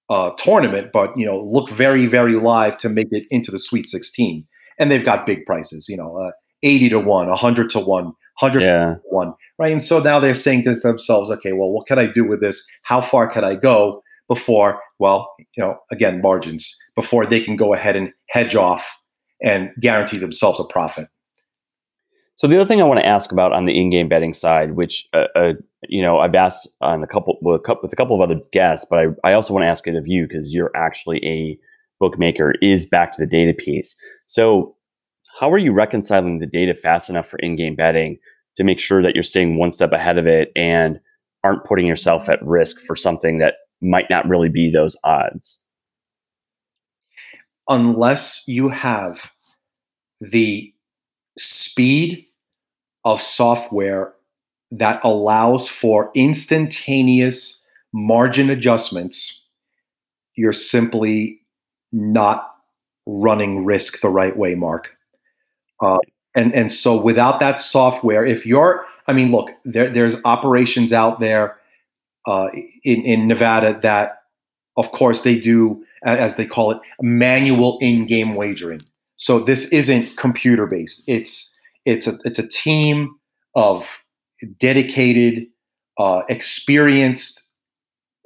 uh, 0.09 0.31
tournament, 0.37 0.91
but 0.93 1.17
you 1.17 1.25
know, 1.25 1.39
look 1.39 1.69
very, 1.69 2.05
very 2.05 2.33
live 2.33 2.77
to 2.77 2.89
make 2.89 3.07
it 3.11 3.25
into 3.29 3.51
the 3.51 3.59
Sweet 3.59 3.87
16. 3.89 4.45
And 4.79 4.91
they've 4.91 5.05
got 5.05 5.25
big 5.25 5.45
prices, 5.45 5.87
you 5.87 5.97
know, 5.97 6.17
uh, 6.17 6.31
80 6.63 6.89
to 6.89 6.99
1, 6.99 7.27
100 7.27 7.69
to 7.71 7.79
1, 7.79 7.85
100 7.85 8.61
yeah. 8.61 8.67
to 8.67 9.01
1, 9.05 9.33
right? 9.59 9.71
And 9.71 9.81
so 9.81 9.99
now 9.99 10.19
they're 10.19 10.33
saying 10.33 10.63
to 10.63 10.73
themselves, 10.75 11.29
okay, 11.31 11.53
well, 11.53 11.69
what 11.69 11.87
can 11.87 11.99
I 11.99 12.07
do 12.07 12.27
with 12.27 12.41
this? 12.41 12.65
How 12.83 13.01
far 13.01 13.27
can 13.27 13.43
I 13.43 13.55
go 13.55 14.01
before, 14.27 14.79
well, 14.99 15.31
you 15.55 15.63
know, 15.63 15.77
again, 15.91 16.21
margins, 16.21 16.77
before 16.95 17.25
they 17.25 17.41
can 17.41 17.55
go 17.55 17.73
ahead 17.73 17.95
and 17.95 18.11
hedge 18.29 18.55
off 18.55 18.97
and 19.41 19.71
guarantee 19.79 20.17
themselves 20.17 20.59
a 20.59 20.65
profit? 20.65 21.07
So 22.43 22.49
the 22.49 22.57
other 22.57 22.67
thing 22.67 22.81
I 22.81 22.83
want 22.83 22.99
to 22.99 23.05
ask 23.05 23.31
about 23.31 23.53
on 23.53 23.63
the 23.63 23.79
in-game 23.79 24.09
betting 24.09 24.33
side, 24.33 24.73
which 24.73 25.07
uh, 25.13 25.27
uh, 25.33 25.53
you 25.87 26.01
know 26.01 26.19
I've 26.19 26.35
asked 26.35 26.67
on 26.81 27.01
a 27.01 27.07
couple 27.07 27.37
with 27.41 27.93
a 27.93 27.95
couple 27.95 28.21
of 28.21 28.21
other 28.21 28.41
guests, 28.51 28.85
but 28.89 28.99
I, 28.99 29.05
I 29.23 29.31
also 29.31 29.53
want 29.53 29.63
to 29.63 29.67
ask 29.69 29.87
it 29.87 29.95
of 29.95 30.09
you 30.09 30.27
because 30.27 30.53
you're 30.53 30.69
actually 30.75 31.25
a 31.25 31.57
bookmaker. 32.01 32.55
Is 32.61 32.85
back 32.85 33.13
to 33.13 33.25
the 33.25 33.31
data 33.31 33.53
piece. 33.53 33.95
So 34.25 34.75
how 35.39 35.53
are 35.53 35.57
you 35.57 35.71
reconciling 35.71 36.39
the 36.39 36.45
data 36.45 36.73
fast 36.73 37.09
enough 37.09 37.25
for 37.25 37.39
in-game 37.39 37.75
betting 37.75 38.17
to 38.57 38.65
make 38.65 38.81
sure 38.81 39.01
that 39.01 39.15
you're 39.15 39.23
staying 39.23 39.57
one 39.57 39.71
step 39.71 39.93
ahead 39.93 40.17
of 40.17 40.27
it 40.27 40.51
and 40.53 40.99
aren't 41.45 41.63
putting 41.63 41.87
yourself 41.87 42.27
at 42.27 42.45
risk 42.45 42.77
for 42.81 42.97
something 42.97 43.37
that 43.37 43.53
might 43.81 44.09
not 44.09 44.27
really 44.27 44.49
be 44.49 44.69
those 44.69 44.97
odds? 45.05 45.61
Unless 47.69 48.43
you 48.49 48.67
have 48.67 49.31
the 50.19 50.73
speed 51.37 52.27
of 53.05 53.21
software 53.21 54.13
that 54.71 54.99
allows 55.03 55.67
for 55.67 56.11
instantaneous 56.15 57.65
margin 57.93 58.49
adjustments, 58.49 59.47
you're 60.35 60.53
simply 60.53 61.39
not 61.91 62.49
running 63.05 63.65
risk 63.65 64.01
the 64.01 64.09
right 64.09 64.35
way, 64.35 64.55
Mark. 64.55 64.95
Uh, 65.79 65.99
and 66.35 66.55
and 66.55 66.71
so 66.71 66.99
without 66.99 67.39
that 67.39 67.61
software, 67.61 68.25
if 68.25 68.45
you're, 68.45 68.85
I 69.07 69.13
mean, 69.13 69.31
look, 69.31 69.49
there, 69.63 69.89
there's 69.89 70.15
operations 70.25 70.91
out 70.93 71.19
there 71.19 71.57
uh, 72.25 72.49
in 72.83 73.03
in 73.03 73.27
Nevada 73.27 73.79
that, 73.81 74.23
of 74.77 74.91
course, 74.91 75.21
they 75.21 75.39
do 75.39 75.83
as 76.03 76.35
they 76.35 76.45
call 76.45 76.71
it, 76.71 76.79
manual 77.01 77.77
in-game 77.81 78.35
wagering. 78.35 78.83
So 79.15 79.39
this 79.39 79.71
isn't 79.71 80.17
computer 80.17 80.67
based. 80.67 81.03
It's 81.07 81.52
it's 81.85 82.07
a 82.07 82.17
it's 82.23 82.39
a 82.39 82.47
team 82.47 83.15
of 83.55 84.03
dedicated, 84.59 85.45
uh, 85.97 86.23
experienced 86.29 87.43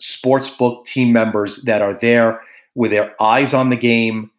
sportsbook 0.01 0.85
team 0.85 1.11
members 1.11 1.63
that 1.63 1.81
are 1.81 1.93
there 1.93 2.41
with 2.75 2.91
their 2.91 3.15
eyes 3.21 3.53
on 3.53 3.69
the 3.69 3.75
game 3.75 4.31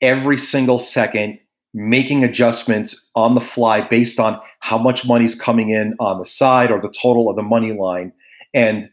every 0.00 0.36
single 0.36 0.78
second, 0.78 1.38
making 1.74 2.22
adjustments 2.22 3.10
on 3.14 3.34
the 3.34 3.40
fly 3.40 3.80
based 3.80 4.20
on 4.20 4.40
how 4.60 4.78
much 4.78 5.06
money's 5.06 5.38
coming 5.38 5.70
in 5.70 5.94
on 5.98 6.18
the 6.18 6.24
side 6.24 6.70
or 6.70 6.80
the 6.80 6.90
total 6.90 7.30
of 7.30 7.36
the 7.36 7.42
money 7.42 7.72
line, 7.72 8.12
and 8.52 8.90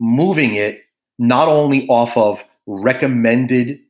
moving 0.00 0.54
it 0.54 0.82
not 1.18 1.48
only 1.48 1.86
off 1.88 2.16
of 2.16 2.44
recommended 2.66 3.80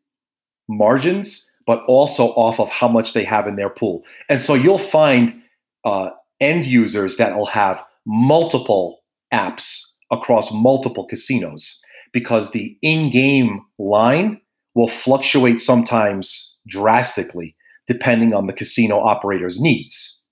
margins 0.68 1.47
but 1.68 1.84
also 1.84 2.28
off 2.28 2.58
of 2.58 2.70
how 2.70 2.88
much 2.88 3.12
they 3.12 3.24
have 3.24 3.46
in 3.46 3.56
their 3.56 3.68
pool. 3.68 4.02
And 4.30 4.40
so 4.40 4.54
you'll 4.54 4.78
find 4.78 5.38
uh, 5.84 6.10
end 6.40 6.64
users 6.64 7.18
that 7.18 7.36
will 7.36 7.46
have 7.46 7.84
multiple 8.06 9.00
apps 9.32 9.82
across 10.10 10.50
multiple 10.50 11.04
casinos 11.04 11.78
because 12.10 12.52
the 12.52 12.74
in 12.80 13.10
game 13.12 13.60
line 13.78 14.40
will 14.74 14.88
fluctuate 14.88 15.60
sometimes 15.60 16.58
drastically 16.66 17.54
depending 17.86 18.32
on 18.32 18.46
the 18.46 18.54
casino 18.54 18.98
operator's 19.00 19.60
needs. 19.60 20.24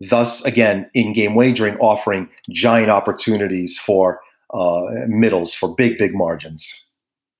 Thus, 0.00 0.44
again, 0.44 0.90
in 0.92 1.12
game 1.12 1.36
wagering 1.36 1.76
offering 1.76 2.28
giant 2.50 2.90
opportunities 2.90 3.78
for 3.78 4.20
uh, 4.52 4.86
middles 5.06 5.54
for 5.54 5.72
big, 5.76 5.98
big 5.98 6.14
margins. 6.14 6.79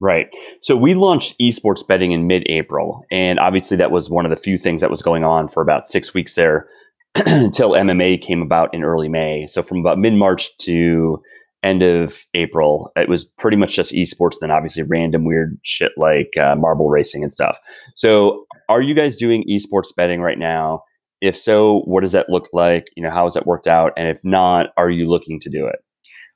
Right. 0.01 0.29
So 0.63 0.77
we 0.77 0.95
launched 0.95 1.39
esports 1.39 1.87
betting 1.87 2.13
in 2.13 2.27
mid 2.27 2.45
April. 2.47 3.05
And 3.11 3.39
obviously, 3.39 3.77
that 3.77 3.91
was 3.91 4.09
one 4.09 4.25
of 4.25 4.31
the 4.31 4.37
few 4.37 4.57
things 4.59 4.81
that 4.81 4.91
was 4.91 5.03
going 5.03 5.25
on 5.25 5.49
for 5.49 5.63
about 5.63 5.87
six 5.87 6.15
weeks 6.15 6.35
there 6.35 6.69
until 7.15 7.73
MMA 7.73 8.23
came 8.23 8.41
about 8.41 8.73
in 8.73 8.83
early 8.83 9.09
May. 9.09 9.47
So 9.47 9.63
from 9.63 9.79
about 9.79 9.99
mid 9.99 10.15
March 10.15 10.57
to 10.59 11.23
end 11.63 11.83
of 11.83 12.25
April, 12.33 12.91
it 12.97 13.11
was 13.11 13.25
pretty 13.25 13.59
much 13.59 13.75
just 13.75 13.93
esports, 13.93 14.37
then 14.41 14.51
obviously 14.51 14.83
random 14.83 15.25
weird 15.25 15.59
shit 15.63 15.93
like 15.99 16.31
uh, 16.41 16.57
marble 16.57 16.89
racing 16.89 17.23
and 17.23 17.33
stuff. 17.33 17.59
So 17.95 18.47
are 18.71 18.81
you 18.81 18.95
guys 18.95 19.17
doing 19.17 19.45
esports 19.51 19.95
betting 19.95 20.23
right 20.23 20.39
now? 20.39 20.85
If 21.21 21.37
so, 21.37 21.81
what 21.81 22.01
does 22.01 22.13
that 22.13 22.31
look 22.31 22.49
like? 22.55 22.87
You 22.97 23.03
know, 23.03 23.11
how 23.11 23.25
has 23.25 23.35
that 23.35 23.47
worked 23.47 23.67
out? 23.67 23.93
And 23.99 24.09
if 24.09 24.21
not, 24.25 24.69
are 24.79 24.89
you 24.89 25.11
looking 25.11 25.39
to 25.41 25.51
do 25.51 25.67
it? 25.67 25.81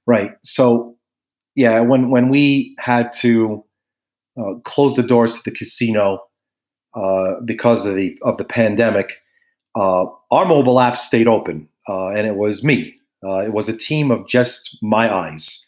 Right. 0.06 0.32
So 0.42 0.93
yeah, 1.54 1.80
when 1.80 2.10
when 2.10 2.28
we 2.28 2.74
had 2.78 3.12
to 3.14 3.64
uh, 4.36 4.54
close 4.64 4.96
the 4.96 5.02
doors 5.02 5.34
to 5.36 5.42
the 5.44 5.56
casino 5.56 6.24
uh, 6.94 7.40
because 7.44 7.86
of 7.86 7.94
the 7.94 8.18
of 8.22 8.36
the 8.38 8.44
pandemic, 8.44 9.22
uh, 9.76 10.06
our 10.30 10.46
mobile 10.46 10.80
app 10.80 10.98
stayed 10.98 11.28
open, 11.28 11.68
uh, 11.88 12.08
and 12.08 12.26
it 12.26 12.36
was 12.36 12.64
me. 12.64 12.94
Uh, 13.24 13.38
it 13.38 13.52
was 13.52 13.68
a 13.68 13.76
team 13.76 14.10
of 14.10 14.26
just 14.26 14.76
my 14.82 15.12
eyes, 15.12 15.66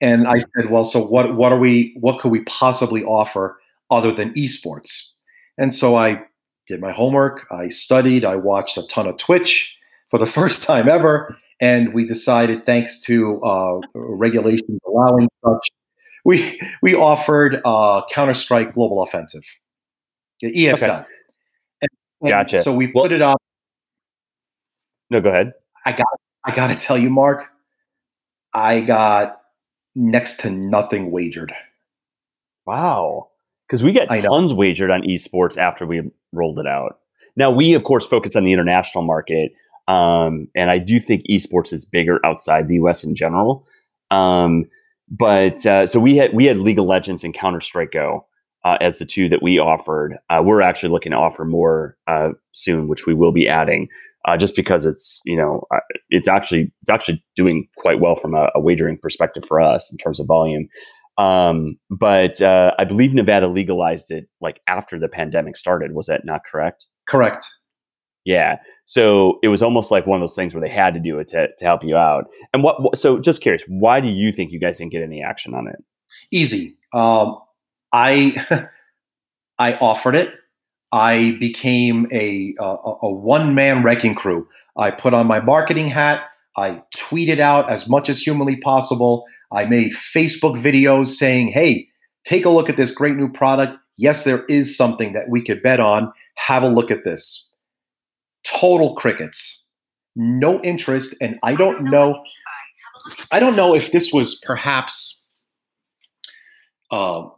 and 0.00 0.28
I 0.28 0.38
said, 0.38 0.70
"Well, 0.70 0.84
so 0.84 1.04
what? 1.04 1.34
What 1.36 1.52
are 1.52 1.58
we? 1.58 1.94
What 1.98 2.20
could 2.20 2.30
we 2.30 2.40
possibly 2.42 3.02
offer 3.04 3.58
other 3.90 4.12
than 4.12 4.32
esports?" 4.34 5.10
And 5.58 5.74
so 5.74 5.96
I 5.96 6.22
did 6.66 6.80
my 6.80 6.92
homework. 6.92 7.46
I 7.50 7.68
studied. 7.68 8.24
I 8.24 8.36
watched 8.36 8.76
a 8.78 8.86
ton 8.86 9.08
of 9.08 9.16
Twitch 9.18 9.76
for 10.10 10.18
the 10.18 10.26
first 10.38 10.62
time 10.62 10.88
ever 10.88 11.36
and 11.60 11.94
we 11.94 12.06
decided, 12.06 12.66
thanks 12.66 13.00
to 13.00 13.40
uh, 13.42 13.80
regulations 13.94 14.80
allowing 14.86 15.28
such, 15.44 15.70
we 16.24 16.60
we 16.82 16.94
offered 16.94 17.60
uh, 17.64 18.02
Counter 18.10 18.34
Strike 18.34 18.72
Global 18.72 19.02
Offensive, 19.02 19.44
ESL. 20.42 20.74
Okay. 20.74 21.04
And, 21.82 21.90
and 22.22 22.30
gotcha. 22.30 22.62
So 22.62 22.74
we 22.74 22.90
well, 22.94 23.04
put 23.04 23.12
it 23.12 23.22
up. 23.22 23.40
No, 25.10 25.20
go 25.20 25.30
ahead. 25.30 25.52
I 25.84 25.92
got. 25.92 26.06
I 26.46 26.54
got 26.54 26.68
to 26.68 26.76
tell 26.76 26.98
you, 26.98 27.08
Mark. 27.08 27.46
I 28.52 28.80
got 28.80 29.40
next 29.94 30.40
to 30.40 30.50
nothing 30.50 31.10
wagered. 31.10 31.54
Wow, 32.66 33.28
because 33.66 33.82
we 33.82 33.92
get 33.92 34.08
tons 34.08 34.52
wagered 34.52 34.90
on 34.90 35.02
esports 35.02 35.58
after 35.58 35.86
we 35.86 36.10
rolled 36.32 36.58
it 36.58 36.66
out. 36.66 37.00
Now 37.36 37.50
we, 37.50 37.74
of 37.74 37.84
course, 37.84 38.06
focus 38.06 38.36
on 38.36 38.44
the 38.44 38.52
international 38.52 39.04
market 39.04 39.52
um, 39.88 40.48
and 40.54 40.70
I 40.70 40.78
do 40.78 40.98
think 40.98 41.24
esports 41.30 41.72
is 41.72 41.84
bigger 41.84 42.24
outside 42.24 42.68
the 42.68 42.76
US 42.76 43.04
in 43.04 43.14
general. 43.14 43.66
Um, 44.10 44.66
but 45.10 45.64
uh, 45.66 45.86
so 45.86 46.00
we 46.00 46.16
had 46.16 46.32
we 46.32 46.46
had 46.46 46.58
League 46.58 46.78
of 46.78 46.86
Legends 46.86 47.24
and 47.24 47.34
Counter 47.34 47.60
Strike 47.60 47.92
Go 47.92 48.26
uh, 48.64 48.78
as 48.80 48.98
the 48.98 49.04
two 49.04 49.28
that 49.28 49.42
we 49.42 49.58
offered. 49.58 50.16
Uh, 50.30 50.42
we're 50.44 50.62
actually 50.62 50.90
looking 50.90 51.12
to 51.12 51.18
offer 51.18 51.44
more 51.44 51.96
uh, 52.06 52.30
soon, 52.52 52.88
which 52.88 53.06
we 53.06 53.14
will 53.14 53.32
be 53.32 53.46
adding, 53.46 53.88
uh, 54.26 54.36
just 54.36 54.56
because 54.56 54.86
it's 54.86 55.20
you 55.24 55.36
know 55.36 55.66
uh, 55.74 55.80
it's 56.08 56.28
actually 56.28 56.72
it's 56.82 56.90
actually 56.90 57.22
doing 57.36 57.68
quite 57.76 58.00
well 58.00 58.16
from 58.16 58.34
a, 58.34 58.48
a 58.54 58.60
wagering 58.60 58.96
perspective 58.96 59.44
for 59.46 59.60
us 59.60 59.92
in 59.92 59.98
terms 59.98 60.18
of 60.18 60.26
volume. 60.26 60.68
Um, 61.16 61.78
but 61.90 62.42
I 62.42 62.82
believe 62.84 63.14
Nevada 63.14 63.46
legalized 63.46 64.10
it 64.10 64.26
like 64.40 64.60
after 64.66 64.98
the 64.98 65.08
pandemic 65.08 65.56
started. 65.56 65.92
Was 65.92 66.06
that 66.06 66.24
not 66.24 66.40
correct? 66.50 66.86
Correct. 67.06 67.46
Yeah. 68.24 68.56
So 68.86 69.38
it 69.42 69.48
was 69.48 69.62
almost 69.62 69.90
like 69.90 70.06
one 70.06 70.20
of 70.20 70.22
those 70.22 70.34
things 70.34 70.54
where 70.54 70.60
they 70.60 70.72
had 70.72 70.94
to 70.94 71.00
do 71.00 71.18
it 71.18 71.28
to, 71.28 71.48
to 71.58 71.64
help 71.64 71.84
you 71.84 71.96
out. 71.96 72.26
And 72.52 72.62
what, 72.62 72.96
so 72.96 73.18
just 73.18 73.40
curious, 73.40 73.62
why 73.68 74.00
do 74.00 74.08
you 74.08 74.32
think 74.32 74.52
you 74.52 74.60
guys 74.60 74.78
didn't 74.78 74.92
get 74.92 75.02
any 75.02 75.22
action 75.22 75.54
on 75.54 75.68
it? 75.68 75.82
Easy. 76.30 76.76
Um, 76.92 77.38
I, 77.92 78.68
I 79.58 79.74
offered 79.74 80.16
it. 80.16 80.34
I 80.92 81.36
became 81.40 82.06
a, 82.12 82.54
a, 82.60 82.76
a 83.02 83.12
one 83.12 83.54
man 83.54 83.82
wrecking 83.82 84.14
crew. 84.14 84.48
I 84.76 84.90
put 84.90 85.14
on 85.14 85.26
my 85.26 85.40
marketing 85.40 85.88
hat. 85.88 86.22
I 86.56 86.82
tweeted 86.96 87.40
out 87.40 87.70
as 87.70 87.88
much 87.88 88.08
as 88.08 88.20
humanly 88.20 88.56
possible. 88.56 89.24
I 89.50 89.64
made 89.64 89.92
Facebook 89.92 90.56
videos 90.56 91.08
saying, 91.08 91.48
hey, 91.48 91.88
take 92.24 92.44
a 92.44 92.50
look 92.50 92.68
at 92.68 92.76
this 92.76 92.92
great 92.92 93.16
new 93.16 93.28
product. 93.28 93.76
Yes, 93.96 94.24
there 94.24 94.44
is 94.44 94.76
something 94.76 95.12
that 95.14 95.28
we 95.28 95.42
could 95.42 95.62
bet 95.62 95.80
on. 95.80 96.12
Have 96.36 96.62
a 96.62 96.68
look 96.68 96.90
at 96.90 97.04
this 97.04 97.53
total 98.44 98.94
crickets, 98.94 99.66
no 100.16 100.60
interest, 100.60 101.14
and 101.20 101.38
I 101.42 101.54
don't 101.54 101.84
know. 101.84 102.22
I 103.32 103.40
don't 103.40 103.56
know 103.56 103.74
if 103.74 103.92
this 103.92 104.12
was 104.12 104.40
perhaps. 104.44 105.26
Uh, 106.90 107.28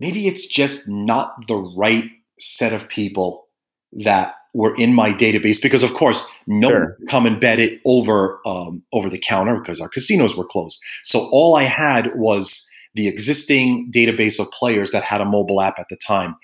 maybe 0.00 0.26
it's 0.26 0.46
just 0.46 0.88
not 0.88 1.34
the 1.48 1.56
right 1.76 2.10
set 2.38 2.72
of 2.72 2.88
people 2.88 3.44
that 3.92 4.34
were 4.54 4.74
in 4.76 4.94
my 4.94 5.12
database 5.12 5.60
because 5.60 5.82
of 5.82 5.94
course 5.94 6.30
no 6.46 6.68
sure. 6.68 6.80
one 6.80 7.06
come 7.08 7.26
and 7.26 7.40
bet 7.40 7.58
it 7.58 7.80
over 7.84 8.40
um, 8.46 8.82
over 8.92 9.08
the 9.08 9.18
counter 9.18 9.58
because 9.58 9.80
our 9.80 9.88
casinos 9.88 10.36
were 10.36 10.44
closed 10.44 10.80
so 11.02 11.28
all 11.30 11.56
i 11.56 11.64
had 11.64 12.10
was 12.14 12.68
the 12.94 13.08
existing 13.08 13.90
database 13.92 14.38
of 14.40 14.50
players 14.52 14.92
that 14.92 15.02
had 15.02 15.20
a 15.20 15.24
mobile 15.24 15.60
app 15.60 15.78
at 15.78 15.88
the 15.90 15.96
time 15.96 16.36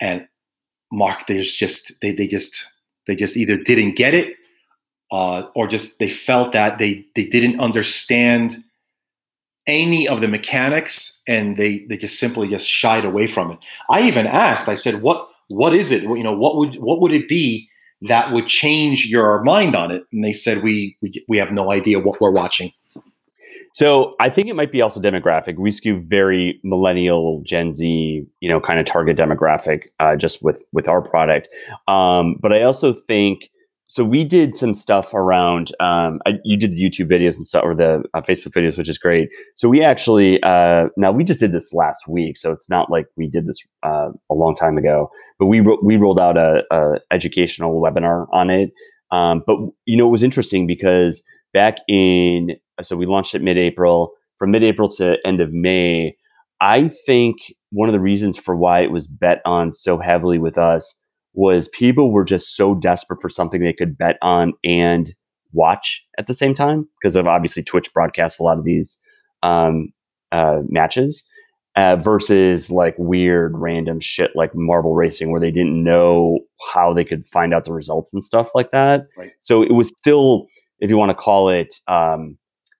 and 0.00 0.26
mark 0.90 1.26
there's 1.26 1.54
just 1.56 1.92
they, 2.00 2.12
they 2.12 2.26
just 2.26 2.68
they 3.06 3.16
just 3.16 3.36
either 3.36 3.56
didn't 3.56 3.96
get 3.96 4.14
it 4.14 4.36
uh, 5.10 5.46
or 5.54 5.66
just 5.66 5.98
they 5.98 6.08
felt 6.08 6.52
that 6.52 6.78
they 6.78 7.04
they 7.14 7.26
didn't 7.26 7.60
understand 7.60 8.56
any 9.66 10.08
of 10.08 10.20
the 10.20 10.28
mechanics 10.28 11.22
and 11.28 11.56
they 11.56 11.84
they 11.86 11.96
just 11.96 12.18
simply 12.18 12.48
just 12.48 12.66
shied 12.66 13.04
away 13.04 13.26
from 13.26 13.50
it 13.50 13.58
i 13.90 14.00
even 14.00 14.26
asked 14.26 14.68
i 14.68 14.74
said 14.74 15.02
what 15.02 15.28
what 15.48 15.74
is 15.74 15.90
it? 15.90 16.02
You 16.02 16.22
know, 16.22 16.36
what 16.36 16.56
would 16.56 16.76
what 16.76 17.00
would 17.00 17.12
it 17.12 17.28
be 17.28 17.68
that 18.02 18.32
would 18.32 18.46
change 18.46 19.06
your 19.06 19.42
mind 19.42 19.74
on 19.74 19.90
it? 19.90 20.04
And 20.12 20.22
they 20.24 20.32
said, 20.32 20.62
we 20.62 20.96
we, 21.02 21.24
we 21.28 21.38
have 21.38 21.52
no 21.52 21.72
idea 21.72 21.98
what 21.98 22.20
we're 22.20 22.30
watching. 22.30 22.72
So 23.78 24.16
I 24.18 24.28
think 24.28 24.48
it 24.48 24.56
might 24.56 24.72
be 24.72 24.82
also 24.82 25.00
demographic. 25.00 25.56
We 25.56 25.70
skew 25.70 26.02
very 26.04 26.58
millennial, 26.64 27.40
Gen 27.46 27.74
Z, 27.74 28.26
you 28.40 28.48
know, 28.48 28.60
kind 28.60 28.80
of 28.80 28.86
target 28.86 29.16
demographic 29.16 29.82
uh, 30.00 30.16
just 30.16 30.42
with 30.42 30.64
with 30.72 30.88
our 30.88 31.00
product. 31.00 31.48
Um, 31.86 32.34
but 32.42 32.52
I 32.52 32.62
also 32.62 32.92
think 32.92 33.38
so 33.86 34.02
we 34.02 34.24
did 34.24 34.56
some 34.56 34.74
stuff 34.74 35.14
around 35.14 35.70
um, 35.78 36.20
I, 36.26 36.40
you 36.42 36.56
did 36.56 36.72
the 36.72 36.82
youtube 36.82 37.08
videos 37.08 37.36
and 37.36 37.46
stuff 37.46 37.62
or 37.64 37.74
the 37.74 38.02
uh, 38.14 38.20
facebook 38.20 38.52
videos 38.52 38.76
which 38.76 38.88
is 38.88 38.98
great 38.98 39.30
so 39.54 39.68
we 39.68 39.82
actually 39.82 40.42
uh, 40.42 40.88
now 40.98 41.10
we 41.10 41.24
just 41.24 41.40
did 41.40 41.52
this 41.52 41.72
last 41.72 42.06
week 42.06 42.36
so 42.36 42.52
it's 42.52 42.68
not 42.68 42.90
like 42.90 43.06
we 43.16 43.28
did 43.28 43.46
this 43.46 43.64
uh, 43.84 44.10
a 44.28 44.34
long 44.34 44.54
time 44.54 44.76
ago 44.76 45.08
but 45.38 45.46
we 45.46 45.60
ro- 45.60 45.78
we 45.82 45.96
rolled 45.96 46.20
out 46.20 46.36
a, 46.36 46.64
a, 46.70 47.00
educational 47.12 47.80
webinar 47.80 48.26
on 48.30 48.50
it 48.50 48.70
um, 49.10 49.42
but 49.46 49.56
you 49.86 49.96
know 49.96 50.06
it 50.06 50.10
was 50.10 50.22
interesting 50.22 50.66
because 50.66 51.22
back 51.54 51.78
in 51.88 52.50
so 52.82 52.96
we 52.96 53.06
launched 53.06 53.34
it 53.34 53.42
mid-april 53.42 54.12
from 54.38 54.50
mid-april 54.50 54.88
to 54.88 55.18
end 55.26 55.40
of 55.40 55.52
may 55.52 56.14
i 56.60 56.88
think 56.88 57.36
one 57.70 57.88
of 57.88 57.92
the 57.92 58.00
reasons 58.00 58.38
for 58.38 58.56
why 58.56 58.80
it 58.80 58.90
was 58.90 59.06
bet 59.06 59.40
on 59.44 59.72
so 59.72 59.98
heavily 59.98 60.38
with 60.38 60.58
us 60.58 60.94
was 61.34 61.68
people 61.68 62.12
were 62.12 62.24
just 62.24 62.56
so 62.56 62.74
desperate 62.74 63.20
for 63.20 63.28
something 63.28 63.60
they 63.60 63.72
could 63.72 63.96
bet 63.96 64.16
on 64.22 64.52
and 64.64 65.14
watch 65.52 66.04
at 66.18 66.26
the 66.26 66.34
same 66.34 66.54
time 66.54 66.86
because 67.00 67.16
of 67.16 67.26
obviously 67.26 67.62
Twitch 67.62 67.92
broadcasts 67.92 68.38
a 68.38 68.42
lot 68.42 68.58
of 68.58 68.64
these 68.64 68.98
um, 69.42 69.92
uh, 70.32 70.60
matches 70.68 71.24
uh, 71.76 71.96
versus 71.96 72.70
like 72.70 72.94
weird 72.98 73.52
random 73.56 74.00
shit 74.00 74.32
like 74.34 74.54
marble 74.54 74.94
racing 74.94 75.30
where 75.30 75.40
they 75.40 75.50
didn't 75.50 75.82
know 75.82 76.40
how 76.72 76.92
they 76.92 77.04
could 77.04 77.26
find 77.26 77.54
out 77.54 77.64
the 77.64 77.72
results 77.72 78.12
and 78.12 78.22
stuff 78.22 78.50
like 78.54 78.70
that. 78.72 79.06
Right. 79.16 79.32
So 79.40 79.62
it 79.62 79.72
was 79.72 79.88
still, 79.96 80.46
if 80.80 80.90
you 80.90 80.96
want 80.96 81.10
to 81.10 81.14
call 81.14 81.48
it, 81.48 81.74
um, 81.86 82.36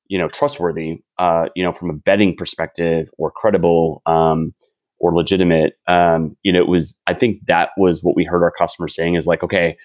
you 0.08 0.18
know, 0.18 0.28
trustworthy, 0.28 1.02
uh, 1.18 1.46
you 1.54 1.62
know, 1.62 1.72
from 1.72 1.90
a 1.90 1.94
betting 1.94 2.34
perspective 2.36 3.10
or 3.18 3.30
credible. 3.30 4.02
Um, 4.06 4.54
or 5.00 5.14
legitimate. 5.14 5.74
Um, 5.86 6.36
you 6.42 6.52
know, 6.52 6.58
it 6.58 6.66
was, 6.66 6.96
I 7.06 7.14
think 7.14 7.46
that 7.46 7.70
was 7.76 8.02
what 8.02 8.16
we 8.16 8.24
heard 8.24 8.42
our 8.42 8.50
customers 8.50 8.96
saying 8.96 9.14
is 9.14 9.28
like, 9.28 9.44
okay, 9.44 9.76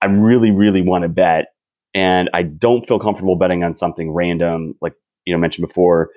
I 0.00 0.06
really, 0.06 0.50
really 0.50 0.80
want 0.80 1.02
to 1.02 1.10
bet. 1.10 1.48
And 1.94 2.30
I 2.32 2.42
don't 2.42 2.86
feel 2.88 2.98
comfortable 2.98 3.36
betting 3.36 3.62
on 3.62 3.76
something 3.76 4.12
random, 4.12 4.74
like, 4.80 4.94
you 5.26 5.34
know, 5.34 5.38
mentioned 5.38 5.68
before. 5.68 6.08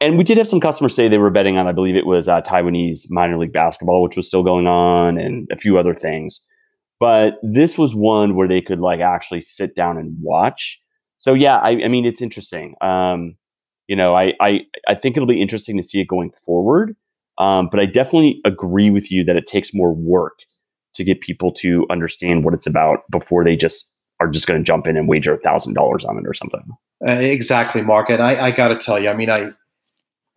And 0.00 0.16
we 0.16 0.22
did 0.22 0.38
have 0.38 0.46
some 0.46 0.60
customers 0.60 0.94
say 0.94 1.08
they 1.08 1.18
were 1.18 1.30
betting 1.30 1.58
on, 1.58 1.66
I 1.66 1.72
believe 1.72 1.96
it 1.96 2.06
was 2.06 2.28
uh, 2.28 2.42
Taiwanese 2.42 3.10
minor 3.10 3.36
league 3.36 3.52
basketball, 3.52 4.04
which 4.04 4.16
was 4.16 4.28
still 4.28 4.44
going 4.44 4.68
on, 4.68 5.18
and 5.18 5.48
a 5.50 5.56
few 5.56 5.76
other 5.78 5.94
things. 5.94 6.40
But 7.00 7.34
this 7.42 7.76
was 7.76 7.92
one 7.92 8.36
where 8.36 8.46
they 8.46 8.60
could 8.60 8.78
like 8.78 9.00
actually 9.00 9.40
sit 9.40 9.74
down 9.74 9.98
and 9.98 10.16
watch. 10.20 10.80
So 11.18 11.34
yeah, 11.34 11.58
I, 11.58 11.70
I 11.84 11.88
mean, 11.88 12.06
it's 12.06 12.22
interesting. 12.22 12.74
Um, 12.80 13.36
you 13.86 13.96
know, 13.96 14.14
I, 14.14 14.34
I 14.40 14.60
I 14.86 14.94
think 14.94 15.16
it'll 15.16 15.26
be 15.26 15.40
interesting 15.40 15.76
to 15.76 15.82
see 15.82 16.00
it 16.00 16.08
going 16.08 16.30
forward. 16.30 16.96
Um, 17.38 17.68
but 17.70 17.80
I 17.80 17.86
definitely 17.86 18.40
agree 18.44 18.90
with 18.90 19.12
you 19.12 19.24
that 19.24 19.36
it 19.36 19.46
takes 19.46 19.72
more 19.72 19.94
work 19.94 20.38
to 20.94 21.04
get 21.04 21.20
people 21.20 21.52
to 21.52 21.86
understand 21.88 22.44
what 22.44 22.54
it's 22.54 22.66
about 22.66 23.08
before 23.10 23.44
they 23.44 23.56
just 23.56 23.88
are 24.20 24.28
just 24.28 24.46
going 24.46 24.58
to 24.58 24.64
jump 24.64 24.86
in 24.86 24.96
and 24.96 25.08
wager 25.08 25.34
a 25.34 25.38
thousand 25.38 25.74
dollars 25.74 26.04
on 26.04 26.18
it 26.18 26.26
or 26.26 26.34
something. 26.34 26.64
Uh, 27.06 27.12
exactly, 27.12 27.82
Mark. 27.82 28.10
And 28.10 28.20
I, 28.20 28.46
I 28.46 28.50
got 28.50 28.68
to 28.68 28.76
tell 28.76 28.98
you, 28.98 29.08
I 29.08 29.14
mean, 29.14 29.30
I, 29.30 29.50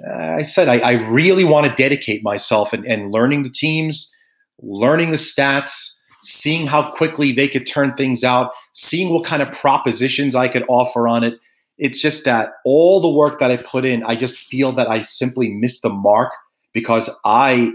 I 0.08 0.44
said 0.44 0.68
I, 0.68 0.78
I 0.80 0.92
really 1.10 1.44
want 1.44 1.66
to 1.66 1.74
dedicate 1.74 2.24
myself 2.24 2.74
and, 2.74 2.86
and 2.86 3.12
learning 3.12 3.42
the 3.42 3.50
teams, 3.50 4.16
learning 4.62 5.10
the 5.10 5.18
stats, 5.18 6.00
seeing 6.24 6.67
how 6.67 6.91
quickly 6.91 7.32
they 7.32 7.47
could 7.47 7.65
turn 7.65 7.93
things 7.95 8.24
out, 8.24 8.51
seeing 8.74 9.09
what 9.09 9.26
kind 9.26 9.41
of 9.41 9.51
propositions 9.51 10.36
I 10.36 10.47
could 10.47 10.63
offer 10.67 11.07
on 11.07 11.24
it. 11.24 11.39
It's 11.78 12.01
just 12.01 12.26
that 12.26 12.51
all 12.63 13.01
the 13.01 13.09
work 13.09 13.39
that 13.39 13.49
I 13.49 13.57
put 13.57 13.86
in, 13.86 14.03
I 14.03 14.15
just 14.15 14.38
feel 14.38 14.72
that 14.74 14.89
I 14.89 15.01
simply 15.01 15.49
missed 15.49 15.82
the 15.82 15.89
mark 15.89 16.32
because 16.74 17.09
I 17.26 17.74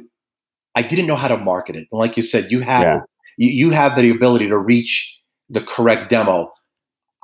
I 0.75 0.83
didn't 0.83 1.07
know 1.07 1.17
how 1.17 1.29
to 1.29 1.39
market 1.39 1.75
it. 1.75 1.89
And 1.91 1.99
like 1.99 2.17
you 2.17 2.23
said, 2.23 2.51
you 2.51 2.61
have 2.61 2.83
yeah. 2.83 3.01
you, 3.37 3.67
you 3.67 3.71
have 3.71 3.97
the 3.97 4.11
ability 4.11 4.49
to 4.49 4.59
reach 4.59 5.19
the 5.49 5.63
correct 5.63 6.11
demo. 6.11 6.53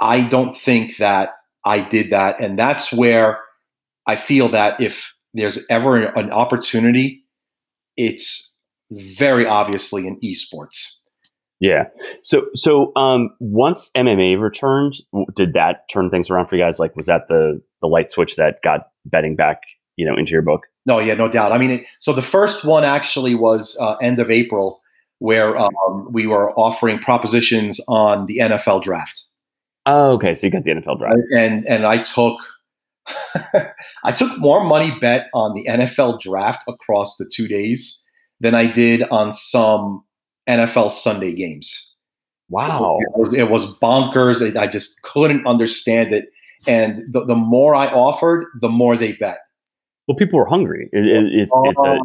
I 0.01 0.23
don't 0.23 0.57
think 0.57 0.97
that 0.97 1.35
I 1.65 1.81
did 1.81 2.11
that, 2.11 2.41
and 2.41 2.59
that's 2.59 2.93
where 2.93 3.39
I 4.07 4.17
feel 4.17 4.49
that 4.49 4.81
if 4.81 5.15
there's 5.35 5.65
ever 5.71 5.97
an 5.99 6.33
opportunity, 6.33 7.25
it's 7.97 8.55
very 8.91 9.47
obviously 9.47 10.07
in 10.07 10.19
esports. 10.21 11.02
Yeah. 11.63 11.85
So 12.25 12.49
so 12.55 12.93
um, 12.97 13.31
once 13.39 13.93
MMA 13.97 14.39
returned, 14.39 14.97
did 15.33 15.53
that 15.53 15.89
turn 15.89 16.11
things 16.11 16.29
around 16.29 16.47
for 16.47 16.57
you 16.57 16.63
guys? 16.63 16.81
Like, 16.81 16.97
was 16.97 17.07
that 17.07 17.29
the 17.29 17.63
the 17.81 17.87
light 17.87 18.11
switch 18.11 18.35
that 18.35 18.61
got 18.63 18.89
betting 19.05 19.37
back, 19.37 19.63
you 19.97 20.05
know, 20.05 20.17
into 20.17 20.33
your 20.33 20.43
book? 20.43 20.63
No, 20.87 20.99
yeah, 20.99 21.15
no 21.15 21.29
doubt. 21.29 21.53
I 21.53 21.59
mean, 21.59 21.71
it, 21.71 21.87
so 22.01 22.13
the 22.13 22.21
first 22.21 22.65
one 22.65 22.83
actually 22.83 23.37
was 23.37 23.79
uh, 23.81 23.95
end 24.03 24.19
of 24.19 24.29
April, 24.29 24.83
where 25.21 25.57
um, 25.57 26.09
we 26.11 26.27
were 26.27 26.53
offering 26.59 26.99
propositions 26.99 27.81
on 27.87 28.27
the 28.27 28.39
NFL 28.39 28.83
draft. 28.83 29.23
Oh, 29.87 30.15
okay. 30.15 30.35
So 30.35 30.49
you 30.49 30.51
got 30.51 30.65
the 30.65 30.73
NFL 30.73 30.99
draft, 30.99 31.17
and 31.33 31.65
and 31.69 31.87
I 31.87 32.03
took 32.03 32.41
I 34.05 34.11
took 34.11 34.37
more 34.39 34.65
money 34.65 34.99
bet 35.01 35.29
on 35.33 35.55
the 35.55 35.65
NFL 35.71 36.19
draft 36.19 36.65
across 36.67 37.19
the 37.19 37.31
two 37.33 37.47
days 37.47 38.05
than 38.41 38.57
I 38.57 38.67
did 38.67 39.05
on 39.05 39.33
some 39.33 40.03
NFL 40.49 40.91
Sunday 40.91 41.33
games. 41.33 41.97
Wow, 42.49 42.99
it 43.01 43.19
was, 43.19 43.35
it 43.35 43.51
was 43.51 43.79
bonkers. 43.79 44.57
I 44.57 44.67
just 44.67 45.01
couldn't 45.03 45.47
understand 45.47 46.13
it, 46.13 46.31
and 46.67 46.99
the, 47.11 47.25
the 47.25 47.35
more 47.35 47.75
I 47.75 47.87
offered, 47.87 48.47
the 48.61 48.69
more 48.69 48.97
they 48.97 49.13
bet. 49.13 49.39
Well, 50.07 50.17
people 50.17 50.39
were 50.39 50.47
hungry. 50.47 50.91
It, 50.93 51.07
it, 51.07 51.33
it's, 51.33 51.53
it's 51.55 51.81
a, 51.81 51.99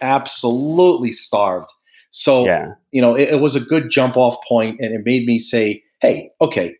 absolutely 0.00 1.12
starved. 1.12 1.70
So, 2.10 2.44
yeah. 2.44 2.74
you 2.90 3.00
know, 3.00 3.14
it, 3.14 3.30
it, 3.30 3.40
was 3.40 3.54
a 3.54 3.60
good 3.60 3.90
jump 3.90 4.16
off 4.16 4.36
point 4.46 4.80
and 4.80 4.94
it 4.94 5.02
made 5.04 5.26
me 5.26 5.38
say, 5.38 5.82
hey, 6.00 6.30
okay, 6.40 6.76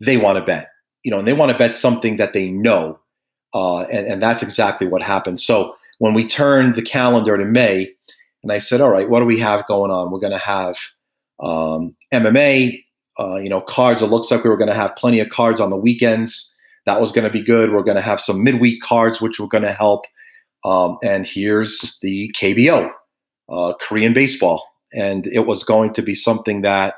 they 0.00 0.16
want 0.16 0.38
to 0.38 0.44
bet, 0.44 0.68
you 1.02 1.10
know, 1.10 1.18
and 1.18 1.26
they 1.26 1.32
want 1.32 1.50
to 1.52 1.58
bet 1.58 1.74
something 1.74 2.16
that 2.18 2.32
they 2.32 2.50
know. 2.50 2.98
Uh, 3.52 3.80
and, 3.82 4.06
and 4.06 4.22
that's 4.22 4.42
exactly 4.42 4.86
what 4.86 5.02
happened. 5.02 5.40
So 5.40 5.74
when 5.98 6.14
we 6.14 6.26
turned 6.26 6.76
the 6.76 6.82
calendar 6.82 7.36
to 7.36 7.44
May, 7.44 7.90
and 8.42 8.52
I 8.52 8.58
said, 8.58 8.80
all 8.80 8.90
right, 8.90 9.08
what 9.08 9.20
do 9.20 9.26
we 9.26 9.38
have 9.40 9.66
going 9.66 9.90
on? 9.90 10.10
We're 10.10 10.20
going 10.20 10.32
to 10.32 10.38
have 10.38 10.76
um, 11.40 11.92
MMA, 12.12 12.82
uh, 13.18 13.36
you 13.36 13.48
know, 13.48 13.60
cards. 13.60 14.02
It 14.02 14.06
looks 14.06 14.30
like 14.30 14.44
we 14.44 14.50
were 14.50 14.56
going 14.56 14.68
to 14.68 14.74
have 14.74 14.96
plenty 14.96 15.20
of 15.20 15.28
cards 15.28 15.60
on 15.60 15.70
the 15.70 15.76
weekends. 15.76 16.54
That 16.86 17.00
was 17.00 17.12
going 17.12 17.24
to 17.24 17.30
be 17.30 17.42
good. 17.42 17.72
We're 17.72 17.82
going 17.82 17.96
to 17.96 18.02
have 18.02 18.20
some 18.20 18.42
midweek 18.42 18.82
cards, 18.82 19.20
which 19.20 19.38
were 19.38 19.48
going 19.48 19.64
to 19.64 19.72
help. 19.72 20.04
Um, 20.64 20.98
and 21.02 21.26
here's 21.26 21.98
the 22.02 22.30
KBO, 22.36 22.90
uh, 23.48 23.74
Korean 23.80 24.12
baseball. 24.12 24.66
And 24.92 25.26
it 25.26 25.46
was 25.46 25.64
going 25.64 25.92
to 25.94 26.02
be 26.02 26.14
something 26.14 26.62
that 26.62 26.94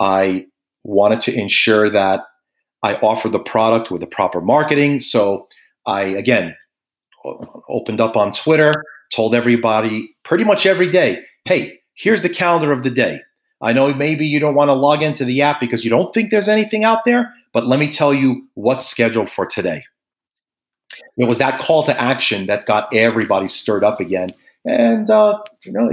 I 0.00 0.46
wanted 0.84 1.20
to 1.22 1.34
ensure 1.34 1.90
that 1.90 2.22
I 2.82 2.94
offer 2.96 3.28
the 3.28 3.40
product 3.40 3.90
with 3.90 4.00
the 4.00 4.06
proper 4.06 4.40
marketing. 4.40 5.00
So 5.00 5.48
I, 5.86 6.02
again, 6.02 6.54
opened 7.68 8.00
up 8.00 8.16
on 8.16 8.32
Twitter, 8.32 8.82
told 9.14 9.34
everybody 9.34 10.14
pretty 10.22 10.44
much 10.44 10.66
every 10.66 10.90
day, 10.90 11.22
hey, 11.44 11.78
here's 11.94 12.22
the 12.22 12.28
calendar 12.28 12.72
of 12.72 12.82
the 12.82 12.90
day. 12.90 13.20
I 13.62 13.72
know 13.72 13.92
maybe 13.94 14.26
you 14.26 14.38
don't 14.38 14.54
want 14.54 14.68
to 14.68 14.74
log 14.74 15.02
into 15.02 15.24
the 15.24 15.42
app 15.42 15.60
because 15.60 15.84
you 15.84 15.90
don't 15.90 16.12
think 16.12 16.30
there's 16.30 16.48
anything 16.48 16.84
out 16.84 17.04
there, 17.04 17.32
but 17.52 17.66
let 17.66 17.78
me 17.78 17.90
tell 17.90 18.12
you 18.12 18.46
what's 18.54 18.86
scheduled 18.86 19.30
for 19.30 19.46
today. 19.46 19.84
It 21.16 21.26
was 21.26 21.38
that 21.38 21.60
call 21.60 21.82
to 21.84 21.98
action 21.98 22.46
that 22.46 22.66
got 22.66 22.92
everybody 22.94 23.48
stirred 23.48 23.84
up 23.84 24.00
again. 24.00 24.34
And, 24.66 25.08
uh, 25.10 25.38
you 25.64 25.72
know, 25.72 25.88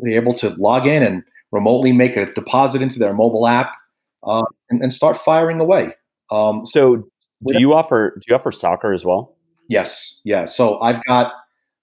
were 0.00 0.08
able 0.08 0.32
to 0.34 0.50
log 0.50 0.86
in 0.86 1.02
and 1.02 1.22
remotely 1.52 1.92
make 1.92 2.16
a 2.16 2.32
deposit 2.32 2.80
into 2.80 2.98
their 2.98 3.12
mobile 3.12 3.46
app 3.46 3.74
uh, 4.22 4.44
and, 4.70 4.82
and, 4.82 4.92
start 4.92 5.16
firing 5.16 5.60
away. 5.60 5.92
Um, 6.30 6.64
so, 6.64 7.08
do 7.46 7.58
you 7.58 7.74
offer 7.74 8.14
do 8.16 8.22
you 8.28 8.34
offer 8.34 8.50
soccer 8.50 8.92
as 8.92 9.04
well? 9.04 9.36
Yes, 9.68 10.20
yeah. 10.24 10.44
So 10.44 10.80
I've 10.80 11.02
got 11.04 11.32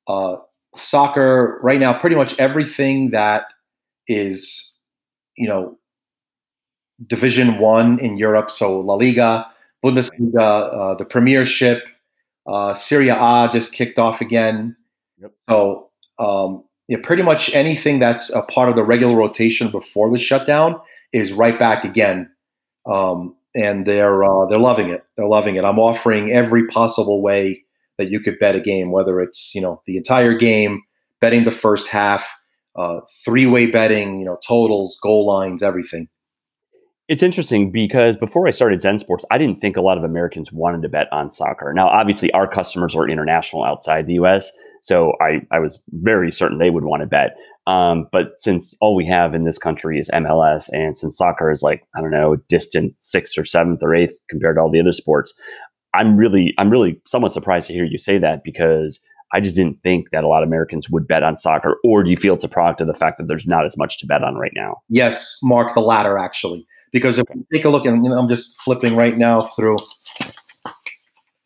uh, 0.07 0.38
soccer 0.76 1.59
right 1.61 1.80
now. 1.80 1.93
Pretty 1.93 2.15
much 2.15 2.38
everything 2.39 3.11
that 3.11 3.45
is, 4.07 4.76
you 5.38 5.47
know, 5.47 5.78
Division 7.05 7.57
One 7.59 7.99
in 7.99 8.17
Europe. 8.17 8.49
So 8.51 8.80
La 8.80 8.95
Liga, 8.95 9.45
Bundesliga, 9.84 10.38
uh, 10.38 10.95
the 10.95 11.05
Premiership, 11.05 11.84
uh, 12.47 12.74
Serie 12.74 13.09
A 13.09 13.49
just 13.51 13.74
kicked 13.74 13.99
off 13.99 14.21
again. 14.21 14.76
Yep. 15.19 15.32
So 15.49 15.89
um, 16.19 16.63
yeah, 16.88 16.97
pretty 17.01 17.24
much 17.24 17.53
anything 17.53 17.99
that's 17.99 18.30
a 18.34 18.41
part 18.43 18.69
of 18.69 18.76
the 18.76 18.84
regular 18.84 19.15
rotation 19.15 19.71
before 19.71 20.11
the 20.11 20.17
shutdown 20.17 20.80
is 21.11 21.32
right 21.32 21.57
back 21.57 21.84
again, 21.84 22.30
um, 22.86 23.36
and 23.55 23.86
they're 23.86 24.24
uh, 24.24 24.45
they're 24.47 24.59
loving 24.59 24.89
it. 24.89 25.05
They're 25.15 25.28
loving 25.28 25.55
it. 25.55 25.63
I'm 25.63 25.80
offering 25.80 26.32
every 26.32 26.67
possible 26.67 27.21
way 27.21 27.62
that 27.97 28.09
you 28.09 28.19
could 28.19 28.39
bet 28.39 28.55
a 28.55 28.59
game, 28.59 28.91
whether 28.91 29.19
it's 29.19 29.53
you 29.53 29.61
know 29.61 29.81
the 29.85 29.97
entire 29.97 30.33
game, 30.33 30.81
betting 31.19 31.45
the 31.45 31.51
first 31.51 31.87
half, 31.87 32.35
uh, 32.75 33.01
three 33.25 33.45
way 33.45 33.65
betting, 33.65 34.19
you 34.19 34.25
know 34.25 34.37
totals, 34.45 34.97
goal 35.01 35.25
lines, 35.25 35.63
everything. 35.63 36.07
It's 37.09 37.21
interesting 37.21 37.69
because 37.69 38.15
before 38.15 38.47
I 38.47 38.51
started 38.51 38.81
Zen 38.81 38.97
Sports, 38.97 39.25
I 39.29 39.37
didn't 39.37 39.57
think 39.57 39.75
a 39.75 39.81
lot 39.81 39.97
of 39.97 40.05
Americans 40.05 40.53
wanted 40.53 40.81
to 40.83 40.89
bet 40.89 41.11
on 41.11 41.29
soccer. 41.29 41.73
Now, 41.73 41.89
obviously, 41.89 42.31
our 42.31 42.47
customers 42.47 42.95
are 42.95 43.09
international 43.09 43.65
outside 43.65 44.07
the 44.07 44.13
US, 44.13 44.51
so 44.81 45.13
I, 45.21 45.41
I 45.51 45.59
was 45.59 45.81
very 45.89 46.31
certain 46.31 46.59
they 46.59 46.69
would 46.69 46.85
want 46.85 47.01
to 47.01 47.07
bet. 47.07 47.35
Um, 47.65 48.07
but 48.11 48.37
since 48.37 48.75
all 48.81 48.95
we 48.95 49.05
have 49.07 49.33
in 49.33 49.45
this 49.45 49.57
country 49.57 49.97
is 49.97 50.09
MLS, 50.13 50.69
and 50.73 50.97
since 50.97 51.17
soccer 51.17 51.49
is 51.49 51.61
like, 51.61 51.85
I 51.95 52.01
don't 52.01 52.11
know, 52.11 52.35
distant 52.49 52.99
sixth 52.99 53.37
or 53.37 53.45
seventh 53.45 53.81
or 53.81 53.95
eighth 53.95 54.21
compared 54.29 54.57
to 54.57 54.61
all 54.61 54.71
the 54.71 54.81
other 54.81 54.91
sports, 54.91 55.33
I'm 55.93 56.17
really, 56.17 56.53
I'm 56.57 56.69
really 56.69 56.99
somewhat 57.05 57.31
surprised 57.31 57.67
to 57.67 57.73
hear 57.73 57.85
you 57.85 57.97
say 57.97 58.17
that 58.17 58.43
because 58.43 58.99
I 59.33 59.39
just 59.39 59.55
didn't 59.55 59.81
think 59.81 60.11
that 60.11 60.23
a 60.23 60.27
lot 60.27 60.43
of 60.43 60.49
Americans 60.49 60.89
would 60.89 61.07
bet 61.07 61.23
on 61.23 61.35
soccer. 61.37 61.77
Or 61.83 62.03
do 62.03 62.11
you 62.11 62.17
feel 62.17 62.35
it's 62.35 62.43
a 62.43 62.49
product 62.49 62.81
of 62.81 62.87
the 62.87 62.93
fact 62.93 63.17
that 63.17 63.27
there's 63.27 63.47
not 63.47 63.65
as 63.65 63.75
much 63.77 63.97
to 63.99 64.05
bet 64.05 64.23
on 64.23 64.35
right 64.35 64.51
now? 64.55 64.81
Yes, 64.89 65.39
Mark, 65.41 65.73
the 65.73 65.81
latter 65.81 66.17
actually. 66.17 66.65
Because 66.91 67.17
if 67.17 67.25
you 67.33 67.45
take 67.51 67.65
a 67.65 67.69
look, 67.69 67.85
and 67.87 68.05
you 68.05 68.11
know, 68.11 68.17
I'm 68.19 68.29
just 68.29 68.61
flipping 68.61 68.95
right 68.95 69.17
now 69.17 69.41
through 69.41 69.77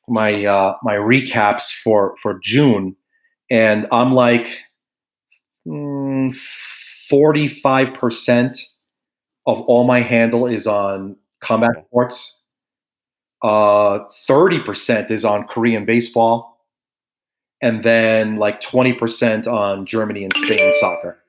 my 0.09 0.45
uh, 0.45 0.75
my 0.83 0.95
recaps 0.95 1.71
for 1.71 2.15
for 2.21 2.37
June, 2.43 2.97
and 3.49 3.87
I'm 3.89 4.11
like 4.11 4.59
mm, 5.65 6.35
45 6.35 7.93
percent 7.93 8.59
of 9.45 9.61
all 9.61 9.85
my 9.85 10.01
handle 10.01 10.45
is 10.45 10.67
on 10.67 11.15
combat 11.39 11.71
sports. 11.87 12.36
Uh, 13.43 13.99
30 14.25 14.61
percent 14.61 15.11
is 15.11 15.23
on 15.23 15.45
Korean 15.45 15.85
baseball, 15.85 16.63
and 17.61 17.83
then 17.83 18.37
like 18.37 18.61
20 18.61 18.93
percent 18.93 19.47
on 19.47 19.85
Germany 19.85 20.23
and 20.23 20.33
Spain 20.35 20.73
soccer. 20.79 21.19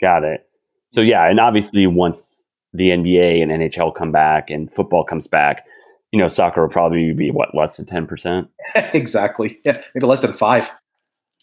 Got 0.00 0.24
it. 0.24 0.46
So 0.90 1.00
yeah, 1.00 1.28
and 1.28 1.40
obviously 1.40 1.86
once 1.86 2.44
the 2.72 2.90
NBA 2.90 3.42
and 3.42 3.50
NHL 3.50 3.94
come 3.94 4.12
back 4.12 4.50
and 4.50 4.72
football 4.72 5.04
comes 5.04 5.26
back, 5.26 5.66
you 6.12 6.18
know, 6.18 6.28
soccer 6.28 6.62
will 6.62 6.68
probably 6.68 7.12
be 7.12 7.30
what 7.30 7.54
less 7.54 7.76
than 7.76 7.86
ten 7.86 8.06
percent. 8.06 8.48
exactly. 8.74 9.58
Yeah, 9.64 9.82
maybe 9.94 10.06
less 10.06 10.20
than 10.20 10.32
five. 10.32 10.70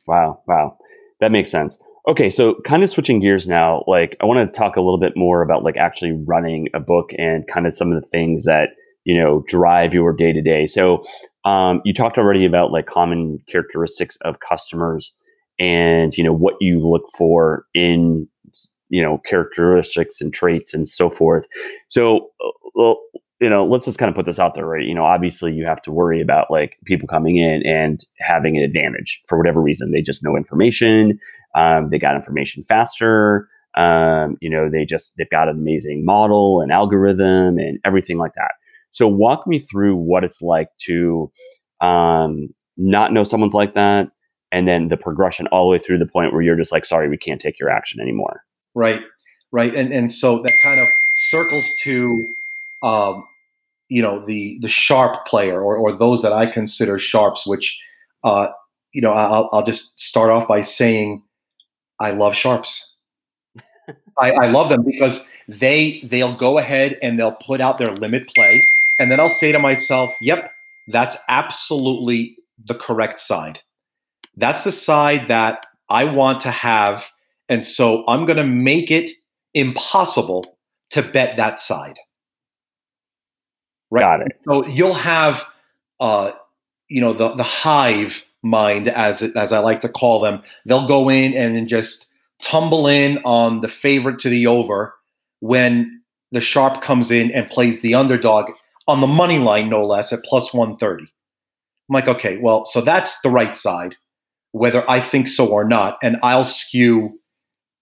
Wow, 0.08 0.42
wow, 0.48 0.78
that 1.20 1.32
makes 1.32 1.50
sense. 1.50 1.78
Okay, 2.08 2.30
so 2.30 2.56
kind 2.66 2.84
of 2.84 2.90
switching 2.90 3.20
gears 3.20 3.48
now, 3.48 3.84
like 3.88 4.18
I 4.22 4.26
want 4.26 4.40
to 4.40 4.60
talk 4.60 4.76
a 4.76 4.82
little 4.82 5.00
bit 5.00 5.16
more 5.16 5.42
about 5.42 5.64
like 5.64 5.78
actually 5.78 6.12
running 6.12 6.68
a 6.74 6.80
book 6.80 7.12
and 7.18 7.48
kind 7.48 7.66
of 7.66 7.74
some 7.74 7.92
of 7.92 8.02
the 8.02 8.08
things 8.08 8.46
that 8.46 8.70
you 9.06 9.18
know 9.18 9.44
drive 9.48 9.94
your 9.94 10.14
day 10.14 10.32
to 10.32 10.42
day. 10.42 10.66
So 10.66 11.04
um, 11.46 11.82
you 11.84 11.94
talked 11.94 12.18
already 12.18 12.46
about 12.46 12.72
like 12.72 12.86
common 12.86 13.40
characteristics 13.48 14.18
of 14.22 14.40
customers 14.40 15.16
and 15.60 16.18
you 16.18 16.24
know 16.24 16.34
what 16.34 16.56
you 16.60 16.88
look 16.88 17.04
for 17.16 17.66
in 17.74 18.28
you 18.90 19.02
know 19.02 19.20
characteristics 19.26 20.22
and 20.22 20.34
traits 20.34 20.74
and 20.74 20.88
so 20.88 21.10
forth. 21.10 21.48
So 21.88 22.30
uh, 22.44 22.50
well 22.76 23.02
you 23.40 23.50
know 23.50 23.66
let's 23.66 23.86
just 23.86 23.98
kind 23.98 24.10
of 24.10 24.16
put 24.16 24.26
this 24.26 24.40
out 24.40 24.54
there 24.54 24.66
right? 24.66 24.86
You 24.86 24.96
know 24.96 25.06
obviously 25.06 25.54
you 25.54 25.66
have 25.66 25.82
to 25.84 25.92
worry 25.92 26.22
about 26.22 26.50
like 26.50 26.78
people 26.86 27.08
coming 27.08 27.38
in 27.38 27.66
and 27.66 28.04
having 28.20 28.58
an 28.58 28.64
advantage. 28.64 29.22
For 29.28 29.38
whatever 29.38 29.62
reason 29.62 29.92
they 29.92 30.02
just 30.02 30.24
know 30.24 30.38
information 30.38 31.20
um, 31.56 31.90
they 31.90 32.00
got 32.00 32.16
information 32.16 32.64
faster 32.64 33.48
um, 33.76 34.38
you 34.40 34.50
know 34.50 34.70
they 34.70 34.86
just 34.86 35.16
they've 35.18 35.30
got 35.30 35.50
an 35.50 35.58
amazing 35.58 36.06
model 36.06 36.62
and 36.62 36.72
algorithm 36.72 37.58
and 37.58 37.80
everything 37.86 38.18
like 38.18 38.34
that 38.36 38.54
so 38.94 39.08
walk 39.08 39.46
me 39.46 39.60
through 39.60 39.96
what 39.96 40.24
it's 40.24 40.42
like 40.42 40.70
to 40.78 41.30
um, 41.82 42.48
not 42.78 43.12
know 43.12 43.24
someone's 43.24 43.54
like 43.54 43.74
that 43.74 44.08
and 44.52 44.68
then 44.68 44.88
the 44.88 44.98
progression 44.98 45.48
all 45.48 45.66
the 45.66 45.72
way 45.72 45.80
through 45.80 45.98
the 45.98 46.08
point 46.08 46.32
where 46.32 46.42
you're 46.42 46.56
just 46.56 46.72
like 46.72 46.86
sorry 46.86 47.10
we 47.10 47.18
can't 47.18 47.42
take 47.42 47.60
your 47.60 47.70
action 47.70 48.00
anymore 48.00 48.42
Right, 48.76 49.02
right, 49.52 49.74
and 49.76 49.94
and 49.94 50.12
so 50.12 50.42
that 50.42 50.54
kind 50.64 50.80
of 50.80 50.88
circles 51.16 51.66
to, 51.84 52.34
um, 52.82 53.24
you 53.88 54.02
know, 54.02 54.26
the 54.26 54.58
the 54.62 54.68
sharp 54.68 55.26
player 55.26 55.62
or 55.62 55.78
or 55.78 55.96
those 55.96 56.24
that 56.24 56.34
I 56.34 56.48
consider 56.48 56.98
sharps. 56.98 57.46
Which, 57.46 57.80
uh, 58.24 58.48
you 58.94 59.02
know, 59.02 59.12
I'll 59.12 59.50
I'll 59.52 59.64
just 59.64 60.00
start 60.00 60.32
off 60.32 60.48
by 60.48 60.62
saying, 60.62 61.22
I 62.00 62.12
love 62.12 62.36
sharps. 62.36 62.96
I, 64.20 64.32
I 64.32 64.48
love 64.48 64.70
them 64.70 64.84
because 64.84 65.30
they 65.48 66.02
they'll 66.04 66.36
go 66.36 66.58
ahead 66.58 66.98
and 67.04 67.20
they'll 67.20 67.38
put 67.46 67.62
out 67.62 67.78
their 67.78 67.96
limit 67.96 68.28
play, 68.30 68.64
and 69.00 69.12
then 69.12 69.20
I'll 69.20 69.30
say 69.30 69.52
to 69.52 69.60
myself, 69.60 70.14
"Yep, 70.22 70.52
that's 70.88 71.18
absolutely 71.30 72.38
the 72.64 72.76
correct 72.76 73.20
side. 73.20 73.60
That's 74.36 74.64
the 74.64 74.72
side 74.72 75.28
that 75.28 75.66
I 75.90 76.06
want 76.06 76.42
to 76.42 76.52
have 76.52 77.10
and 77.50 77.66
so 77.66 78.04
I'm 78.08 78.26
going 78.26 78.38
to 78.38 78.46
make 78.46 78.92
it 78.92 79.12
impossible 79.54 80.58
to 80.92 81.02
bet 81.02 81.38
that 81.38 81.60
side. 81.60 81.98
Right. 83.92 84.02
Got 84.02 84.22
it. 84.22 84.32
So 84.48 84.66
you'll 84.66 84.94
have, 84.94 85.46
uh, 86.00 86.32
you 86.90 87.02
know, 87.02 87.14
the 87.14 87.36
the 87.36 87.44
hive 87.44 88.26
mind, 88.42 88.90
as 88.90 89.22
it, 89.22 89.36
as 89.36 89.52
I 89.52 89.60
like 89.60 89.82
to 89.82 89.90
call 89.90 90.20
them. 90.20 90.42
They'll 90.66 90.88
go 90.88 91.10
in 91.10 91.34
and 91.34 91.56
then 91.56 91.68
just 91.68 92.12
tumble 92.42 92.88
in 92.88 93.20
on 93.20 93.62
the 93.62 93.68
favorite 93.68 94.20
to 94.20 94.30
the 94.30 94.48
over 94.48 94.94
when 95.40 96.02
the 96.32 96.42
sharp 96.42 96.82
comes 96.82 97.12
in 97.12 97.32
and 97.32 97.50
plays 97.50 97.82
the 97.82 97.94
underdog 97.94 98.50
on 98.88 99.02
the 99.02 99.08
money 99.08 99.40
line, 99.40 99.70
no 99.70 99.86
less, 99.86 100.14
at 100.14 100.24
plus 100.24 100.54
one 100.54 100.76
thirty. 100.76 101.04
I'm 101.90 101.94
like, 101.94 102.08
okay, 102.08 102.38
well, 102.38 102.66
so 102.66 102.82
that's 102.82 103.20
the 103.22 103.30
right 103.30 103.56
side, 103.56 103.96
whether 104.52 104.90
I 104.90 105.00
think 105.00 105.28
so 105.28 105.48
or 105.48 105.66
not, 105.66 105.98
and 106.02 106.18
I'll 106.24 106.46
skew 106.46 107.20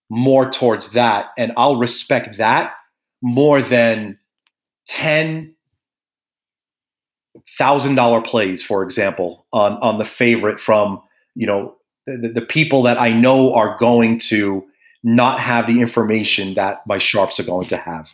more 0.09 0.51
towards 0.51 0.91
that 0.91 1.27
and 1.37 1.53
I'll 1.55 1.77
respect 1.77 2.37
that 2.37 2.73
more 3.21 3.61
than 3.61 4.19
10 4.87 5.55
thousand 7.57 7.95
dollar 7.95 8.21
plays, 8.21 8.61
for 8.61 8.83
example, 8.83 9.45
on 9.53 9.73
on 9.77 9.97
the 9.97 10.05
favorite 10.05 10.59
from 10.59 11.01
you 11.35 11.47
know 11.47 11.75
the, 12.05 12.29
the, 12.29 12.41
people 12.41 12.83
that 12.83 12.99
I 12.99 13.11
know 13.13 13.53
are 13.53 13.77
going 13.77 14.19
to 14.19 14.65
not 15.03 15.39
have 15.39 15.67
the 15.67 15.79
information 15.79 16.55
that 16.55 16.85
my 16.85 16.97
sharps 16.97 17.39
are 17.39 17.45
going 17.45 17.67
to 17.67 17.77
have. 17.77 18.13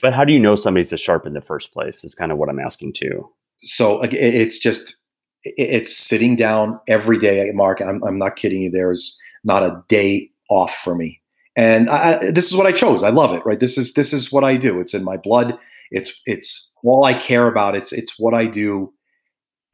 But 0.00 0.14
how 0.14 0.24
do 0.24 0.32
you 0.32 0.40
know 0.40 0.56
somebody's 0.56 0.92
a 0.92 0.96
sharp 0.96 1.26
in 1.26 1.34
the 1.34 1.40
first 1.40 1.72
place? 1.72 2.04
Is 2.04 2.14
kind 2.14 2.32
of 2.32 2.38
what 2.38 2.48
I'm 2.48 2.60
asking 2.60 2.94
too. 2.94 3.28
So 3.58 4.00
it's 4.02 4.58
just 4.58 4.96
it's 5.42 5.96
sitting 5.96 6.36
down 6.36 6.80
every 6.88 7.18
day, 7.18 7.50
Mark. 7.52 7.80
I'm, 7.80 8.02
I'm 8.04 8.16
not 8.16 8.36
kidding 8.36 8.62
you. 8.62 8.70
There's 8.70 9.18
not 9.44 9.62
a 9.62 9.82
day 9.88 10.30
off 10.50 10.74
for 10.76 10.94
me 10.94 11.20
and 11.58 11.90
I, 11.90 12.30
this 12.30 12.46
is 12.46 12.56
what 12.56 12.68
I 12.68 12.72
chose. 12.72 13.02
I 13.02 13.10
love 13.10 13.34
it. 13.34 13.44
Right. 13.44 13.58
This 13.58 13.76
is 13.76 13.94
this 13.94 14.12
is 14.12 14.32
what 14.32 14.44
I 14.44 14.56
do. 14.56 14.78
It's 14.78 14.94
in 14.94 15.02
my 15.02 15.16
blood. 15.16 15.58
It's 15.90 16.12
it's 16.24 16.72
all 16.84 17.04
I 17.04 17.14
care 17.14 17.48
about. 17.48 17.74
It's 17.74 17.92
it's 17.92 18.14
what 18.16 18.32
I 18.32 18.46
do 18.46 18.94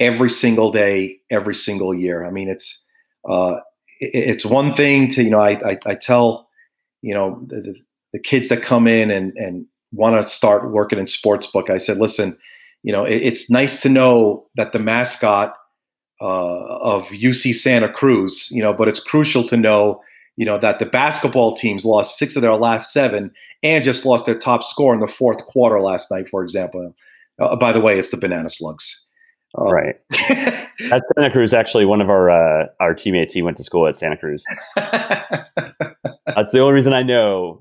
every 0.01 0.31
single 0.31 0.73
day, 0.73 1.19
every 1.31 1.55
single 1.55 1.93
year. 1.93 2.25
I 2.25 2.31
mean, 2.31 2.49
it's 2.49 2.87
uh, 3.29 3.61
it's 4.01 4.47
one 4.47 4.75
thing 4.75 5.09
to 5.11 5.23
you 5.23 5.29
know. 5.29 5.41
I 5.41 5.73
I, 5.73 5.79
I 5.85 5.95
tell 5.95 6.49
you 7.03 7.13
know 7.13 7.45
the, 7.47 7.75
the, 8.15 8.19
kids 8.19 8.49
that 8.49 8.63
come 8.63 8.87
in 8.87 9.11
and 9.11 9.35
and 9.37 9.67
want 9.95 10.23
to 10.23 10.29
start 10.29 10.71
working 10.71 10.99
in 10.99 11.07
sports 11.07 11.47
book. 11.47 11.71
I 11.71 11.79
said, 11.79 11.99
listen, 11.99 12.39
you 12.83 12.93
know, 12.93 13.05
it, 13.05 13.17
it's 13.17 13.51
nice 13.51 13.81
to 13.83 13.89
know 13.89 14.47
that 14.57 14.73
the 14.73 14.79
mascot 14.79 15.55
uh, 16.21 16.79
of 16.81 17.09
UC 17.09 17.55
Santa 17.55 17.89
Cruz, 17.89 18.49
you 18.51 18.63
know, 18.63 18.73
but 18.73 18.89
it's 18.89 19.01
crucial 19.01 19.45
to 19.45 19.57
know 19.57 20.01
you 20.37 20.45
know 20.45 20.59
that 20.59 20.79
the 20.79 20.87
basketball 20.87 21.55
teams 21.55 21.85
lost 21.85 22.19
six 22.19 22.37
of 22.37 22.43
their 22.43 22.55
last 22.57 22.93
seven 22.93 23.31
and 23.63 23.85
just 23.85 24.05
lost 24.05 24.27
their 24.27 24.39
top 24.39 24.65
score 24.65 24.93
in 24.93 25.01
the 25.01 25.07
fourth 25.07 25.45
quarter 25.47 25.81
last 25.81 26.11
night, 26.11 26.29
for 26.29 26.43
example. 26.43 26.95
Uh, 27.41 27.57
by 27.57 27.73
the 27.73 27.81
way, 27.81 27.99
it's 27.99 28.11
the 28.11 28.17
Banana 28.17 28.49
Slugs. 28.49 29.09
Uh, 29.57 29.65
right. 29.65 29.95
at 30.29 31.03
Santa 31.15 31.31
Cruz, 31.31 31.55
actually, 31.55 31.85
one 31.85 32.01
of 32.01 32.11
our 32.11 32.31
uh, 32.31 32.67
our 32.81 32.95
teammates, 32.95 33.33
he 33.33 33.43
went 33.43 33.57
to 33.59 33.65
school 33.65 33.87
at 33.87 33.97
Santa 33.97 34.17
Cruz. 34.17 34.45
That's 34.77 36.51
the 36.51 36.59
only 36.59 36.75
reason 36.75 36.93
I 36.93 37.03
know 37.03 37.61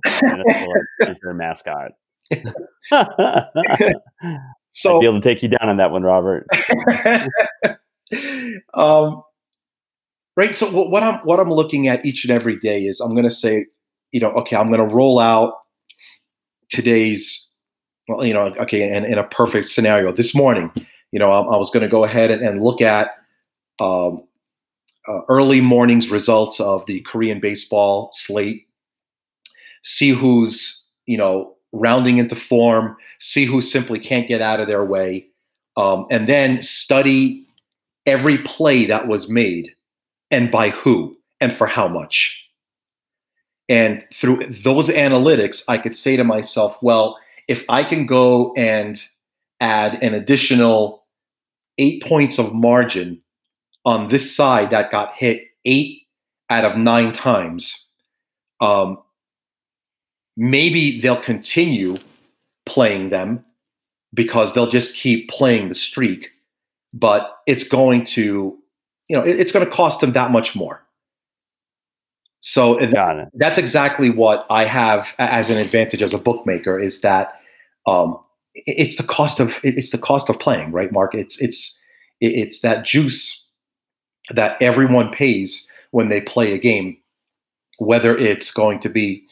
is 1.01 1.19
their 1.21 1.33
mascot. 1.33 1.91
So 4.71 4.97
I'd 4.97 4.99
be 5.01 5.05
able 5.05 5.21
to 5.21 5.21
take 5.21 5.43
you 5.43 5.49
down 5.49 5.69
on 5.69 5.77
that 5.77 5.91
one, 5.91 6.03
Robert. 6.03 6.47
um, 8.73 9.23
right. 10.35 10.53
So 10.53 10.69
what, 10.71 10.89
what 10.89 11.03
I'm 11.03 11.19
what 11.19 11.39
I'm 11.39 11.51
looking 11.51 11.87
at 11.87 12.05
each 12.05 12.25
and 12.25 12.31
every 12.31 12.57
day 12.57 12.83
is 12.83 12.99
I'm 12.99 13.11
going 13.11 13.23
to 13.23 13.29
say, 13.29 13.67
you 14.11 14.19
know, 14.19 14.31
okay, 14.31 14.55
I'm 14.55 14.71
going 14.71 14.87
to 14.87 14.95
roll 14.95 15.19
out 15.19 15.55
today's, 16.69 17.51
well, 18.07 18.25
you 18.25 18.33
know, 18.33 18.53
okay, 18.59 18.95
in, 18.95 19.05
in 19.05 19.17
a 19.17 19.23
perfect 19.23 19.67
scenario 19.67 20.11
this 20.11 20.35
morning, 20.35 20.71
you 21.11 21.19
know, 21.19 21.31
I, 21.31 21.41
I 21.41 21.57
was 21.57 21.69
going 21.69 21.83
to 21.83 21.89
go 21.89 22.03
ahead 22.03 22.31
and, 22.31 22.41
and 22.41 22.63
look 22.63 22.81
at 22.81 23.11
um, 23.79 24.23
uh, 25.07 25.21
early 25.29 25.61
morning's 25.61 26.09
results 26.09 26.59
of 26.59 26.85
the 26.85 27.01
Korean 27.01 27.39
baseball 27.39 28.09
slate, 28.13 28.67
see 29.83 30.09
who's 30.09 30.87
you 31.05 31.17
know 31.17 31.52
rounding 31.73 32.17
into 32.17 32.35
form, 32.35 32.95
see 33.19 33.45
who 33.45 33.61
simply 33.61 33.99
can't 33.99 34.27
get 34.27 34.41
out 34.41 34.59
of 34.59 34.67
their 34.67 34.85
way, 34.85 35.27
um, 35.75 36.05
and 36.09 36.27
then 36.27 36.61
study 36.61 37.45
every 38.05 38.37
play 38.37 38.85
that 38.85 39.07
was 39.07 39.29
made 39.29 39.73
and 40.31 40.51
by 40.51 40.69
who 40.69 41.17
and 41.41 41.51
for 41.51 41.67
how 41.67 41.87
much. 41.87 42.39
And 43.69 44.05
through 44.13 44.37
those 44.47 44.89
analytics, 44.89 45.63
I 45.67 45.77
could 45.77 45.95
say 45.95 46.15
to 46.17 46.23
myself, 46.23 46.81
well, 46.81 47.17
if 47.47 47.63
I 47.69 47.83
can 47.83 48.05
go 48.05 48.53
and 48.55 49.01
add 49.59 50.01
an 50.03 50.13
additional 50.13 51.05
eight 51.77 52.03
points 52.03 52.37
of 52.37 52.53
margin 52.53 53.21
on 53.85 54.09
this 54.09 54.35
side 54.35 54.69
that 54.71 54.91
got 54.91 55.15
hit 55.15 55.45
eight 55.65 56.01
out 56.49 56.65
of 56.65 56.77
nine 56.77 57.11
times, 57.11 57.89
um, 58.61 58.97
maybe 60.35 60.99
they'll 60.99 61.21
continue 61.21 61.97
playing 62.65 63.09
them 63.09 63.43
because 64.13 64.53
they'll 64.53 64.69
just 64.69 64.95
keep 64.95 65.29
playing 65.29 65.69
the 65.69 65.75
streak. 65.75 66.31
But 66.93 67.37
it's 67.47 67.67
going 67.67 68.05
to, 68.05 68.57
you 69.09 69.17
know, 69.17 69.23
it, 69.23 69.39
it's 69.39 69.51
going 69.51 69.65
to 69.65 69.71
cost 69.71 70.01
them 70.01 70.13
that 70.13 70.31
much 70.31 70.55
more. 70.55 70.83
So 72.41 72.77
that's 73.33 73.57
exactly 73.57 74.09
what 74.09 74.45
I 74.49 74.65
have 74.65 75.15
as 75.17 75.49
an 75.49 75.57
advantage 75.57 76.01
as 76.01 76.13
a 76.13 76.17
bookmaker 76.17 76.77
is 76.77 76.99
that 76.99 77.39
um, 77.87 78.19
it's 78.53 78.97
the 78.97 79.03
cost 79.03 79.39
of 79.39 79.61
it's 79.63 79.91
the 79.91 79.97
cost 79.97 80.29
of 80.29 80.39
playing, 80.39 80.71
right, 80.71 80.91
Mark? 80.91 81.15
It's 81.15 81.41
it's 81.41 81.81
it's 82.19 82.61
that 82.61 82.85
juice 82.85 83.47
that 84.29 84.61
everyone 84.61 85.09
pays 85.11 85.71
when 85.91 86.09
they 86.09 86.19
play 86.19 86.53
a 86.53 86.57
game, 86.57 86.97
whether 87.79 88.15
it's 88.17 88.51
going 88.51 88.79
to 88.79 88.89
be 88.89 89.25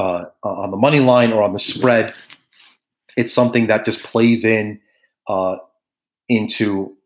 uh, 0.00 0.24
on 0.42 0.70
the 0.70 0.76
money 0.76 1.00
line 1.00 1.32
or 1.32 1.42
on 1.42 1.52
the 1.52 1.58
spread. 1.58 2.14
It's 3.16 3.32
something 3.32 3.66
that 3.66 3.84
just 3.84 4.02
plays 4.02 4.44
in 4.44 4.80
uh, 5.28 5.58
into 6.28 6.96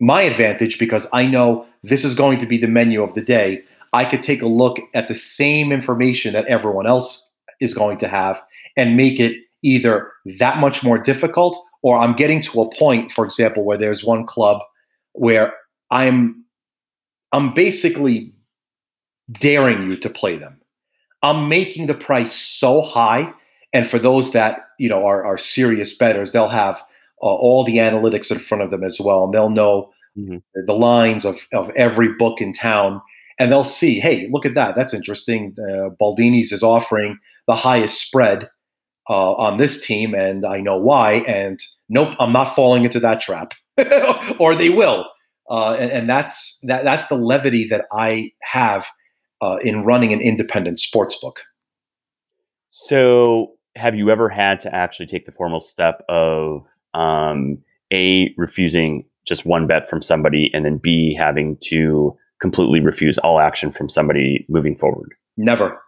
my 0.00 0.22
advantage 0.22 0.78
because 0.78 1.06
I 1.12 1.26
know 1.26 1.66
this 1.82 2.04
is 2.04 2.14
going 2.14 2.38
to 2.40 2.46
be 2.46 2.58
the 2.58 2.68
menu 2.68 3.02
of 3.02 3.14
the 3.14 3.22
day. 3.22 3.62
I 3.92 4.04
could 4.04 4.22
take 4.22 4.42
a 4.42 4.46
look 4.46 4.78
at 4.94 5.08
the 5.08 5.14
same 5.14 5.72
information 5.72 6.32
that 6.32 6.46
everyone 6.46 6.86
else 6.86 7.30
is 7.60 7.74
going 7.74 7.98
to 7.98 8.08
have 8.08 8.42
and 8.76 8.96
make 8.96 9.20
it 9.20 9.36
either 9.62 10.10
that 10.38 10.58
much 10.58 10.84
more 10.84 10.98
difficult 10.98 11.58
or 11.82 11.98
I'm 11.98 12.14
getting 12.14 12.40
to 12.42 12.62
a 12.62 12.74
point, 12.76 13.12
for 13.12 13.24
example, 13.24 13.64
where 13.64 13.78
there's 13.78 14.04
one 14.04 14.26
club 14.26 14.60
where 15.12 15.54
I'm 15.90 16.44
I'm 17.32 17.52
basically 17.54 18.32
daring 19.32 19.88
you 19.88 19.96
to 19.96 20.10
play 20.10 20.38
them. 20.38 20.57
I'm 21.22 21.48
making 21.48 21.86
the 21.86 21.94
price 21.94 22.32
so 22.32 22.80
high, 22.80 23.32
and 23.72 23.86
for 23.86 23.98
those 23.98 24.32
that 24.32 24.60
you 24.78 24.88
know 24.88 25.04
are, 25.04 25.24
are 25.24 25.38
serious 25.38 25.96
bettors, 25.96 26.32
they'll 26.32 26.48
have 26.48 26.76
uh, 27.22 27.26
all 27.26 27.64
the 27.64 27.76
analytics 27.76 28.30
in 28.30 28.38
front 28.38 28.62
of 28.62 28.70
them 28.70 28.84
as 28.84 29.00
well, 29.00 29.24
and 29.24 29.34
they'll 29.34 29.50
know 29.50 29.90
mm-hmm. 30.16 30.38
the 30.66 30.72
lines 30.72 31.24
of 31.24 31.46
of 31.52 31.70
every 31.70 32.14
book 32.14 32.40
in 32.40 32.52
town, 32.52 33.00
and 33.38 33.50
they'll 33.50 33.64
see, 33.64 34.00
hey, 34.00 34.28
look 34.30 34.46
at 34.46 34.54
that, 34.54 34.74
that's 34.74 34.94
interesting. 34.94 35.54
Uh, 35.58 35.90
Baldini's 36.00 36.52
is 36.52 36.62
offering 36.62 37.18
the 37.46 37.56
highest 37.56 38.00
spread 38.00 38.48
uh, 39.08 39.32
on 39.32 39.58
this 39.58 39.84
team, 39.84 40.14
and 40.14 40.46
I 40.46 40.60
know 40.60 40.78
why. 40.78 41.24
And 41.26 41.60
nope, 41.88 42.14
I'm 42.18 42.32
not 42.32 42.54
falling 42.54 42.84
into 42.84 43.00
that 43.00 43.20
trap, 43.20 43.54
or 44.38 44.54
they 44.54 44.70
will 44.70 45.06
uh, 45.48 45.76
and, 45.78 45.90
and, 45.90 46.10
that's 46.10 46.58
that, 46.64 46.84
that's 46.84 47.08
the 47.08 47.14
levity 47.14 47.66
that 47.68 47.86
I 47.92 48.32
have 48.42 48.86
uh, 49.40 49.58
in 49.62 49.82
running 49.82 50.12
an 50.12 50.20
independent 50.20 50.78
sports 50.78 51.16
book. 51.20 51.40
So, 52.70 53.54
have 53.76 53.94
you 53.94 54.10
ever 54.10 54.28
had 54.28 54.60
to 54.60 54.74
actually 54.74 55.06
take 55.06 55.24
the 55.24 55.32
formal 55.32 55.60
step 55.60 56.04
of 56.08 56.64
um, 56.94 57.58
a 57.92 58.34
refusing 58.36 59.04
just 59.26 59.46
one 59.46 59.66
bet 59.66 59.88
from 59.88 60.02
somebody, 60.02 60.50
and 60.52 60.64
then 60.64 60.78
b 60.78 61.14
having 61.14 61.56
to 61.64 62.16
completely 62.40 62.80
refuse 62.80 63.18
all 63.18 63.40
action 63.40 63.70
from 63.70 63.88
somebody 63.88 64.46
moving 64.48 64.76
forward? 64.76 65.14
Never. 65.36 65.80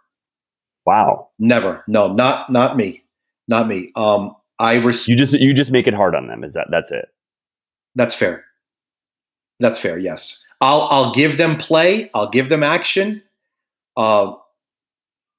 Wow. 0.85 1.29
Never. 1.39 1.83
No, 1.87 2.11
not 2.13 2.51
not 2.51 2.77
me. 2.77 3.03
Not 3.47 3.67
me. 3.67 3.91
Um, 3.95 4.35
I 4.59 4.75
res- 4.75 5.07
you 5.07 5.15
just 5.15 5.33
you 5.33 5.53
just 5.53 5.71
make 5.71 5.87
it 5.87 5.93
hard 5.93 6.15
on 6.15 6.27
them. 6.27 6.43
Is 6.43 6.53
that 6.53 6.67
that's 6.71 6.91
it? 6.91 7.09
That's 7.95 8.15
fair. 8.15 8.45
That's 9.59 9.79
fair. 9.79 9.97
Yes, 9.97 10.43
I'll 10.61 10.87
I'll 10.91 11.13
give 11.13 11.37
them 11.37 11.57
play. 11.57 12.09
I'll 12.13 12.29
give 12.29 12.49
them 12.49 12.63
action, 12.63 13.21
uh, 13.97 14.33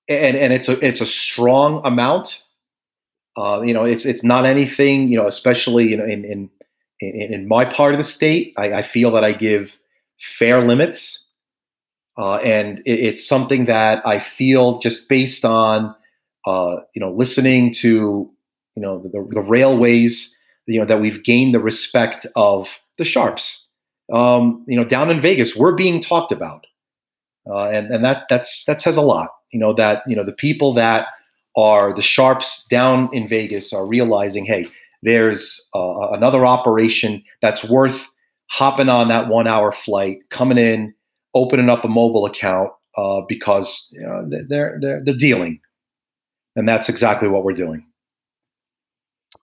and 0.08 0.36
and 0.36 0.52
it's 0.52 0.68
a 0.68 0.84
it's 0.84 1.00
a 1.00 1.06
strong 1.06 1.80
amount. 1.84 2.44
Uh, 3.36 3.62
you 3.64 3.72
know, 3.72 3.84
it's 3.84 4.04
it's 4.04 4.24
not 4.24 4.44
anything. 4.44 5.08
You 5.08 5.18
know, 5.18 5.26
especially 5.26 5.88
you 5.88 5.96
know 5.96 6.04
in 6.04 6.24
in 6.24 6.50
in, 7.00 7.34
in 7.34 7.48
my 7.48 7.64
part 7.64 7.94
of 7.94 7.98
the 7.98 8.04
state, 8.04 8.54
I, 8.56 8.72
I, 8.74 8.82
feel 8.82 9.10
that 9.10 9.24
I 9.24 9.32
give 9.32 9.76
fair 10.20 10.64
limits, 10.64 11.32
uh, 12.16 12.36
and 12.36 12.78
it, 12.80 13.00
it's 13.00 13.26
something 13.26 13.64
that 13.64 14.06
I 14.06 14.20
feel 14.20 14.78
just 14.78 15.08
based 15.08 15.44
on 15.44 15.94
uh, 16.46 16.76
you 16.94 17.00
know 17.00 17.10
listening 17.12 17.72
to 17.74 18.30
you 18.76 18.82
know 18.82 19.02
the, 19.02 19.28
the 19.30 19.42
railways. 19.42 20.38
You 20.66 20.78
know 20.78 20.86
that 20.86 21.00
we've 21.00 21.24
gained 21.24 21.54
the 21.54 21.60
respect 21.60 22.24
of 22.36 22.78
the 22.96 23.04
sharps 23.04 23.62
um, 24.12 24.64
you 24.68 24.76
know, 24.76 24.84
down 24.84 25.10
in 25.10 25.20
Vegas, 25.20 25.56
we're 25.56 25.74
being 25.74 26.00
talked 26.00 26.32
about, 26.32 26.66
uh, 27.48 27.68
and 27.68 27.90
and 27.90 28.04
that 28.04 28.24
that's 28.28 28.64
that 28.64 28.80
says 28.80 28.96
a 28.96 29.02
lot. 29.02 29.30
You 29.52 29.58
know 29.58 29.72
that 29.74 30.02
you 30.06 30.16
know 30.16 30.24
the 30.24 30.32
people 30.32 30.72
that 30.74 31.06
are 31.56 31.92
the 31.92 32.02
sharps 32.02 32.66
down 32.66 33.10
in 33.12 33.28
Vegas 33.28 33.72
are 33.72 33.86
realizing, 33.86 34.46
hey, 34.46 34.68
there's 35.02 35.68
uh, 35.74 36.08
another 36.10 36.46
operation 36.46 37.22
that's 37.40 37.64
worth 37.64 38.10
hopping 38.50 38.88
on 38.88 39.08
that 39.08 39.28
one 39.28 39.46
hour 39.46 39.72
flight, 39.72 40.18
coming 40.30 40.58
in, 40.58 40.94
opening 41.34 41.68
up 41.68 41.84
a 41.84 41.88
mobile 41.88 42.26
account 42.26 42.70
uh, 42.96 43.20
because 43.28 43.90
you 43.92 44.02
know, 44.02 44.28
they're 44.48 44.78
they're 44.80 45.02
they're 45.04 45.14
dealing, 45.14 45.60
and 46.56 46.68
that's 46.68 46.88
exactly 46.88 47.28
what 47.28 47.44
we're 47.44 47.52
doing. 47.52 47.84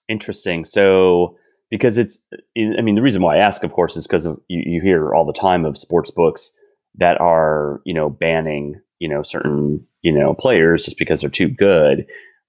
Interesting. 0.08 0.66
So 0.66 1.38
because 1.70 1.98
it's 1.98 2.20
i 2.58 2.82
mean 2.82 2.96
the 2.96 3.02
reason 3.02 3.22
why 3.22 3.36
i 3.36 3.40
ask 3.40 3.64
of 3.64 3.74
course 3.74 3.96
is 3.96 4.08
because 4.08 4.26
you, 4.26 4.64
you 4.66 4.82
hear 4.82 5.14
all 5.14 5.26
the 5.26 5.34
time 5.34 5.66
of 5.66 5.78
sports 5.78 6.10
books 6.10 6.52
that 6.96 7.20
are 7.20 7.82
you 7.86 7.94
know 7.94 8.10
banning 8.10 8.80
you 9.00 9.08
know 9.08 9.22
certain 9.22 9.86
you 10.02 10.12
know 10.12 10.34
players 10.34 10.86
just 10.86 10.98
because 10.98 11.22
they're 11.22 11.30
too 11.30 11.50
good 11.50 12.06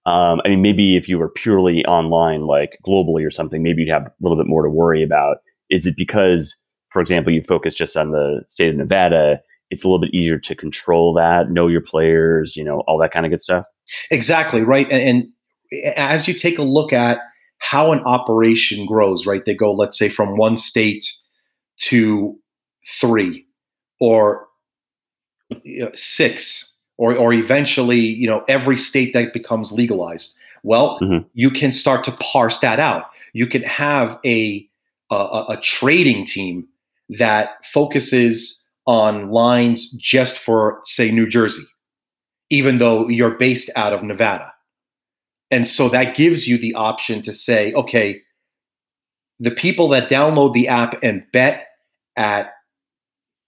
um, 0.06 0.40
i 0.44 0.48
mean 0.48 0.62
maybe 0.62 0.96
if 0.96 1.08
you 1.08 1.18
were 1.18 1.28
purely 1.28 1.84
online 1.86 2.42
like 2.46 2.78
globally 2.86 3.26
or 3.26 3.30
something 3.30 3.62
maybe 3.62 3.82
you'd 3.82 3.92
have 3.92 4.06
a 4.06 4.12
little 4.20 4.38
bit 4.38 4.46
more 4.46 4.62
to 4.62 4.70
worry 4.70 5.02
about 5.02 5.38
is 5.68 5.86
it 5.86 5.96
because 5.96 6.56
for 6.90 7.00
example 7.00 7.32
you 7.32 7.42
focus 7.42 7.74
just 7.74 7.96
on 7.96 8.10
the 8.10 8.42
state 8.46 8.70
of 8.70 8.76
nevada 8.76 9.40
it's 9.70 9.84
a 9.84 9.86
little 9.86 10.00
bit 10.00 10.12
easier 10.12 10.38
to 10.38 10.54
control 10.54 11.14
that 11.14 11.50
know 11.50 11.66
your 11.66 11.82
players 11.82 12.56
you 12.56 12.64
know 12.64 12.80
all 12.86 12.98
that 12.98 13.12
kind 13.12 13.26
of 13.26 13.30
good 13.30 13.40
stuff 13.40 13.64
exactly 14.10 14.62
right 14.62 14.90
and, 14.90 15.02
and 15.72 15.96
as 15.96 16.26
you 16.26 16.34
take 16.34 16.58
a 16.58 16.62
look 16.62 16.92
at 16.92 17.18
how 17.60 17.92
an 17.92 18.00
operation 18.00 18.86
grows, 18.86 19.26
right? 19.26 19.44
They 19.44 19.54
go, 19.54 19.72
let's 19.72 19.98
say, 19.98 20.08
from 20.08 20.36
one 20.36 20.56
state 20.56 21.12
to 21.82 22.36
three 23.00 23.46
or 24.00 24.48
you 25.62 25.84
know, 25.84 25.90
six, 25.94 26.74
or, 26.96 27.16
or 27.16 27.32
eventually, 27.32 28.00
you 28.00 28.26
know, 28.26 28.44
every 28.48 28.76
state 28.76 29.12
that 29.14 29.32
becomes 29.32 29.72
legalized. 29.72 30.36
Well, 30.62 30.98
mm-hmm. 31.00 31.26
you 31.34 31.50
can 31.50 31.72
start 31.72 32.04
to 32.04 32.12
parse 32.12 32.58
that 32.58 32.80
out. 32.80 33.04
You 33.32 33.46
can 33.46 33.62
have 33.62 34.18
a, 34.24 34.68
a, 35.10 35.44
a 35.50 35.58
trading 35.62 36.24
team 36.24 36.66
that 37.10 37.64
focuses 37.64 38.64
on 38.86 39.30
lines 39.30 39.90
just 39.92 40.38
for, 40.38 40.80
say, 40.84 41.10
New 41.10 41.28
Jersey, 41.28 41.62
even 42.50 42.78
though 42.78 43.08
you're 43.08 43.36
based 43.36 43.70
out 43.76 43.92
of 43.92 44.02
Nevada 44.02 44.52
and 45.50 45.66
so 45.66 45.88
that 45.88 46.14
gives 46.14 46.46
you 46.46 46.56
the 46.56 46.74
option 46.74 47.22
to 47.22 47.32
say, 47.32 47.72
okay, 47.72 48.22
the 49.40 49.50
people 49.50 49.88
that 49.88 50.08
download 50.08 50.54
the 50.54 50.68
app 50.68 51.02
and 51.02 51.24
bet 51.32 51.66
at 52.16 52.52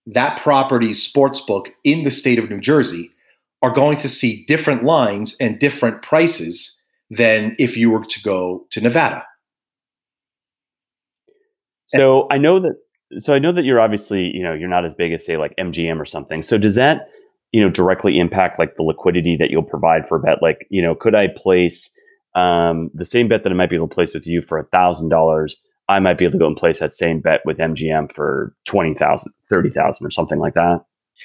that 0.07 0.40
property's 0.40 1.03
sports 1.03 1.40
book 1.40 1.70
in 1.84 2.05
the 2.05 2.11
state 2.11 2.38
of 2.38 2.50
New 2.50 2.61
Jersey, 2.61 3.11
are 3.62 3.70
going 3.70 3.96
to 3.98 4.09
see 4.09 4.44
different 4.46 4.82
lines 4.82 5.36
and 5.38 5.59
different 5.59 6.03
prices 6.03 6.82
than 7.11 7.55
if 7.59 7.76
you 7.76 7.90
were 7.90 8.05
to 8.05 8.22
go 8.22 8.66
to 8.70 8.80
Nevada. 8.80 9.24
So 11.86 12.26
I 12.30 12.38
know 12.38 12.59
that 12.59 12.76
so 13.18 13.34
I 13.34 13.38
know 13.38 13.53
that 13.53 13.64
you're 13.64 13.80
obviously, 13.80 14.34
you 14.34 14.42
know, 14.42 14.55
you're 14.55 14.68
not 14.68 14.84
as 14.84 14.94
big 14.94 15.12
as 15.12 15.24
say 15.24 15.36
like 15.36 15.55
MGM 15.57 16.00
or 16.00 16.05
something. 16.05 16.42
So 16.42 16.57
does 16.57 16.74
that, 16.76 17.09
you 17.53 17.62
know, 17.62 17.68
directly 17.68 18.18
impact 18.18 18.59
like 18.59 18.76
the 18.76 18.82
liquidity 18.82 19.36
that 19.36 19.50
you'll 19.50 19.62
provide 19.62 20.09
for 20.09 20.16
a 20.16 20.20
bet? 20.20 20.42
Like, 20.42 20.66
you 20.70 20.80
know, 20.80 20.94
could 20.94 21.14
I 21.14 21.28
place 21.28 21.90
um, 22.34 22.90
the 22.94 23.05
same 23.05 23.28
bet 23.28 23.42
that 23.42 23.53
I 23.53 23.55
might 23.55 23.68
be 23.68 23.76
able 23.76 23.88
to 23.88 23.94
place 23.94 24.14
with 24.14 24.26
you 24.26 24.40
for 24.40 24.59
a 24.59 24.64
thousand 24.64 25.11
dollars? 25.11 25.57
I 25.93 26.01
might 26.01 26.18
be 26.18 26.24
able 26.24 26.32
to 26.32 26.38
go 26.38 26.47
and 26.47 26.57
place 26.57 26.80
that 26.80 26.95
same 26.95 27.20
bet 27.20 27.40
with 27.45 27.59
MGM 27.59 28.12
for 28.12 28.55
20,000, 28.64 29.32
30,000 29.49 30.07
or 30.07 30.11
something 30.11 30.38
like 30.38 30.55
that. 30.55 30.84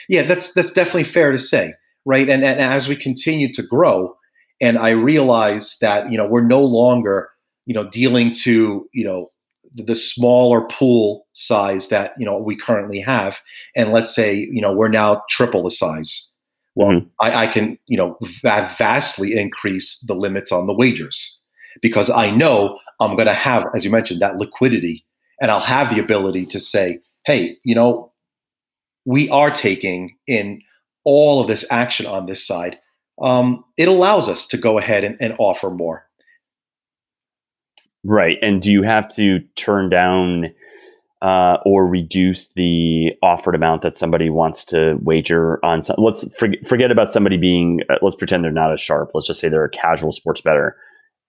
Yeah, 0.10 0.24
that's 0.24 0.54
that's 0.54 0.72
definitely 0.72 1.06
fair 1.06 1.32
to 1.32 1.40
say, 1.40 1.74
right? 2.06 2.30
And, 2.30 2.44
and 2.44 2.60
as 2.60 2.88
we 2.88 2.96
continue 2.96 3.52
to 3.54 3.64
grow, 3.64 4.16
and 4.62 4.78
I 4.78 4.90
realize 4.90 5.78
that 5.80 6.12
you 6.12 6.18
know 6.18 6.28
we're 6.28 6.46
no 6.46 6.62
longer 6.62 7.30
you 7.66 7.74
know 7.74 7.88
dealing 7.90 8.34
to 8.44 8.88
you 8.94 9.06
know 9.06 9.30
the 9.74 9.96
smaller 9.96 10.62
pool 10.68 11.26
size 11.34 11.90
that 11.90 12.14
you 12.18 12.26
know 12.26 12.38
we 12.38 12.56
currently 12.56 13.00
have, 13.00 13.40
and 13.76 13.92
let's 13.92 14.14
say 14.14 14.36
you 14.36 14.62
know 14.62 14.74
we're 14.74 14.88
now 14.88 15.24
triple 15.30 15.64
the 15.64 15.72
size. 15.72 16.34
Well, 16.76 16.90
mm-hmm. 16.90 17.08
I, 17.20 17.46
I, 17.46 17.48
can 17.48 17.80
you 17.88 17.98
know 17.98 18.18
va- 18.22 18.70
vastly 18.78 19.36
increase 19.36 20.06
the 20.08 20.14
limits 20.14 20.52
on 20.52 20.68
the 20.68 20.74
wagers 20.74 21.44
because 21.82 22.10
I 22.10 22.30
know 22.30 22.80
I'm 23.00 23.16
going 23.16 23.28
to 23.28 23.34
have, 23.34 23.66
as 23.76 23.86
you 23.86 23.92
mentioned, 23.92 24.22
that 24.22 24.38
liquidity, 24.38 25.06
and 25.40 25.52
I'll 25.52 25.60
have 25.60 25.94
the 25.94 26.00
ability 26.00 26.46
to 26.48 26.60
say, 26.60 27.00
hey, 27.26 27.58
you 27.64 27.76
know, 27.76 28.12
we 29.06 29.30
are 29.30 29.52
taking 29.52 30.18
in 30.28 30.62
all 31.04 31.40
of 31.40 31.48
this 31.48 31.72
action 31.72 32.06
on 32.06 32.26
this 32.26 32.46
side. 32.46 32.80
Um, 33.22 33.64
it 33.78 33.88
allows 33.88 34.28
us 34.28 34.48
to 34.48 34.58
go 34.58 34.78
ahead 34.78 35.04
and, 35.04 35.16
and 35.22 35.36
offer 35.40 35.70
more. 35.70 36.06
Right. 38.04 38.38
And 38.42 38.62
do 38.62 38.72
you 38.72 38.84
have 38.84 39.08
to 39.16 39.40
turn 39.56 39.90
down 39.90 40.54
uh, 41.22 41.58
or 41.66 41.88
reduce 41.88 42.54
the 42.54 43.12
offered 43.24 43.56
amount 43.56 43.82
that 43.82 43.98
somebody 43.98 44.30
wants 44.30 44.64
to 44.66 44.98
wager 45.02 45.64
on? 45.66 45.84
Some, 45.84 45.96
let's 45.98 46.38
forget, 46.38 46.92
about 46.92 47.10
somebody 47.10 47.38
being, 47.38 47.82
uh, 47.90 47.96
let's 48.02 48.16
pretend 48.16 48.44
they're 48.44 48.52
not 48.52 48.72
as 48.72 48.82
sharp. 48.82 49.12
Let's 49.14 49.28
just 49.28 49.40
say 49.40 49.50
they're 49.50 49.66
a 49.66 49.70
casual 49.70 50.12
sports 50.12 50.42
bettor 50.42 50.76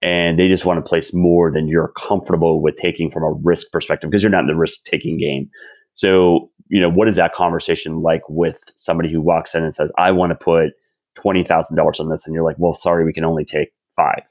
and 0.01 0.39
they 0.39 0.47
just 0.47 0.65
want 0.65 0.83
to 0.83 0.87
place 0.87 1.13
more 1.13 1.51
than 1.51 1.67
you're 1.67 1.91
comfortable 1.97 2.61
with 2.61 2.75
taking 2.75 3.09
from 3.09 3.23
a 3.23 3.31
risk 3.31 3.71
perspective 3.71 4.09
because 4.09 4.23
you're 4.23 4.31
not 4.31 4.41
in 4.41 4.47
the 4.47 4.55
risk 4.55 4.83
taking 4.85 5.17
game. 5.17 5.49
So, 5.93 6.49
you 6.69 6.79
know, 6.79 6.89
what 6.89 7.07
is 7.07 7.17
that 7.17 7.33
conversation 7.33 8.01
like 8.01 8.21
with 8.29 8.59
somebody 8.75 9.11
who 9.11 9.21
walks 9.21 9.55
in 9.55 9.63
and 9.63 9.73
says, 9.73 9.91
I 9.97 10.11
want 10.11 10.31
to 10.31 10.35
put 10.35 10.71
$20,000 11.17 11.99
on 11.99 12.09
this? 12.09 12.25
And 12.25 12.33
you're 12.33 12.45
like, 12.45 12.55
well, 12.57 12.73
sorry, 12.73 13.03
we 13.03 13.11
can 13.11 13.25
only 13.25 13.43
take 13.43 13.73
five. 13.95 14.23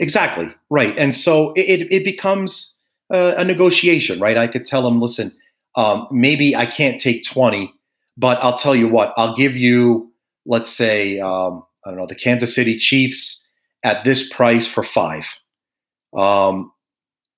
Exactly. 0.00 0.54
Right. 0.70 0.96
And 0.96 1.14
so 1.14 1.52
it, 1.52 1.92
it 1.92 2.04
becomes 2.04 2.80
a, 3.10 3.34
a 3.38 3.44
negotiation, 3.44 4.18
right? 4.20 4.38
I 4.38 4.46
could 4.46 4.64
tell 4.64 4.82
them, 4.82 5.00
listen, 5.00 5.32
um, 5.76 6.06
maybe 6.10 6.56
I 6.56 6.64
can't 6.66 6.98
take 6.98 7.24
20, 7.26 7.72
but 8.16 8.38
I'll 8.42 8.56
tell 8.56 8.74
you 8.74 8.88
what, 8.88 9.12
I'll 9.16 9.36
give 9.36 9.56
you, 9.56 10.10
let's 10.46 10.70
say, 10.70 11.18
um, 11.20 11.62
I 11.84 11.90
don't 11.90 11.98
know, 11.98 12.06
the 12.06 12.14
Kansas 12.14 12.54
City 12.54 12.78
Chiefs 12.78 13.46
at 13.84 14.04
this 14.04 14.28
price 14.28 14.66
for 14.66 14.82
five. 14.82 15.26
Um, 16.14 16.72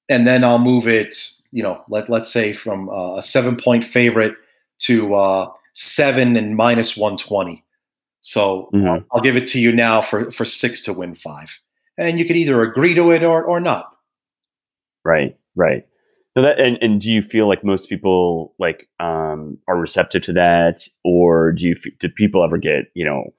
and 0.09 0.27
then 0.27 0.45
I'll 0.45 0.59
move 0.59 0.87
it, 0.87 1.17
you 1.53 1.63
know, 1.63 1.83
let, 1.89 2.11
let's 2.11 2.33
say 2.33 2.53
from 2.53 2.89
uh, 2.91 3.17
a 3.17 3.23
seven 3.23 3.57
point 3.57 3.85
favorite 3.85 4.35
to 4.81 5.15
uh, 5.15 5.51
seven 5.73 6.37
and 6.37 6.57
minus 6.57 6.97
120. 6.97 7.65
So 8.21 8.71
mm-hmm. 8.75 9.05
I'll 9.13 9.23
give 9.23 9.37
it 9.37 9.47
to 9.49 9.61
you 9.61 9.73
now 9.73 10.01
for, 10.01 10.31
for 10.31 10.45
six 10.45 10.81
to 10.83 10.93
win 10.93 11.15
five. 11.15 11.59
And 11.97 12.19
you 12.19 12.25
could 12.25 12.37
either 12.37 12.63
agree 12.63 12.95
to 12.95 13.11
it 13.13 13.23
or, 13.23 13.45
or 13.45 13.61
not. 13.61 13.91
Right, 15.05 15.37
right. 15.55 15.87
So 16.37 16.43
that 16.43 16.59
and, 16.59 16.77
and 16.81 17.01
do 17.01 17.13
you 17.13 17.23
feel 17.23 17.49
like 17.49 17.63
most 17.63 17.89
people 17.89 18.55
like 18.59 18.89
um, 18.99 19.57
are 19.69 19.79
receptive 19.79 20.23
to 20.23 20.33
that, 20.33 20.89
or 21.05 21.53
do 21.53 21.69
you 21.69 21.77
do 22.01 22.09
people 22.09 22.43
ever 22.43 22.59
get 22.59 22.87
you 22.95 23.05
know 23.05 23.33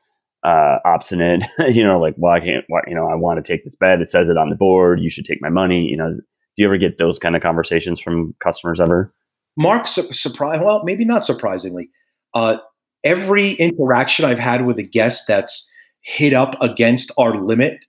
uh, 0.46 0.78
obstinate. 0.86 1.44
you 1.70 1.84
know, 1.84 2.00
like, 2.00 2.14
well, 2.18 2.34
I 2.34 2.40
can't, 2.40 2.64
why, 2.68 2.82
you 2.88 2.96
know, 2.96 3.08
I 3.08 3.16
want 3.16 3.44
to 3.44 3.54
take 3.54 3.64
this 3.64 3.76
bet. 3.76 4.02
It 4.02 4.10
says 4.10 4.30
it 4.30 4.38
on 4.38 4.50
the 4.50 4.56
board. 4.56 5.02
You 5.02 5.10
should 5.10 5.26
take 5.26 5.42
my 5.42 5.50
money. 5.50 5.86
You 5.86 5.98
know, 5.98 6.14
do 6.14 6.22
you 6.56 6.66
ever 6.66 6.78
get 6.78 6.98
those 6.98 7.20
kind 7.20 7.36
of 7.36 7.42
conversations 7.42 8.00
from 8.00 8.36
customers 8.40 8.80
ever? 8.80 9.14
Mark, 9.58 9.88
su- 9.88 10.14
surprise. 10.14 10.62
Well, 10.64 10.84
maybe 10.84 11.04
not 11.04 11.26
surprisingly. 11.26 11.90
Uh, 12.34 12.58
every 13.04 13.52
interaction 13.54 14.26
I've 14.26 14.40
had 14.40 14.66
with 14.66 14.78
a 14.78 14.84
guest 14.84 15.26
that's 15.28 15.72
hit 16.02 16.34
up 16.34 16.56
against 16.62 17.12
our 17.18 17.36
limit, 17.36 17.80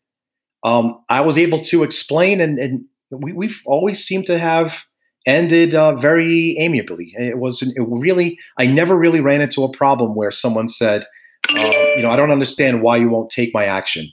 um, 0.64 0.98
I 1.11 1.20
was 1.20 1.36
able 1.36 1.59
to 1.59 1.82
explain, 1.82 2.40
and, 2.40 2.59
and 2.59 2.84
we, 3.11 3.46
have 3.46 3.57
always 3.66 4.04
seemed 4.04 4.26
to 4.26 4.38
have 4.38 4.84
ended 5.26 5.74
uh, 5.74 5.94
very 5.96 6.57
amiably. 6.59 7.12
It 7.18 7.38
was 7.38 7.62
it 7.62 7.82
really, 7.88 8.38
I 8.59 8.66
never 8.66 8.96
really 8.96 9.20
ran 9.20 9.42
into 9.42 9.64
a 9.64 9.72
problem 9.72 10.14
where 10.14 10.30
someone 10.30 10.68
said, 10.68 11.04
uh, 11.51 11.94
you 11.97 12.03
know, 12.03 12.11
I 12.11 12.16
don't 12.16 12.30
understand 12.30 12.82
why 12.82 12.97
you 12.97 13.09
won't 13.09 13.30
take 13.30 13.53
my 13.55 13.64
action. 13.64 14.11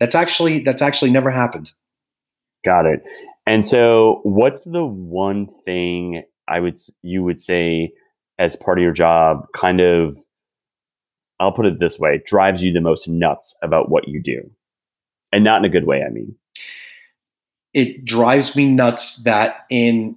That's 0.00 0.14
actually 0.14 0.60
that's 0.60 0.82
actually 0.82 1.10
never 1.10 1.30
happened. 1.30 1.72
Got 2.64 2.86
it. 2.86 3.02
And 3.46 3.66
so, 3.66 4.20
what's 4.22 4.64
the 4.64 4.84
one 4.84 5.46
thing 5.46 6.22
I 6.48 6.60
would 6.60 6.78
you 7.02 7.22
would 7.22 7.40
say 7.40 7.92
as 8.38 8.56
part 8.56 8.78
of 8.78 8.82
your 8.82 8.92
job, 8.92 9.46
kind 9.54 9.80
of? 9.80 10.16
I'll 11.40 11.52
put 11.52 11.66
it 11.66 11.80
this 11.80 11.98
way: 11.98 12.22
drives 12.24 12.62
you 12.62 12.72
the 12.72 12.80
most 12.80 13.08
nuts 13.08 13.56
about 13.62 13.90
what 13.90 14.06
you 14.06 14.22
do, 14.22 14.50
and 15.32 15.44
not 15.44 15.58
in 15.58 15.64
a 15.64 15.68
good 15.68 15.86
way. 15.86 16.02
I 16.06 16.10
mean, 16.10 16.36
it 17.74 18.04
drives 18.04 18.54
me 18.56 18.68
nuts 18.68 19.22
that 19.24 19.66
in 19.70 20.16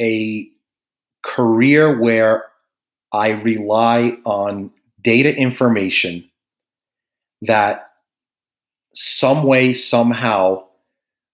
a 0.00 0.48
career 1.22 2.00
where 2.00 2.44
I 3.12 3.30
rely 3.30 4.16
on 4.24 4.70
data 5.08 5.34
information 5.34 6.28
that 7.40 7.92
some 8.94 9.42
way, 9.44 9.72
somehow, 9.72 10.64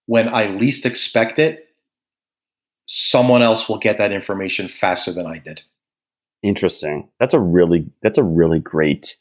when 0.05 0.29
I 0.29 0.45
least 0.47 0.85
expect 0.85 1.39
it, 1.39 1.67
someone 2.85 3.41
else 3.41 3.67
will 3.67 3.79
get 3.79 3.97
that 3.97 4.13
information 4.13 4.69
faster 4.69 5.11
than 5.11 5.25
I 5.25 5.39
did. 5.39 5.61
Interesting. 6.41 7.09
That's 7.19 7.33
a 7.33 7.39
really 7.39 7.87
that's 8.01 8.17
a 8.17 8.23
really 8.23 8.59
great 8.59 9.17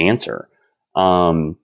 answer. 0.00 0.48
Um, 0.96 1.56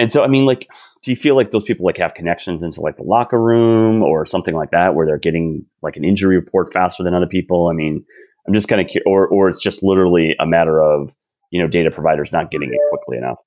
and 0.00 0.10
so, 0.10 0.24
I 0.24 0.26
mean, 0.26 0.46
like, 0.46 0.68
do 1.04 1.12
you 1.12 1.16
feel 1.16 1.36
like 1.36 1.52
those 1.52 1.62
people 1.62 1.86
like 1.86 1.98
have 1.98 2.14
connections 2.14 2.64
into 2.64 2.80
like 2.80 2.96
the 2.96 3.04
locker 3.04 3.40
room 3.40 4.02
or 4.02 4.26
something 4.26 4.56
like 4.56 4.70
that, 4.72 4.96
where 4.96 5.06
they're 5.06 5.16
getting 5.18 5.64
like 5.80 5.96
an 5.96 6.04
injury 6.04 6.34
report 6.34 6.72
faster 6.72 7.04
than 7.04 7.14
other 7.14 7.26
people? 7.28 7.68
I 7.68 7.72
mean, 7.72 8.04
I'm 8.48 8.54
just 8.54 8.66
kind 8.66 8.80
of, 8.80 8.90
or 9.06 9.28
or 9.28 9.48
it's 9.48 9.60
just 9.60 9.84
literally 9.84 10.34
a 10.40 10.46
matter 10.46 10.82
of 10.82 11.14
you 11.50 11.60
know 11.60 11.68
data 11.68 11.90
providers 11.90 12.32
not 12.32 12.50
getting 12.50 12.72
it 12.72 12.80
quickly 12.90 13.16
enough 13.16 13.38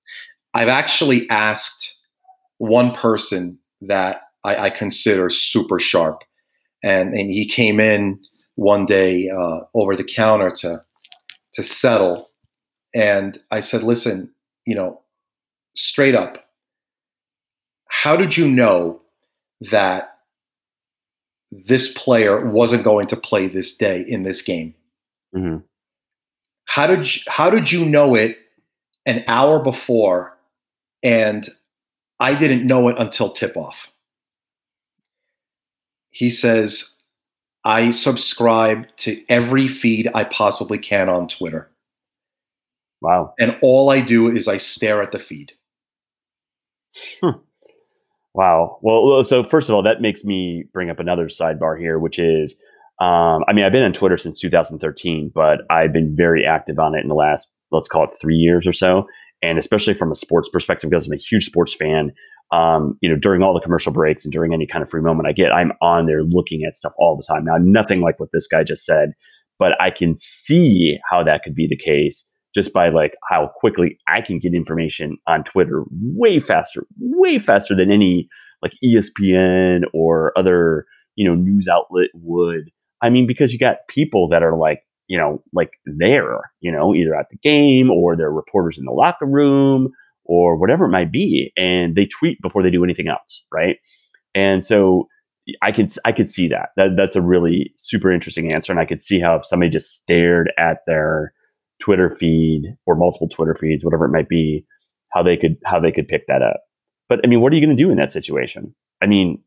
i've 0.53 0.67
actually 0.67 1.29
asked 1.29 1.95
one 2.57 2.91
person 2.91 3.59
that 3.81 4.21
i, 4.43 4.65
I 4.65 4.69
consider 4.69 5.29
super 5.29 5.79
sharp 5.79 6.23
and 6.83 7.13
and 7.13 7.31
he 7.31 7.47
came 7.47 7.79
in 7.79 8.19
one 8.55 8.85
day 8.85 9.29
uh, 9.29 9.61
over 9.73 9.95
the 9.95 10.03
counter 10.03 10.51
to 10.57 10.81
to 11.53 11.63
settle 11.63 12.29
and 12.93 13.37
i 13.51 13.59
said 13.59 13.83
listen 13.83 14.33
you 14.65 14.75
know 14.75 15.01
straight 15.75 16.15
up 16.15 16.45
how 17.87 18.15
did 18.15 18.37
you 18.37 18.49
know 18.49 19.01
that 19.69 20.17
this 21.51 21.93
player 21.93 22.49
wasn't 22.49 22.83
going 22.83 23.05
to 23.07 23.17
play 23.17 23.47
this 23.47 23.75
day 23.75 24.03
in 24.07 24.23
this 24.23 24.41
game 24.41 24.73
mm-hmm. 25.35 25.57
How 26.71 26.87
did 26.87 27.13
you, 27.13 27.21
how 27.27 27.49
did 27.49 27.69
you 27.69 27.83
know 27.83 28.15
it 28.15 28.37
an 29.05 29.25
hour 29.27 29.59
before 29.59 30.37
and 31.03 31.49
I 32.17 32.33
didn't 32.33 32.65
know 32.65 32.87
it 32.87 32.95
until 32.97 33.29
tip 33.33 33.57
off? 33.57 33.91
He 36.11 36.29
says, 36.29 36.95
I 37.65 37.91
subscribe 37.91 38.85
to 38.99 39.21
every 39.27 39.67
feed 39.67 40.09
I 40.13 40.23
possibly 40.23 40.77
can 40.77 41.09
on 41.09 41.27
Twitter. 41.27 41.69
Wow. 43.01 43.33
And 43.37 43.57
all 43.61 43.89
I 43.89 43.99
do 43.99 44.29
is 44.29 44.47
I 44.47 44.55
stare 44.55 45.03
at 45.03 45.11
the 45.11 45.19
feed. 45.19 45.51
Hmm. 47.21 47.41
Wow. 48.33 48.79
Well, 48.81 49.21
so 49.23 49.43
first 49.43 49.67
of 49.67 49.75
all, 49.75 49.83
that 49.83 49.99
makes 49.99 50.23
me 50.23 50.63
bring 50.71 50.89
up 50.89 50.99
another 50.99 51.25
sidebar 51.25 51.77
here, 51.77 51.99
which 51.99 52.17
is 52.17 52.55
um, 53.01 53.43
I 53.47 53.53
mean, 53.53 53.65
I've 53.65 53.71
been 53.71 53.81
on 53.81 53.93
Twitter 53.93 54.15
since 54.15 54.39
2013, 54.39 55.31
but 55.33 55.61
I've 55.71 55.91
been 55.91 56.15
very 56.15 56.45
active 56.45 56.77
on 56.77 56.93
it 56.93 57.01
in 57.01 57.07
the 57.07 57.15
last, 57.15 57.49
let's 57.71 57.87
call 57.87 58.03
it 58.03 58.11
three 58.21 58.35
years 58.35 58.67
or 58.67 58.73
so. 58.73 59.07
And 59.41 59.57
especially 59.57 59.95
from 59.95 60.11
a 60.11 60.15
sports 60.15 60.47
perspective, 60.47 60.91
because 60.91 61.07
I'm 61.07 61.13
a 61.13 61.17
huge 61.17 61.45
sports 61.45 61.73
fan, 61.73 62.11
um, 62.51 62.99
you 63.01 63.09
know, 63.09 63.15
during 63.15 63.41
all 63.41 63.55
the 63.55 63.59
commercial 63.59 63.91
breaks 63.91 64.23
and 64.23 64.31
during 64.31 64.53
any 64.53 64.67
kind 64.67 64.83
of 64.83 64.89
free 64.89 65.01
moment 65.01 65.27
I 65.27 65.31
get, 65.31 65.51
I'm 65.51 65.71
on 65.81 66.05
there 66.05 66.21
looking 66.23 66.63
at 66.63 66.75
stuff 66.75 66.93
all 66.99 67.17
the 67.17 67.23
time. 67.23 67.43
Now, 67.43 67.57
nothing 67.59 68.01
like 68.01 68.19
what 68.19 68.29
this 68.31 68.45
guy 68.45 68.63
just 68.63 68.85
said, 68.85 69.13
but 69.57 69.71
I 69.81 69.89
can 69.89 70.15
see 70.19 70.99
how 71.09 71.23
that 71.23 71.41
could 71.43 71.55
be 71.55 71.67
the 71.67 71.77
case 71.77 72.23
just 72.53 72.71
by 72.71 72.89
like 72.89 73.15
how 73.29 73.49
quickly 73.55 73.97
I 74.07 74.21
can 74.21 74.37
get 74.37 74.53
information 74.53 75.17
on 75.25 75.43
Twitter 75.43 75.85
way 75.89 76.39
faster, 76.39 76.85
way 76.99 77.39
faster 77.39 77.75
than 77.75 77.89
any 77.89 78.27
like 78.61 78.73
ESPN 78.83 79.85
or 79.91 80.37
other, 80.37 80.85
you 81.15 81.27
know, 81.27 81.33
news 81.33 81.67
outlet 81.67 82.09
would. 82.13 82.69
I 83.01 83.09
mean, 83.09 83.27
because 83.27 83.53
you 83.53 83.59
got 83.59 83.87
people 83.87 84.27
that 84.29 84.43
are 84.43 84.57
like, 84.57 84.81
you 85.07 85.17
know, 85.17 85.43
like 85.53 85.71
there, 85.85 86.51
you 86.59 86.71
know, 86.71 86.95
either 86.95 87.15
at 87.15 87.29
the 87.29 87.37
game 87.37 87.89
or 87.89 88.15
they're 88.15 88.31
reporters 88.31 88.77
in 88.77 88.85
the 88.85 88.91
locker 88.91 89.25
room 89.25 89.89
or 90.23 90.55
whatever 90.55 90.85
it 90.85 90.91
might 90.91 91.11
be, 91.11 91.51
and 91.57 91.95
they 91.95 92.05
tweet 92.05 92.41
before 92.41 92.63
they 92.63 92.69
do 92.69 92.83
anything 92.83 93.07
else, 93.07 93.43
right? 93.51 93.77
And 94.33 94.63
so 94.63 95.07
I 95.61 95.71
could 95.71 95.91
I 96.05 96.11
could 96.11 96.29
see 96.29 96.47
that. 96.49 96.69
that 96.77 96.95
that's 96.95 97.15
a 97.15 97.21
really 97.21 97.73
super 97.75 98.11
interesting 98.11 98.53
answer, 98.53 98.71
and 98.71 98.79
I 98.79 98.85
could 98.85 99.01
see 99.01 99.19
how 99.19 99.35
if 99.35 99.45
somebody 99.45 99.69
just 99.69 99.93
stared 99.93 100.51
at 100.57 100.79
their 100.87 101.33
Twitter 101.79 102.09
feed 102.09 102.75
or 102.85 102.95
multiple 102.95 103.27
Twitter 103.27 103.55
feeds, 103.55 103.83
whatever 103.83 104.05
it 104.05 104.11
might 104.11 104.29
be, 104.29 104.65
how 105.11 105.23
they 105.23 105.35
could 105.35 105.57
how 105.65 105.79
they 105.79 105.91
could 105.91 106.07
pick 106.07 106.27
that 106.27 106.41
up. 106.41 106.61
But 107.09 107.21
I 107.23 107.27
mean, 107.27 107.41
what 107.41 107.51
are 107.51 107.55
you 107.55 107.65
going 107.65 107.75
to 107.75 107.83
do 107.83 107.91
in 107.91 107.97
that 107.97 108.11
situation? 108.11 108.73
I 109.01 109.07
mean, 109.07 109.41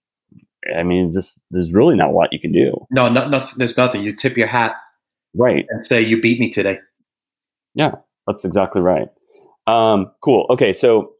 I 0.76 0.82
mean, 0.82 1.10
this 1.12 1.40
there's 1.50 1.72
really 1.72 1.96
not 1.96 2.10
a 2.10 2.12
lot 2.12 2.32
you 2.32 2.40
can 2.40 2.52
do. 2.52 2.86
No, 2.90 3.08
no, 3.08 3.28
nothing. 3.28 3.58
There's 3.58 3.76
nothing. 3.76 4.02
You 4.02 4.14
tip 4.14 4.36
your 4.36 4.46
hat, 4.46 4.76
right, 5.34 5.66
and 5.68 5.86
say 5.86 6.00
you 6.00 6.20
beat 6.20 6.40
me 6.40 6.50
today. 6.50 6.78
Yeah, 7.74 7.92
that's 8.26 8.44
exactly 8.44 8.80
right. 8.80 9.08
Um, 9.66 10.10
cool. 10.22 10.46
Okay, 10.50 10.72
so 10.72 11.12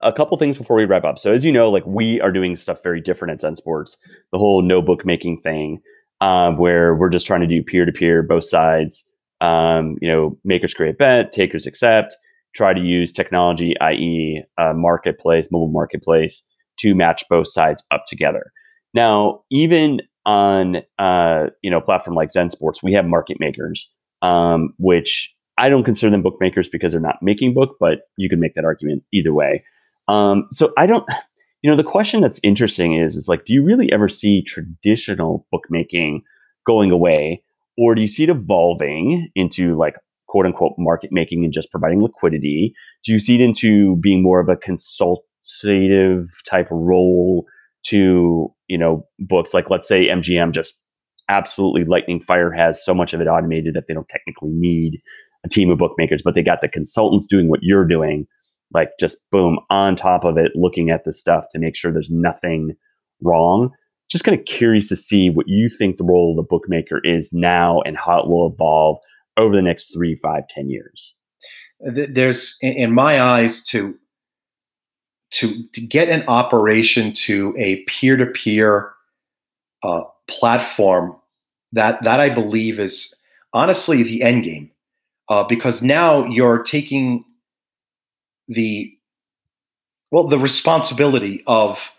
a 0.00 0.12
couple 0.12 0.36
things 0.36 0.58
before 0.58 0.76
we 0.76 0.84
wrap 0.84 1.04
up. 1.04 1.18
So 1.18 1.32
as 1.32 1.44
you 1.44 1.52
know, 1.52 1.70
like 1.70 1.84
we 1.86 2.20
are 2.20 2.32
doing 2.32 2.56
stuff 2.56 2.82
very 2.82 3.00
different 3.00 3.32
at 3.32 3.40
Zen 3.40 3.56
Sports, 3.56 3.98
the 4.32 4.38
whole 4.38 4.62
no 4.62 4.80
bookmaking 4.82 5.38
thing, 5.38 5.80
um, 6.20 6.56
where 6.56 6.94
we're 6.94 7.10
just 7.10 7.26
trying 7.26 7.40
to 7.40 7.46
do 7.46 7.62
peer 7.62 7.84
to 7.84 7.92
peer, 7.92 8.22
both 8.22 8.44
sides. 8.44 9.06
Um, 9.40 9.96
you 10.02 10.08
know, 10.10 10.38
makers 10.44 10.74
create 10.74 10.98
bet, 10.98 11.32
takers 11.32 11.66
accept. 11.66 12.16
Try 12.54 12.74
to 12.74 12.80
use 12.80 13.12
technology, 13.12 13.78
i.e., 13.80 14.42
marketplace, 14.74 15.48
mobile 15.52 15.68
marketplace, 15.68 16.42
to 16.80 16.94
match 16.94 17.24
both 17.30 17.48
sides 17.48 17.84
up 17.90 18.04
together. 18.08 18.52
Now, 18.94 19.42
even 19.50 20.00
on 20.26 20.76
uh, 20.98 21.46
you 21.62 21.70
know 21.70 21.80
platform 21.80 22.16
like 22.16 22.30
Zen 22.30 22.50
Sports, 22.50 22.82
we 22.82 22.92
have 22.92 23.04
market 23.06 23.38
makers, 23.40 23.90
um, 24.22 24.74
which 24.78 25.34
I 25.58 25.68
don't 25.68 25.84
consider 25.84 26.10
them 26.10 26.22
bookmakers 26.22 26.68
because 26.68 26.92
they're 26.92 27.00
not 27.00 27.22
making 27.22 27.54
book, 27.54 27.76
but 27.78 28.00
you 28.16 28.28
can 28.28 28.40
make 28.40 28.54
that 28.54 28.64
argument 28.64 29.04
either 29.12 29.32
way. 29.34 29.64
Um, 30.08 30.48
so 30.50 30.72
I 30.78 30.86
don't, 30.86 31.06
you 31.62 31.70
know, 31.70 31.76
the 31.76 31.84
question 31.84 32.20
that's 32.20 32.40
interesting 32.42 32.96
is, 32.96 33.16
is 33.16 33.28
like, 33.28 33.44
do 33.44 33.52
you 33.52 33.62
really 33.62 33.92
ever 33.92 34.08
see 34.08 34.42
traditional 34.42 35.46
bookmaking 35.52 36.22
going 36.66 36.90
away, 36.90 37.42
or 37.78 37.94
do 37.94 38.02
you 38.02 38.08
see 38.08 38.24
it 38.24 38.30
evolving 38.30 39.28
into 39.34 39.76
like 39.76 39.96
quote 40.26 40.46
unquote 40.46 40.74
market 40.78 41.10
making 41.12 41.44
and 41.44 41.52
just 41.52 41.70
providing 41.70 42.02
liquidity? 42.02 42.74
Do 43.04 43.12
you 43.12 43.18
see 43.18 43.34
it 43.34 43.40
into 43.40 43.96
being 43.96 44.22
more 44.22 44.40
of 44.40 44.48
a 44.48 44.56
consultative 44.56 46.26
type 46.48 46.68
role 46.70 47.46
to, 47.86 48.52
you 48.68 48.78
know, 48.78 49.06
books 49.18 49.54
like 49.54 49.70
let's 49.70 49.88
say 49.88 50.06
MGM 50.06 50.52
just 50.52 50.74
absolutely 51.28 51.84
lightning 51.84 52.20
fire 52.20 52.50
has 52.50 52.84
so 52.84 52.92
much 52.92 53.12
of 53.12 53.20
it 53.20 53.26
automated 53.26 53.74
that 53.74 53.84
they 53.86 53.94
don't 53.94 54.08
technically 54.08 54.50
need 54.50 55.00
a 55.44 55.48
team 55.48 55.70
of 55.70 55.78
bookmakers, 55.78 56.22
but 56.22 56.34
they 56.34 56.42
got 56.42 56.60
the 56.60 56.68
consultants 56.68 57.26
doing 57.26 57.48
what 57.48 57.60
you're 57.62 57.86
doing 57.86 58.26
like 58.72 58.90
just 58.98 59.18
boom 59.30 59.58
on 59.70 59.96
top 59.96 60.24
of 60.24 60.36
it, 60.36 60.52
looking 60.54 60.90
at 60.90 61.04
the 61.04 61.12
stuff 61.12 61.46
to 61.50 61.58
make 61.58 61.76
sure 61.76 61.92
there's 61.92 62.10
nothing 62.10 62.76
wrong. 63.22 63.70
Just 64.10 64.24
kind 64.24 64.38
of 64.38 64.44
curious 64.44 64.88
to 64.88 64.96
see 64.96 65.30
what 65.30 65.48
you 65.48 65.68
think 65.68 65.96
the 65.96 66.04
role 66.04 66.32
of 66.32 66.36
the 66.36 66.48
bookmaker 66.48 67.00
is 67.04 67.30
now 67.32 67.80
and 67.82 67.96
how 67.96 68.20
it 68.20 68.28
will 68.28 68.52
evolve 68.52 68.98
over 69.36 69.54
the 69.54 69.62
next 69.62 69.92
three, 69.92 70.16
five, 70.16 70.42
ten 70.48 70.68
years. 70.68 71.14
There's, 71.80 72.58
in 72.62 72.92
my 72.92 73.20
eyes, 73.20 73.64
to 73.66 73.94
to, 75.30 75.62
to 75.68 75.80
get 75.80 76.08
an 76.08 76.24
operation 76.26 77.12
to 77.12 77.54
a 77.56 77.82
peer-to-peer 77.84 78.92
uh, 79.82 80.02
platform 80.28 81.16
that 81.72 82.02
that 82.02 82.20
I 82.20 82.28
believe 82.28 82.80
is 82.80 83.16
honestly 83.52 84.02
the 84.02 84.22
end 84.22 84.44
game, 84.44 84.70
uh, 85.28 85.44
because 85.44 85.82
now 85.82 86.24
you're 86.26 86.62
taking 86.62 87.24
the 88.48 88.92
well 90.10 90.26
the 90.26 90.38
responsibility 90.38 91.42
of 91.46 91.92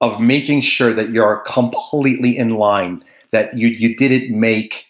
of 0.00 0.20
making 0.20 0.62
sure 0.62 0.92
that 0.94 1.10
you're 1.10 1.38
completely 1.46 2.36
in 2.36 2.50
line 2.50 3.04
that 3.32 3.56
you 3.56 3.68
you 3.68 3.94
didn't 3.96 4.38
make 4.38 4.86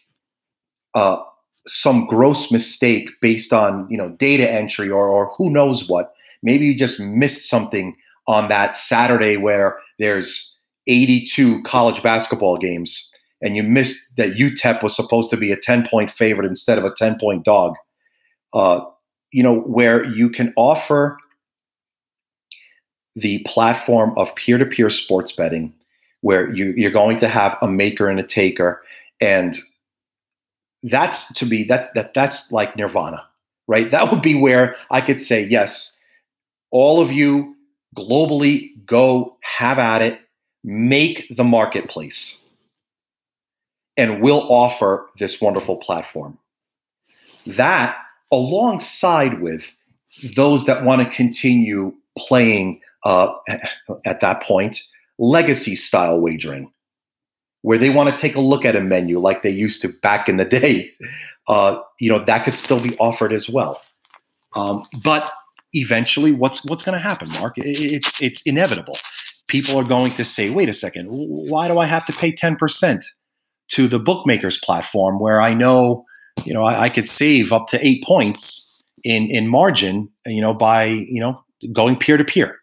uh, 0.94 1.18
some 1.66 2.06
gross 2.06 2.52
mistake 2.52 3.10
based 3.20 3.52
on 3.52 3.88
you 3.90 3.96
know 3.96 4.10
data 4.10 4.48
entry 4.48 4.88
or 4.88 5.08
or 5.08 5.32
who 5.36 5.50
knows 5.50 5.88
what 5.88 6.12
maybe 6.42 6.66
you 6.66 6.74
just 6.76 7.00
missed 7.00 7.48
something 7.48 7.96
on 8.26 8.48
that 8.48 8.74
Saturday 8.76 9.36
where 9.36 9.78
there's 9.98 10.58
82 10.86 11.62
college 11.62 12.02
basketball 12.02 12.56
games 12.56 13.12
and 13.42 13.56
you 13.56 13.62
missed 13.62 14.16
that 14.16 14.34
UTEP 14.34 14.82
was 14.82 14.96
supposed 14.96 15.30
to 15.30 15.36
be 15.36 15.52
a 15.52 15.56
10 15.56 15.86
point 15.88 16.10
favorite 16.10 16.46
instead 16.46 16.78
of 16.78 16.84
a 16.84 16.92
10 16.96 17.18
point 17.18 17.44
dog. 17.44 17.74
Uh, 18.54 18.80
you 19.32 19.42
know, 19.42 19.60
where 19.60 20.04
you 20.04 20.30
can 20.30 20.52
offer 20.56 21.18
the 23.14 23.40
platform 23.46 24.12
of 24.16 24.34
peer-to-peer 24.36 24.88
sports 24.88 25.32
betting, 25.32 25.74
where 26.20 26.52
you, 26.54 26.72
you're 26.76 26.90
going 26.90 27.16
to 27.16 27.28
have 27.28 27.56
a 27.60 27.68
maker 27.68 28.08
and 28.08 28.20
a 28.20 28.22
taker, 28.22 28.82
and 29.20 29.56
that's 30.82 31.32
to 31.34 31.46
me 31.46 31.64
that's 31.64 31.90
that 31.92 32.14
that's 32.14 32.52
like 32.52 32.76
nirvana, 32.76 33.26
right? 33.66 33.90
That 33.90 34.10
would 34.10 34.22
be 34.22 34.34
where 34.34 34.76
I 34.90 35.00
could 35.00 35.20
say 35.20 35.44
yes, 35.44 35.95
all 36.70 37.00
of 37.00 37.12
you 37.12 37.56
globally 37.96 38.72
go 38.86 39.36
have 39.42 39.78
at 39.78 40.02
it, 40.02 40.20
make 40.64 41.26
the 41.34 41.44
marketplace, 41.44 42.48
and 43.96 44.20
we'll 44.20 44.50
offer 44.52 45.08
this 45.18 45.40
wonderful 45.40 45.76
platform. 45.76 46.38
That 47.46 47.96
alongside 48.32 49.40
with 49.40 49.76
those 50.34 50.66
that 50.66 50.84
want 50.84 51.02
to 51.02 51.16
continue 51.16 51.94
playing 52.18 52.80
uh, 53.04 53.32
at 54.04 54.20
that 54.20 54.42
point 54.42 54.80
legacy 55.18 55.76
style 55.76 56.20
wagering, 56.20 56.70
where 57.62 57.78
they 57.78 57.90
want 57.90 58.14
to 58.14 58.20
take 58.20 58.36
a 58.36 58.40
look 58.40 58.64
at 58.64 58.76
a 58.76 58.80
menu 58.80 59.18
like 59.18 59.42
they 59.42 59.50
used 59.50 59.80
to 59.82 59.88
back 60.02 60.28
in 60.28 60.36
the 60.36 60.44
day. 60.44 60.92
Uh, 61.48 61.80
you 62.00 62.10
know 62.10 62.18
that 62.18 62.44
could 62.44 62.54
still 62.54 62.80
be 62.80 62.96
offered 62.98 63.32
as 63.32 63.48
well. 63.48 63.80
Um, 64.54 64.84
but 65.02 65.32
eventually, 65.76 66.32
what's 66.32 66.64
what's 66.64 66.82
going 66.82 66.96
to 66.96 67.02
happen, 67.02 67.30
Mark? 67.32 67.54
It's 67.56 68.20
it's 68.22 68.46
inevitable. 68.46 68.98
People 69.48 69.76
are 69.76 69.84
going 69.84 70.12
to 70.12 70.24
say, 70.24 70.50
"Wait 70.50 70.68
a 70.68 70.72
second, 70.72 71.06
why 71.08 71.68
do 71.68 71.78
I 71.78 71.86
have 71.86 72.06
to 72.06 72.12
pay 72.12 72.32
ten 72.32 72.56
percent 72.56 73.04
to 73.68 73.88
the 73.88 73.98
bookmakers 73.98 74.58
platform 74.58 75.20
where 75.20 75.40
I 75.40 75.54
know?" 75.54 76.04
you 76.44 76.52
know, 76.52 76.62
I, 76.62 76.82
I 76.82 76.88
could 76.88 77.08
save 77.08 77.52
up 77.52 77.68
to 77.68 77.86
eight 77.86 78.04
points 78.04 78.82
in 79.04 79.30
in 79.30 79.48
margin, 79.48 80.08
you 80.26 80.40
know, 80.40 80.54
by 80.54 80.84
you 80.84 81.20
know 81.20 81.40
going 81.72 81.96
peer 81.96 82.16
to 82.16 82.24
peer. 82.24 82.58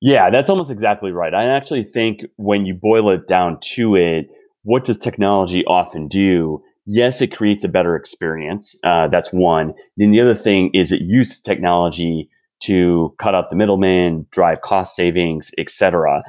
Yeah, 0.00 0.30
that's 0.30 0.48
almost 0.48 0.70
exactly 0.70 1.10
right. 1.10 1.34
I 1.34 1.46
actually 1.46 1.82
think 1.82 2.20
when 2.36 2.66
you 2.66 2.74
boil 2.74 3.10
it 3.10 3.26
down 3.26 3.58
to 3.74 3.96
it, 3.96 4.28
what 4.62 4.84
does 4.84 4.96
technology 4.96 5.64
often 5.64 6.06
do? 6.06 6.62
Yes, 6.90 7.20
it 7.20 7.36
creates 7.36 7.64
a 7.64 7.68
better 7.68 7.94
experience. 7.96 8.74
Uh, 8.82 9.08
that's 9.08 9.30
one. 9.30 9.74
Then 9.98 10.10
the 10.10 10.22
other 10.22 10.34
thing 10.34 10.70
is 10.72 10.90
it 10.90 11.02
uses 11.02 11.38
technology 11.38 12.30
to 12.60 13.14
cut 13.20 13.34
out 13.34 13.50
the 13.50 13.56
middleman, 13.56 14.26
drive 14.30 14.62
cost 14.62 14.96
savings, 14.96 15.50
etc. 15.58 16.22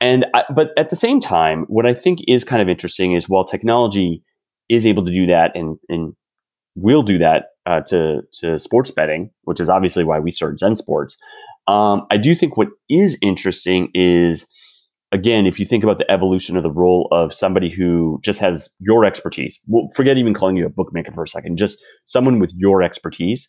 And 0.00 0.24
I, 0.32 0.44
but 0.54 0.70
at 0.78 0.90
the 0.90 0.96
same 0.96 1.20
time, 1.20 1.64
what 1.66 1.84
I 1.84 1.94
think 1.94 2.20
is 2.28 2.44
kind 2.44 2.62
of 2.62 2.68
interesting 2.68 3.12
is 3.12 3.28
while 3.28 3.44
technology 3.44 4.22
is 4.68 4.86
able 4.86 5.04
to 5.04 5.10
do 5.10 5.26
that 5.26 5.50
and 5.56 5.78
and 5.88 6.14
will 6.76 7.02
do 7.02 7.18
that 7.18 7.46
uh, 7.66 7.80
to 7.88 8.22
to 8.40 8.56
sports 8.60 8.92
betting, 8.92 9.30
which 9.42 9.58
is 9.58 9.68
obviously 9.68 10.04
why 10.04 10.20
we 10.20 10.30
started 10.30 10.60
Zen 10.60 10.76
Sports. 10.76 11.18
Um, 11.66 12.06
I 12.12 12.18
do 12.18 12.36
think 12.36 12.56
what 12.56 12.68
is 12.88 13.18
interesting 13.20 13.90
is 13.94 14.46
again, 15.14 15.46
if 15.46 15.60
you 15.60 15.64
think 15.64 15.84
about 15.84 15.98
the 15.98 16.10
evolution 16.10 16.56
of 16.56 16.64
the 16.64 16.70
role 16.70 17.08
of 17.12 17.32
somebody 17.32 17.70
who 17.70 18.18
just 18.22 18.40
has 18.40 18.68
your 18.80 19.04
expertise, 19.04 19.60
well, 19.68 19.88
forget 19.94 20.18
even 20.18 20.34
calling 20.34 20.56
you 20.56 20.66
a 20.66 20.70
bookmaker 20.70 21.12
for 21.12 21.22
a 21.22 21.28
second, 21.28 21.56
just 21.56 21.78
someone 22.04 22.40
with 22.40 22.52
your 22.56 22.82
expertise 22.82 23.48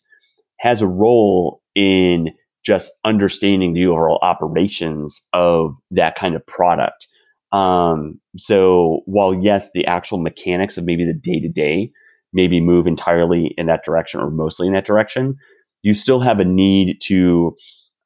has 0.60 0.80
a 0.80 0.86
role 0.86 1.60
in 1.74 2.28
just 2.64 2.92
understanding 3.04 3.74
the 3.74 3.86
overall 3.86 4.20
operations 4.22 5.26
of 5.32 5.74
that 5.90 6.14
kind 6.14 6.36
of 6.36 6.46
product. 6.46 7.08
Um, 7.52 8.20
so 8.36 9.00
while 9.06 9.34
yes, 9.34 9.70
the 9.74 9.86
actual 9.86 10.18
mechanics 10.18 10.78
of 10.78 10.84
maybe 10.84 11.04
the 11.04 11.12
day 11.12 11.40
to 11.40 11.48
day 11.48 11.90
maybe 12.32 12.60
move 12.60 12.86
entirely 12.86 13.54
in 13.58 13.66
that 13.66 13.84
direction 13.84 14.20
or 14.20 14.30
mostly 14.30 14.68
in 14.68 14.72
that 14.74 14.86
direction, 14.86 15.34
you 15.82 15.94
still 15.94 16.20
have 16.20 16.38
a 16.38 16.44
need 16.44 16.98
to, 17.04 17.56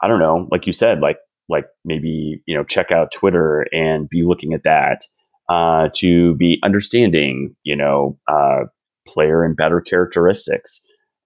I 0.02 0.08
don't 0.08 0.18
know, 0.18 0.48
like 0.50 0.66
you 0.66 0.72
said, 0.72 1.00
like 1.00 1.16
like 1.50 1.66
maybe 1.84 2.42
you 2.46 2.56
know 2.56 2.64
check 2.64 2.92
out 2.92 3.12
Twitter 3.12 3.66
and 3.72 4.08
be 4.08 4.22
looking 4.24 4.54
at 4.54 4.62
that 4.64 5.00
uh, 5.50 5.88
to 5.96 6.34
be 6.36 6.58
understanding, 6.64 7.54
you 7.64 7.76
know, 7.76 8.18
uh, 8.28 8.60
player 9.08 9.44
and 9.44 9.56
bettor 9.56 9.80
characteristics. 9.80 10.80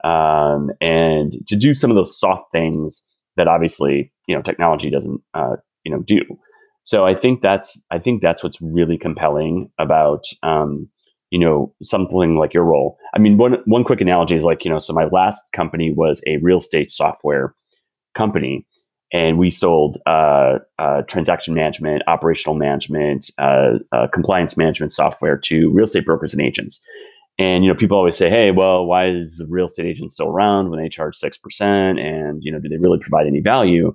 um, 0.04 0.70
and 0.80 1.32
to 1.46 1.56
do 1.56 1.74
some 1.74 1.90
of 1.90 1.96
those 1.96 2.18
soft 2.18 2.44
things 2.52 3.02
that 3.36 3.48
obviously 3.48 4.12
you 4.28 4.36
know 4.36 4.42
technology 4.42 4.90
doesn't 4.90 5.20
uh, 5.34 5.56
you 5.84 5.92
know 5.92 6.02
do. 6.02 6.20
So 6.84 7.06
I 7.06 7.14
think 7.14 7.40
that's 7.40 7.80
I 7.90 7.98
think 7.98 8.22
that's 8.22 8.42
what's 8.44 8.60
really 8.60 8.98
compelling 8.98 9.70
about 9.78 10.24
um, 10.42 10.88
you 11.30 11.38
know 11.38 11.74
something 11.82 12.36
like 12.36 12.52
your 12.54 12.64
role. 12.64 12.96
I 13.14 13.18
mean, 13.18 13.38
one 13.38 13.56
one 13.64 13.84
quick 13.84 14.00
analogy 14.00 14.36
is 14.36 14.44
like 14.44 14.64
you 14.64 14.70
know, 14.70 14.78
so 14.78 14.92
my 14.92 15.06
last 15.10 15.42
company 15.54 15.92
was 15.96 16.20
a 16.26 16.38
real 16.42 16.58
estate 16.58 16.90
software 16.90 17.54
company, 18.14 18.66
and 19.12 19.38
we 19.38 19.50
sold 19.50 19.98
uh, 20.06 20.58
uh, 20.78 21.02
transaction 21.02 21.54
management, 21.54 22.02
operational 22.06 22.56
management, 22.56 23.30
uh, 23.38 23.78
uh 23.92 24.06
compliance 24.12 24.56
management 24.56 24.92
software 24.92 25.36
to 25.36 25.70
real 25.70 25.84
estate 25.84 26.04
brokers 26.04 26.32
and 26.32 26.42
agents. 26.42 26.80
And 27.38 27.64
you 27.64 27.70
know, 27.70 27.76
people 27.76 27.96
always 27.96 28.16
say, 28.16 28.30
"Hey, 28.30 28.50
well, 28.50 28.86
why 28.86 29.06
is 29.06 29.38
the 29.38 29.46
real 29.46 29.66
estate 29.66 29.86
agent 29.86 30.12
still 30.12 30.28
around 30.28 30.70
when 30.70 30.80
they 30.80 30.88
charge 30.88 31.16
six 31.16 31.36
percent? 31.36 31.98
And 31.98 32.42
you 32.42 32.52
know, 32.52 32.58
do 32.58 32.68
they 32.68 32.78
really 32.78 32.98
provide 32.98 33.26
any 33.26 33.40
value?" 33.40 33.94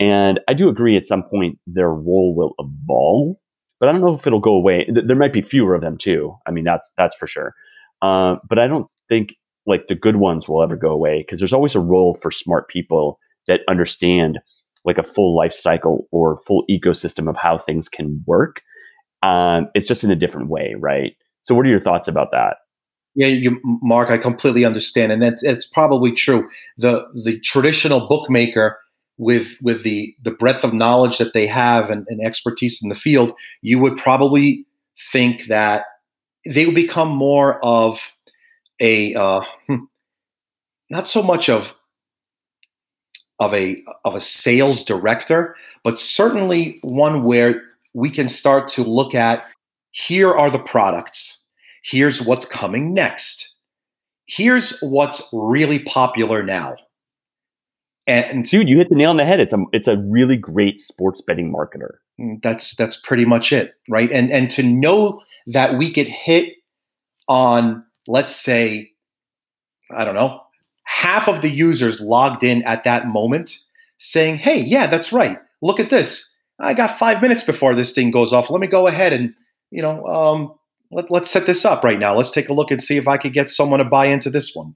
And 0.00 0.40
I 0.48 0.54
do 0.54 0.68
agree 0.68 0.96
at 0.96 1.06
some 1.06 1.22
point 1.22 1.58
their 1.66 1.90
role 1.90 2.34
will 2.34 2.54
evolve, 2.58 3.36
but 3.80 3.88
I 3.88 3.92
don't 3.92 4.00
know 4.00 4.14
if 4.14 4.26
it'll 4.26 4.40
go 4.40 4.54
away. 4.54 4.86
There 4.88 5.16
might 5.16 5.32
be 5.32 5.42
fewer 5.42 5.74
of 5.74 5.80
them 5.80 5.96
too. 5.96 6.36
I 6.46 6.50
mean, 6.50 6.64
that's 6.64 6.92
that's 6.98 7.16
for 7.16 7.26
sure. 7.26 7.54
Uh, 8.02 8.36
but 8.48 8.58
I 8.58 8.66
don't 8.66 8.86
think 9.08 9.34
like 9.66 9.86
the 9.86 9.94
good 9.94 10.16
ones 10.16 10.48
will 10.48 10.62
ever 10.62 10.76
go 10.76 10.90
away 10.90 11.22
because 11.22 11.38
there's 11.38 11.52
always 11.52 11.74
a 11.74 11.80
role 11.80 12.14
for 12.14 12.30
smart 12.30 12.68
people 12.68 13.18
that 13.46 13.60
understand 13.68 14.38
like 14.84 14.98
a 14.98 15.02
full 15.02 15.34
life 15.34 15.52
cycle 15.52 16.06
or 16.10 16.36
full 16.36 16.64
ecosystem 16.70 17.28
of 17.28 17.36
how 17.36 17.56
things 17.56 17.88
can 17.88 18.22
work. 18.26 18.62
Um, 19.22 19.68
it's 19.74 19.88
just 19.88 20.04
in 20.04 20.10
a 20.10 20.16
different 20.16 20.48
way, 20.48 20.74
right? 20.78 21.16
So, 21.42 21.54
what 21.54 21.66
are 21.66 21.70
your 21.70 21.80
thoughts 21.80 22.08
about 22.08 22.30
that? 22.32 22.56
Yeah, 23.14 23.28
you, 23.28 23.60
Mark, 23.64 24.10
I 24.10 24.18
completely 24.18 24.64
understand, 24.64 25.12
and 25.12 25.22
it's 25.22 25.66
probably 25.66 26.12
true. 26.12 26.48
the 26.76 27.06
The 27.24 27.40
traditional 27.40 28.08
bookmaker 28.08 28.78
with 29.16 29.56
with 29.62 29.82
the 29.82 30.14
the 30.22 30.32
breadth 30.32 30.64
of 30.64 30.74
knowledge 30.74 31.18
that 31.18 31.32
they 31.32 31.46
have 31.46 31.90
and, 31.90 32.06
and 32.08 32.20
expertise 32.22 32.82
in 32.82 32.88
the 32.88 32.94
field, 32.94 33.32
you 33.62 33.78
would 33.78 33.96
probably 33.96 34.66
think 35.12 35.46
that 35.46 35.84
they 36.46 36.66
would 36.66 36.74
become 36.74 37.08
more 37.08 37.64
of 37.64 38.12
a 38.80 39.14
uh, 39.14 39.40
hmm, 39.66 39.84
not 40.90 41.06
so 41.06 41.22
much 41.22 41.48
of 41.48 41.74
of 43.40 43.52
a 43.54 43.82
of 44.04 44.14
a 44.14 44.20
sales 44.20 44.84
director, 44.84 45.56
but 45.82 45.98
certainly 45.98 46.78
one 46.82 47.24
where 47.24 47.62
we 47.94 48.10
can 48.10 48.28
start 48.28 48.68
to 48.68 48.82
look 48.82 49.14
at 49.14 49.44
here 49.92 50.32
are 50.32 50.50
the 50.50 50.58
products, 50.58 51.48
here's 51.84 52.20
what's 52.20 52.46
coming 52.46 52.92
next, 52.92 53.54
here's 54.26 54.78
what's 54.80 55.22
really 55.32 55.78
popular 55.80 56.42
now. 56.42 56.76
And 58.06 58.44
dude, 58.44 58.68
you 58.68 58.76
hit 58.76 58.90
the 58.90 58.96
nail 58.96 59.10
on 59.10 59.16
the 59.16 59.24
head. 59.24 59.40
It's 59.40 59.52
a 59.52 59.64
it's 59.72 59.88
a 59.88 59.96
really 59.96 60.36
great 60.36 60.80
sports 60.80 61.20
betting 61.20 61.52
marketer. 61.52 61.94
Mm, 62.20 62.42
that's 62.42 62.76
that's 62.76 62.96
pretty 62.96 63.24
much 63.24 63.52
it, 63.52 63.74
right? 63.88 64.10
And 64.12 64.30
and 64.30 64.50
to 64.52 64.62
know 64.62 65.22
that 65.46 65.78
we 65.78 65.92
could 65.92 66.06
hit 66.06 66.54
on 67.28 67.84
let's 68.06 68.36
say 68.36 68.90
I 69.90 70.04
don't 70.04 70.14
know, 70.14 70.40
half 70.94 71.28
of 71.28 71.42
the 71.42 71.50
users 71.50 72.00
logged 72.00 72.44
in 72.44 72.62
at 72.62 72.84
that 72.84 73.06
moment 73.06 73.58
saying, 73.98 74.36
"Hey, 74.36 74.60
yeah, 74.60 74.86
that's 74.86 75.12
right. 75.12 75.38
Look 75.62 75.80
at 75.80 75.90
this. 75.90 76.32
I 76.60 76.74
got 76.74 76.90
5 76.96 77.20
minutes 77.20 77.42
before 77.42 77.74
this 77.74 77.92
thing 77.92 78.10
goes 78.10 78.32
off. 78.32 78.50
Let 78.50 78.60
me 78.60 78.66
go 78.68 78.86
ahead 78.86 79.12
and, 79.12 79.34
you 79.70 79.82
know, 79.82 80.06
um, 80.06 80.54
let, 80.92 81.10
let's 81.10 81.30
set 81.30 81.46
this 81.46 81.64
up 81.64 81.82
right 81.82 81.98
now. 81.98 82.14
Let's 82.14 82.30
take 82.30 82.48
a 82.48 82.52
look 82.52 82.70
and 82.70 82.82
see 82.82 82.96
if 82.96 83.08
I 83.08 83.16
could 83.16 83.32
get 83.32 83.50
someone 83.50 83.80
to 83.80 83.84
buy 83.84 84.06
into 84.06 84.30
this 84.30 84.54
one." 84.54 84.74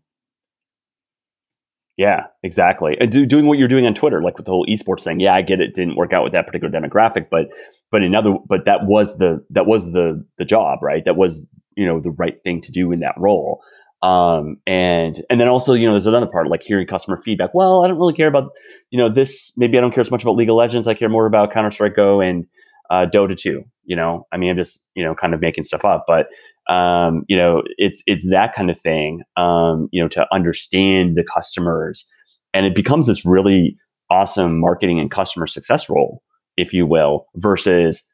Yeah, 1.96 2.26
exactly. 2.44 2.94
Do, 2.94 3.26
doing 3.26 3.46
what 3.46 3.58
you're 3.58 3.66
doing 3.66 3.84
on 3.84 3.92
Twitter, 3.92 4.22
like 4.22 4.36
with 4.36 4.46
the 4.46 4.52
whole 4.52 4.66
esports 4.66 5.02
thing. 5.02 5.18
Yeah, 5.18 5.34
I 5.34 5.42
get 5.42 5.60
it. 5.60 5.74
Didn't 5.74 5.96
work 5.96 6.12
out 6.12 6.22
with 6.22 6.32
that 6.32 6.46
particular 6.46 6.72
demographic, 6.72 7.26
but 7.28 7.48
but 7.90 8.02
another, 8.02 8.34
but 8.48 8.66
that 8.66 8.86
was 8.86 9.18
the 9.18 9.44
that 9.50 9.66
was 9.66 9.92
the 9.92 10.24
the 10.38 10.44
job, 10.44 10.78
right? 10.80 11.04
That 11.04 11.16
was 11.16 11.40
you 11.76 11.86
know 11.86 12.00
the 12.00 12.12
right 12.12 12.40
thing 12.44 12.60
to 12.62 12.70
do 12.70 12.92
in 12.92 13.00
that 13.00 13.14
role. 13.18 13.60
Um, 14.00 14.58
and 14.66 15.24
and 15.28 15.40
then 15.40 15.48
also 15.48 15.72
you 15.72 15.84
know 15.84 15.92
there's 15.92 16.06
another 16.06 16.26
part 16.26 16.48
like 16.48 16.62
hearing 16.62 16.86
customer 16.86 17.20
feedback. 17.24 17.52
Well, 17.52 17.84
I 17.84 17.88
don't 17.88 17.98
really 17.98 18.14
care 18.14 18.28
about 18.28 18.52
you 18.90 18.98
know 18.98 19.08
this. 19.08 19.52
Maybe 19.56 19.76
I 19.76 19.80
don't 19.80 19.92
care 19.92 20.02
as 20.02 20.10
much 20.10 20.22
about 20.22 20.36
League 20.36 20.50
of 20.50 20.56
Legends. 20.56 20.86
I 20.86 20.94
care 20.94 21.08
more 21.08 21.26
about 21.26 21.52
Counter 21.52 21.70
Strike 21.70 21.96
Go 21.96 22.20
and 22.20 22.46
uh, 22.90 23.06
Dota 23.12 23.36
2. 23.36 23.64
You 23.84 23.96
know, 23.96 24.26
I 24.32 24.36
mean, 24.36 24.50
I'm 24.50 24.56
just 24.56 24.84
you 24.94 25.02
know 25.04 25.14
kind 25.14 25.34
of 25.34 25.40
making 25.40 25.64
stuff 25.64 25.84
up, 25.84 26.04
but 26.06 26.28
um, 26.72 27.24
you 27.28 27.36
know, 27.36 27.62
it's 27.76 28.02
it's 28.06 28.28
that 28.30 28.54
kind 28.54 28.70
of 28.70 28.78
thing. 28.78 29.22
Um, 29.36 29.88
you 29.90 30.02
know, 30.02 30.08
to 30.08 30.26
understand 30.32 31.16
the 31.16 31.24
customers, 31.24 32.06
and 32.54 32.66
it 32.66 32.74
becomes 32.74 33.06
this 33.06 33.24
really 33.24 33.76
awesome 34.10 34.60
marketing 34.60 35.00
and 35.00 35.10
customer 35.10 35.46
success 35.46 35.88
role, 35.88 36.22
if 36.56 36.72
you 36.72 36.86
will, 36.86 37.26
versus 37.36 38.04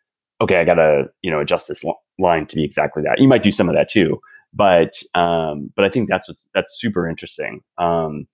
okay, 0.40 0.56
I 0.56 0.64
gotta 0.64 1.04
you 1.22 1.30
know 1.30 1.40
adjust 1.40 1.68
this 1.68 1.84
line 2.18 2.46
to 2.46 2.56
be 2.56 2.64
exactly 2.64 3.02
that. 3.02 3.20
You 3.20 3.28
might 3.28 3.42
do 3.42 3.50
some 3.50 3.68
of 3.68 3.74
that 3.74 3.90
too, 3.90 4.20
but 4.54 5.02
um, 5.14 5.72
but 5.74 5.84
I 5.84 5.88
think 5.88 6.08
that's 6.08 6.28
what's 6.28 6.48
that's 6.54 6.78
super 6.78 7.08
interesting. 7.08 7.60
Um, 7.78 8.26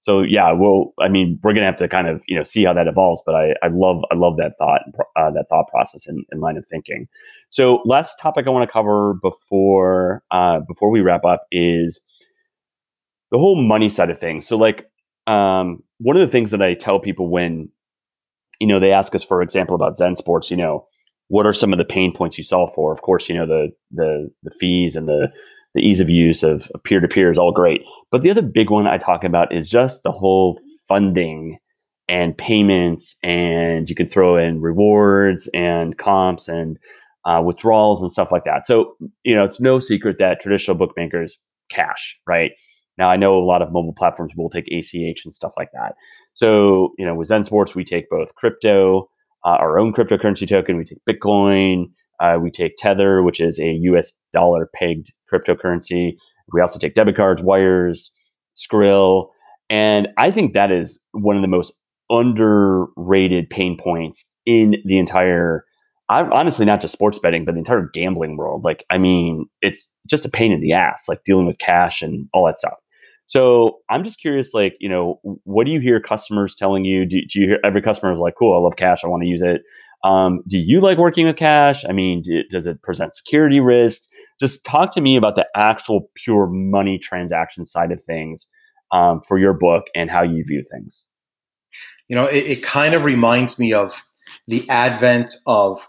so 0.00 0.22
yeah, 0.22 0.50
well, 0.52 0.94
I 1.00 1.08
mean, 1.08 1.38
we're 1.42 1.52
gonna 1.52 1.66
have 1.66 1.76
to 1.76 1.88
kind 1.88 2.08
of 2.08 2.22
you 2.26 2.36
know 2.36 2.42
see 2.42 2.64
how 2.64 2.74
that 2.74 2.88
evolves. 2.88 3.22
But 3.24 3.36
I, 3.36 3.54
I 3.62 3.68
love 3.68 4.02
I 4.10 4.16
love 4.16 4.36
that 4.36 4.54
thought 4.58 4.82
uh, 5.16 5.30
that 5.30 5.46
thought 5.48 5.68
process 5.68 6.06
and, 6.06 6.24
and, 6.30 6.40
line 6.40 6.56
of 6.56 6.66
thinking. 6.66 7.06
So 7.50 7.82
last 7.84 8.16
topic 8.20 8.46
I 8.46 8.50
want 8.50 8.68
to 8.68 8.72
cover 8.72 9.14
before 9.14 10.22
uh, 10.30 10.58
before 10.66 10.90
we 10.90 11.00
wrap 11.00 11.24
up 11.24 11.46
is 11.52 12.00
the 13.30 13.38
whole 13.38 13.62
money 13.62 13.88
side 13.88 14.10
of 14.10 14.18
things. 14.18 14.46
So 14.46 14.56
like 14.56 14.90
um, 15.28 15.82
one 15.98 16.16
of 16.16 16.20
the 16.20 16.28
things 16.28 16.50
that 16.50 16.60
I 16.60 16.74
tell 16.74 16.98
people 16.98 17.30
when 17.30 17.68
you 18.60 18.66
know 18.66 18.80
they 18.80 18.92
ask 18.92 19.14
us, 19.14 19.22
for 19.22 19.40
example, 19.40 19.76
about 19.76 19.96
Zen 19.96 20.16
Sports, 20.16 20.50
you 20.50 20.56
know, 20.56 20.84
what 21.28 21.46
are 21.46 21.52
some 21.52 21.72
of 21.72 21.78
the 21.78 21.84
pain 21.84 22.12
points 22.12 22.36
you 22.36 22.44
solve 22.44 22.74
for? 22.74 22.92
Of 22.92 23.02
course, 23.02 23.28
you 23.28 23.36
know 23.36 23.46
the 23.46 23.68
the 23.92 24.30
the 24.42 24.50
fees 24.50 24.96
and 24.96 25.06
the 25.06 25.28
the 25.74 25.80
ease 25.80 26.00
of 26.00 26.10
use 26.10 26.42
of 26.42 26.70
peer 26.84 27.00
to 27.00 27.08
peer 27.08 27.30
is 27.30 27.38
all 27.38 27.52
great. 27.52 27.82
But 28.10 28.22
the 28.22 28.30
other 28.30 28.42
big 28.42 28.70
one 28.70 28.86
I 28.86 28.98
talk 28.98 29.24
about 29.24 29.54
is 29.54 29.68
just 29.68 30.02
the 30.02 30.12
whole 30.12 30.58
funding 30.86 31.58
and 32.08 32.36
payments, 32.36 33.16
and 33.22 33.88
you 33.88 33.94
can 33.94 34.06
throw 34.06 34.36
in 34.36 34.60
rewards 34.60 35.48
and 35.54 35.96
comps 35.96 36.48
and 36.48 36.78
uh, 37.24 37.42
withdrawals 37.44 38.02
and 38.02 38.12
stuff 38.12 38.32
like 38.32 38.44
that. 38.44 38.66
So, 38.66 38.96
you 39.22 39.34
know, 39.34 39.44
it's 39.44 39.60
no 39.60 39.80
secret 39.80 40.18
that 40.18 40.40
traditional 40.40 40.76
bookmakers 40.76 41.38
cash, 41.70 42.18
right? 42.26 42.52
Now, 42.98 43.08
I 43.08 43.16
know 43.16 43.32
a 43.32 43.44
lot 43.44 43.62
of 43.62 43.72
mobile 43.72 43.94
platforms 43.94 44.32
will 44.36 44.50
take 44.50 44.66
ACH 44.70 45.24
and 45.24 45.34
stuff 45.34 45.54
like 45.56 45.70
that. 45.72 45.94
So, 46.34 46.92
you 46.98 47.06
know, 47.06 47.14
with 47.14 47.28
Zen 47.28 47.44
Sports, 47.44 47.74
we 47.74 47.84
take 47.84 48.10
both 48.10 48.34
crypto, 48.34 49.08
uh, 49.44 49.56
our 49.58 49.78
own 49.78 49.92
cryptocurrency 49.92 50.46
token, 50.46 50.76
we 50.76 50.84
take 50.84 50.98
Bitcoin, 51.08 51.86
uh, 52.22 52.38
we 52.40 52.50
take 52.50 52.76
Tether, 52.78 53.22
which 53.22 53.40
is 53.40 53.58
a 53.58 53.72
US 53.82 54.14
dollar 54.32 54.70
pegged 54.74 55.12
cryptocurrency. 55.30 56.12
We 56.52 56.60
also 56.60 56.78
take 56.78 56.94
debit 56.94 57.16
cards, 57.16 57.42
wires, 57.42 58.12
Skrill. 58.56 59.28
And 59.68 60.08
I 60.18 60.30
think 60.30 60.54
that 60.54 60.70
is 60.70 61.00
one 61.12 61.36
of 61.36 61.42
the 61.42 61.48
most 61.48 61.74
underrated 62.10 63.50
pain 63.50 63.76
points 63.76 64.24
in 64.46 64.76
the 64.84 64.98
entire, 64.98 65.64
honestly, 66.08 66.66
not 66.66 66.80
just 66.80 66.92
sports 66.92 67.18
betting, 67.18 67.44
but 67.44 67.52
the 67.52 67.58
entire 67.58 67.88
gambling 67.92 68.36
world. 68.36 68.64
Like, 68.64 68.84
I 68.90 68.98
mean, 68.98 69.46
it's 69.60 69.90
just 70.08 70.26
a 70.26 70.30
pain 70.30 70.52
in 70.52 70.60
the 70.60 70.72
ass, 70.72 71.06
like 71.08 71.24
dealing 71.24 71.46
with 71.46 71.58
cash 71.58 72.02
and 72.02 72.28
all 72.32 72.46
that 72.46 72.58
stuff. 72.58 72.78
So 73.26 73.78
I'm 73.88 74.04
just 74.04 74.20
curious, 74.20 74.52
like, 74.52 74.74
you 74.78 74.90
know, 74.90 75.18
what 75.44 75.64
do 75.64 75.72
you 75.72 75.80
hear 75.80 76.00
customers 76.00 76.54
telling 76.54 76.84
you? 76.84 77.06
Do, 77.06 77.18
do 77.26 77.40
you 77.40 77.46
hear 77.46 77.58
every 77.64 77.80
customer 77.80 78.12
is 78.12 78.18
like, 78.18 78.34
cool, 78.38 78.54
I 78.54 78.62
love 78.62 78.76
cash, 78.76 79.04
I 79.04 79.08
want 79.08 79.22
to 79.22 79.28
use 79.28 79.40
it? 79.40 79.62
Um, 80.04 80.42
do 80.48 80.58
you 80.58 80.80
like 80.80 80.98
working 80.98 81.26
with 81.26 81.36
cash? 81.36 81.84
I 81.88 81.92
mean, 81.92 82.22
do, 82.22 82.42
does 82.50 82.66
it 82.66 82.82
present 82.82 83.14
security 83.14 83.60
risks? 83.60 84.08
Just 84.40 84.64
talk 84.64 84.92
to 84.94 85.00
me 85.00 85.16
about 85.16 85.36
the 85.36 85.46
actual 85.54 86.10
pure 86.16 86.48
money 86.48 86.98
transaction 86.98 87.64
side 87.64 87.92
of 87.92 88.02
things 88.02 88.48
um, 88.90 89.20
for 89.20 89.38
your 89.38 89.52
book 89.52 89.84
and 89.94 90.10
how 90.10 90.22
you 90.22 90.44
view 90.44 90.62
things. 90.72 91.06
You 92.08 92.16
know, 92.16 92.26
it, 92.26 92.44
it 92.44 92.62
kind 92.62 92.94
of 92.94 93.04
reminds 93.04 93.58
me 93.58 93.72
of 93.72 94.04
the 94.46 94.68
advent 94.68 95.32
of 95.46 95.88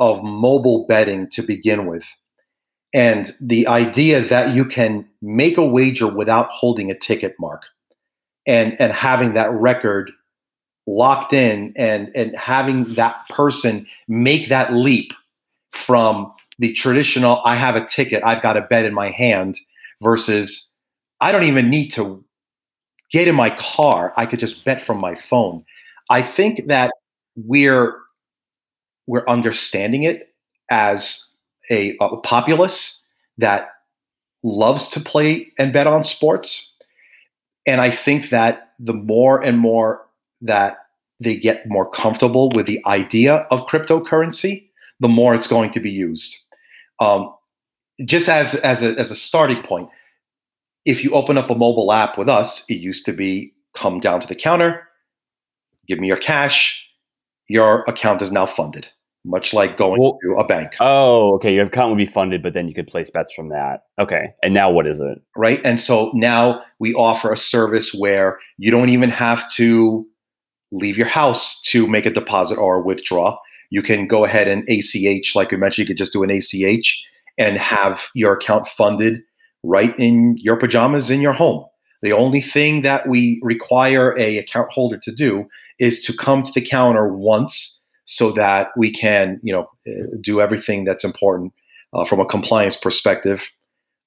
of 0.00 0.24
mobile 0.24 0.86
betting 0.88 1.28
to 1.30 1.42
begin 1.42 1.86
with, 1.86 2.16
and 2.92 3.32
the 3.40 3.66
idea 3.68 4.20
that 4.20 4.54
you 4.54 4.64
can 4.64 5.08
make 5.22 5.56
a 5.56 5.64
wager 5.64 6.08
without 6.08 6.48
holding 6.50 6.90
a 6.90 6.98
ticket 6.98 7.34
mark, 7.38 7.64
and 8.46 8.80
and 8.80 8.92
having 8.92 9.34
that 9.34 9.52
record 9.52 10.12
locked 10.86 11.32
in 11.32 11.72
and 11.76 12.10
and 12.14 12.36
having 12.36 12.94
that 12.94 13.28
person 13.30 13.86
make 14.08 14.48
that 14.48 14.74
leap 14.74 15.12
from 15.72 16.32
the 16.58 16.72
traditional 16.72 17.40
I 17.44 17.56
have 17.56 17.76
a 17.76 17.84
ticket, 17.84 18.22
I've 18.24 18.42
got 18.42 18.56
a 18.56 18.62
bet 18.62 18.84
in 18.84 18.94
my 18.94 19.10
hand 19.10 19.58
versus 20.02 20.72
I 21.20 21.32
don't 21.32 21.44
even 21.44 21.70
need 21.70 21.90
to 21.90 22.24
get 23.10 23.28
in 23.28 23.34
my 23.34 23.50
car, 23.50 24.12
I 24.16 24.26
could 24.26 24.40
just 24.40 24.64
bet 24.64 24.82
from 24.84 24.98
my 25.00 25.14
phone. 25.14 25.64
I 26.10 26.22
think 26.22 26.66
that 26.68 26.92
we're 27.36 27.96
we're 29.06 29.24
understanding 29.28 30.02
it 30.04 30.34
as 30.70 31.30
a, 31.70 31.96
a 32.00 32.16
populace 32.18 33.06
that 33.38 33.70
loves 34.44 34.88
to 34.90 35.00
play 35.00 35.52
and 35.58 35.72
bet 35.72 35.86
on 35.86 36.04
sports 36.04 36.76
And 37.66 37.80
I 37.80 37.90
think 37.90 38.30
that 38.30 38.72
the 38.78 38.94
more 38.94 39.42
and 39.42 39.58
more 39.58 40.03
that 40.44 40.76
they 41.20 41.36
get 41.36 41.68
more 41.68 41.88
comfortable 41.88 42.50
with 42.50 42.66
the 42.66 42.80
idea 42.86 43.46
of 43.50 43.66
cryptocurrency, 43.66 44.68
the 45.00 45.08
more 45.08 45.34
it's 45.34 45.48
going 45.48 45.70
to 45.72 45.80
be 45.80 45.90
used. 45.90 46.36
Um, 47.00 47.34
just 48.04 48.28
as 48.28 48.54
as 48.56 48.82
a, 48.82 48.98
as 48.98 49.10
a 49.10 49.16
starting 49.16 49.62
point, 49.62 49.88
if 50.84 51.04
you 51.04 51.12
open 51.12 51.38
up 51.38 51.50
a 51.50 51.54
mobile 51.54 51.92
app 51.92 52.16
with 52.18 52.28
us, 52.28 52.68
it 52.68 52.74
used 52.74 53.04
to 53.06 53.12
be 53.12 53.52
come 53.74 54.00
down 54.00 54.20
to 54.20 54.26
the 54.26 54.34
counter, 54.34 54.82
give 55.88 55.98
me 55.98 56.06
your 56.06 56.16
cash, 56.16 56.86
your 57.48 57.82
account 57.86 58.22
is 58.22 58.30
now 58.30 58.46
funded, 58.46 58.86
much 59.24 59.52
like 59.52 59.76
going 59.76 60.00
well, 60.00 60.18
to 60.22 60.34
a 60.36 60.46
bank. 60.46 60.72
Oh, 60.80 61.34
okay. 61.34 61.52
Your 61.52 61.66
account 61.66 61.90
would 61.90 61.98
be 61.98 62.06
funded, 62.06 62.42
but 62.42 62.54
then 62.54 62.68
you 62.68 62.74
could 62.74 62.86
place 62.86 63.10
bets 63.10 63.32
from 63.32 63.48
that. 63.50 63.84
Okay. 64.00 64.32
And 64.42 64.54
now 64.54 64.70
what 64.70 64.86
is 64.86 65.00
it? 65.00 65.20
Right. 65.36 65.60
And 65.64 65.80
so 65.80 66.10
now 66.14 66.62
we 66.78 66.94
offer 66.94 67.32
a 67.32 67.36
service 67.36 67.92
where 67.92 68.38
you 68.58 68.70
don't 68.70 68.88
even 68.88 69.10
have 69.10 69.50
to 69.54 70.06
leave 70.74 70.98
your 70.98 71.06
house 71.06 71.60
to 71.62 71.86
make 71.86 72.06
a 72.06 72.10
deposit 72.10 72.58
or 72.58 72.82
withdraw. 72.82 73.38
You 73.70 73.82
can 73.82 74.06
go 74.06 74.24
ahead 74.24 74.48
and 74.48 74.68
ACH, 74.68 75.34
like 75.34 75.50
we 75.50 75.56
mentioned, 75.56 75.88
you 75.88 75.94
could 75.94 75.98
just 75.98 76.12
do 76.12 76.22
an 76.22 76.30
ACH 76.30 77.04
and 77.38 77.56
have 77.58 78.08
your 78.14 78.34
account 78.34 78.66
funded 78.66 79.22
right 79.62 79.98
in 79.98 80.36
your 80.38 80.56
pajamas 80.56 81.10
in 81.10 81.20
your 81.20 81.32
home. 81.32 81.64
The 82.02 82.12
only 82.12 82.42
thing 82.42 82.82
that 82.82 83.08
we 83.08 83.40
require 83.42 84.14
a 84.18 84.36
account 84.38 84.70
holder 84.70 84.98
to 84.98 85.12
do 85.12 85.46
is 85.78 86.04
to 86.04 86.14
come 86.14 86.42
to 86.42 86.52
the 86.52 86.60
counter 86.60 87.08
once 87.08 87.82
so 88.04 88.30
that 88.32 88.68
we 88.76 88.92
can, 88.92 89.40
you 89.42 89.54
know, 89.54 89.70
do 90.20 90.40
everything 90.40 90.84
that's 90.84 91.04
important 91.04 91.52
uh, 91.94 92.04
from 92.04 92.20
a 92.20 92.26
compliance 92.26 92.76
perspective 92.76 93.50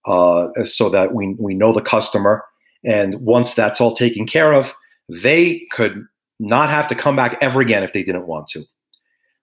uh, 0.06 0.48
so 0.64 0.90
that 0.90 1.14
we, 1.14 1.36
we 1.40 1.56
know 1.56 1.74
the 1.74 1.82
customer. 1.82 2.44
And 2.86 3.16
once 3.22 3.56
that's 3.56 3.82
all 3.82 3.96
taken 3.96 4.28
care 4.28 4.54
of, 4.54 4.76
they 5.10 5.66
could 5.72 6.06
not 6.40 6.70
have 6.70 6.88
to 6.90 6.96
come 6.96 7.16
back 7.16 7.38
ever 7.42 7.62
again 7.62 7.84
if 7.84 7.94
they 7.94 8.04
didn't 8.04 8.28
want 8.28 8.48
to. 8.50 8.62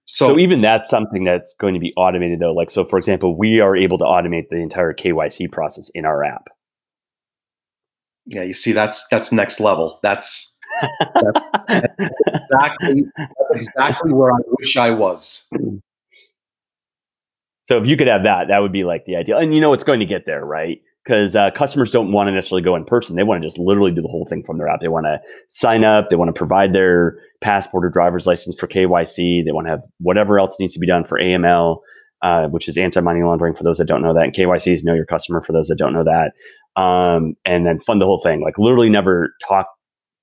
So, 0.07 0.29
so, 0.29 0.39
even 0.39 0.61
that's 0.61 0.89
something 0.91 1.25
that's 1.25 1.55
going 1.59 1.75
to 1.75 1.81
be 1.81 1.93
automated 1.97 2.39
though. 2.39 2.53
Like 2.53 2.71
so 2.71 2.85
for 2.85 2.99
example, 2.99 3.37
we 3.37 3.61
are 3.61 3.75
able 3.75 3.99
to 3.99 4.05
automate 4.05 4.49
the 4.51 4.59
entire 4.59 4.93
KYC 4.93 5.51
process 5.51 5.89
in 5.91 6.05
our 6.05 6.23
app. 6.23 6.49
Yeah, 8.27 8.43
you 8.43 8.55
see 8.55 8.73
that's 8.73 9.07
that's 9.09 9.33
next 9.33 9.61
level. 9.61 9.99
That's, 10.03 10.59
that's, 11.01 11.41
that's 11.69 12.13
exactly 12.27 13.05
that's 13.17 13.67
exactly 13.67 14.13
where 14.13 14.33
I 14.33 14.39
wish 14.59 14.77
I 14.77 14.91
was. 14.91 15.51
So 17.65 17.81
if 17.81 17.87
you 17.87 17.97
could 17.97 18.09
have 18.09 18.25
that, 18.25 18.49
that 18.49 18.59
would 18.59 18.73
be 18.73 18.85
like 18.85 19.07
the 19.07 19.17
ideal. 19.17 19.39
And 19.39 19.55
you 19.55 19.61
know 19.61 19.73
it's 19.73 19.85
going 19.85 20.01
to 20.01 20.07
get 20.07 20.27
there, 20.27 20.45
right? 20.45 20.83
Because 21.05 21.37
uh, 21.37 21.51
customers 21.51 21.91
don't 21.91 22.13
want 22.13 22.29
to 22.29 22.33
necessarily 22.33 22.63
go 22.63 22.75
in 22.75 22.85
person. 22.85 23.15
They 23.15 23.23
want 23.23 23.43
to 23.43 23.47
just 23.47 23.59
literally 23.59 23.93
do 23.93 24.01
the 24.01 24.09
whole 24.09 24.27
thing 24.27 24.43
from 24.43 24.57
their 24.57 24.69
app. 24.69 24.81
They 24.81 24.89
want 24.89 25.05
to 25.05 25.21
sign 25.49 25.85
up. 25.85 26.09
They 26.09 26.17
want 26.17 26.29
to 26.29 26.39
provide 26.39 26.73
their 26.73 27.19
passport 27.43 27.85
or 27.85 27.91
driver's 27.91 28.27
license 28.27 28.59
for 28.59 28.67
KYC. 28.67 29.45
They 29.45 29.53
want 29.53 29.67
to 29.67 29.71
have 29.71 29.83
whatever 29.99 30.39
else 30.39 30.59
needs 30.59 30.73
to 30.75 30.81
be 30.81 30.87
done 30.87 31.05
for 31.05 31.19
AML, 31.19 31.81
uh, 32.23 32.49
which 32.49 32.69
is 32.69 32.79
anti-money 32.79 33.23
laundering 33.23 33.55
for 33.55 33.65
those 33.65 33.77
that 33.79 33.87
don't 33.87 34.03
know 34.03 34.15
that. 34.15 34.25
And 34.25 34.33
KYC 34.33 34.73
is 34.73 34.83
know 34.83 34.95
your 34.95 35.05
customer 35.05 35.43
for 35.43 35.53
those 35.53 35.69
that 35.69 35.77
don't 35.77 35.93
know 35.93 36.05
that. 36.05 36.33
Um, 36.81 37.35
and 37.45 37.67
then 37.67 37.79
fund 37.81 38.01
the 38.01 38.07
whole 38.07 38.21
thing. 38.21 38.41
Like 38.41 38.59
literally 38.59 38.89
never 38.89 39.35
talk 39.47 39.67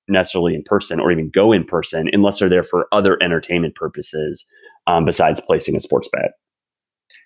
necessarily 0.07 0.55
in 0.55 0.63
person 0.65 0.99
or 0.99 1.11
even 1.11 1.29
go 1.29 1.51
in 1.51 1.63
person 1.63 2.09
unless 2.11 2.39
they're 2.39 2.49
there 2.49 2.63
for 2.63 2.87
other 2.91 3.21
entertainment 3.21 3.75
purposes 3.75 4.45
um, 4.87 5.05
besides 5.05 5.39
placing 5.39 5.75
a 5.75 5.79
sports 5.79 6.09
bet. 6.11 6.31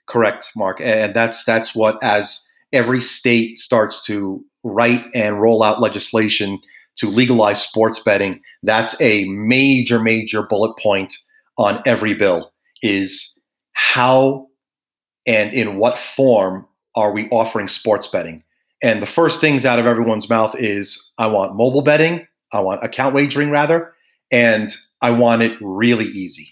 Correct, 0.07 0.49
Mark. 0.55 0.81
And 0.81 1.15
that's 1.15 1.45
that's 1.45 1.73
what 1.73 1.97
as 2.03 2.47
every 2.71 3.01
state 3.01 3.57
starts 3.57 4.03
to 4.05 4.43
write 4.63 5.05
and 5.13 5.41
roll 5.41 5.63
out 5.63 5.81
legislation 5.81 6.59
to 6.97 7.09
legalize 7.09 7.61
sports 7.61 7.99
betting, 7.99 8.41
that's 8.63 8.99
a 9.01 9.25
major, 9.25 9.99
major 9.99 10.43
bullet 10.43 10.77
point 10.77 11.13
on 11.57 11.81
every 11.85 12.13
bill 12.13 12.53
is 12.81 13.41
how 13.73 14.47
and 15.25 15.53
in 15.53 15.77
what 15.77 15.97
form 15.97 16.67
are 16.95 17.11
we 17.11 17.27
offering 17.29 17.67
sports 17.67 18.07
betting? 18.07 18.43
And 18.81 19.01
the 19.01 19.07
first 19.07 19.41
things 19.41 19.65
out 19.65 19.79
of 19.79 19.85
everyone's 19.85 20.29
mouth 20.29 20.55
is 20.57 21.11
I 21.17 21.27
want 21.27 21.55
mobile 21.55 21.81
betting, 21.81 22.27
I 22.53 22.59
want 22.61 22.83
account 22.83 23.15
wagering 23.15 23.49
rather, 23.49 23.93
and 24.31 24.73
I 25.01 25.11
want 25.11 25.41
it 25.41 25.57
really 25.61 26.05
easy. 26.05 26.49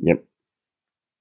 Yep. 0.00 0.24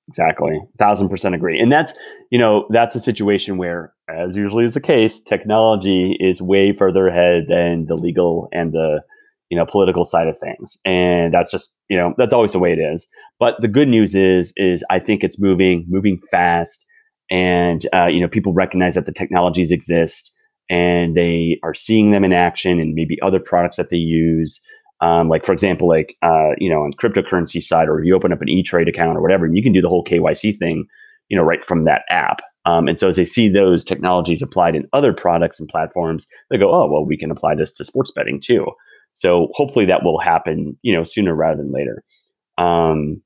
Exactly. 0.08 0.60
Thousand 0.78 1.10
percent 1.10 1.34
agree. 1.34 1.60
And 1.60 1.72
that's, 1.72 1.94
you 2.30 2.38
know, 2.38 2.68
that's 2.70 2.96
a 2.96 3.00
situation 3.00 3.58
where, 3.58 3.94
as 4.10 4.36
usually 4.36 4.66
is 4.66 4.74
the 4.74 4.82
case, 4.82 5.22
technology 5.22 6.18
is 6.20 6.42
way 6.42 6.74
further 6.74 7.08
ahead 7.08 7.46
than 7.48 7.86
the 7.86 7.96
legal 7.96 8.50
and 8.52 8.74
the, 8.74 9.02
you 9.50 9.58
know, 9.58 9.66
political 9.66 10.04
side 10.04 10.28
of 10.28 10.38
things. 10.38 10.78
And 10.84 11.34
that's 11.34 11.52
just, 11.52 11.76
you 11.90 11.96
know, 11.96 12.14
that's 12.18 12.34
always 12.34 12.52
the 12.52 12.60
way 12.60 12.74
it 12.74 12.80
is. 12.80 13.08
But 13.40 13.62
the 13.62 13.68
good 13.70 13.88
news 13.88 14.14
is, 14.14 14.52
is 14.58 14.84
I 14.90 15.00
think 15.00 15.24
it's 15.24 15.40
moving, 15.40 15.86
moving 15.88 16.20
fast. 16.32 16.86
And, 17.32 17.86
uh, 17.94 18.08
you 18.08 18.20
know, 18.20 18.28
people 18.28 18.54
recognize 18.54 18.96
that 18.96 19.06
the 19.06 19.14
technologies 19.14 19.72
exist 19.72 20.34
and 20.70 21.16
they 21.16 21.60
are 21.64 21.74
seeing 21.74 22.12
them 22.12 22.26
in 22.26 22.34
action 22.34 22.80
and 22.80 22.94
maybe 22.94 23.18
other 23.22 23.40
products 23.40 23.78
that 23.78 23.90
they 23.90 23.98
use. 23.98 24.60
Um, 25.04 25.28
like 25.28 25.44
for 25.44 25.52
example, 25.52 25.88
like 25.88 26.16
uh, 26.22 26.52
you 26.58 26.70
know, 26.70 26.84
on 26.84 26.94
cryptocurrency 26.94 27.62
side, 27.62 27.90
or 27.90 28.04
you 28.04 28.16
open 28.16 28.32
up 28.32 28.42
an 28.42 28.48
E 28.48 28.64
Trade 28.64 28.88
account 28.88 29.18
or 29.18 29.22
whatever, 29.22 29.46
and 29.46 29.56
you 29.56 29.62
can 29.62 29.74
do 29.74 29.82
the 29.82 29.90
whole 29.90 30.04
KYC 30.04 30.58
thing, 30.58 30.86
you 31.28 31.36
know, 31.36 31.44
right 31.44 31.64
from 31.64 31.84
that 31.84 32.04
app. 32.10 32.42
Um, 32.66 32.88
and 32.88 32.98
so 32.98 33.10
as 33.10 33.18
they 33.18 33.26
see 33.26 33.50
those 33.50 33.84
technologies 33.84 34.42
applied 34.42 34.76
in 34.76 34.88
other 34.94 35.12
products 35.12 35.60
and 35.60 35.68
platforms, 35.68 36.26
they 36.50 36.58
go, 36.58 36.74
oh 36.74 36.90
well, 36.90 37.06
we 37.06 37.18
can 37.18 37.32
apply 37.32 37.56
this 37.56 37.74
to 37.74 37.84
sports 37.84 38.12
betting 38.12 38.40
too. 38.40 38.66
So 39.14 39.50
hopefully 39.52 39.86
that 39.88 40.04
will 40.04 40.20
happen, 40.20 40.78
you 40.84 40.94
know, 40.94 41.04
sooner 41.04 41.36
rather 41.36 41.58
than 41.58 41.74
later. 41.74 42.02
Um, 42.58 43.22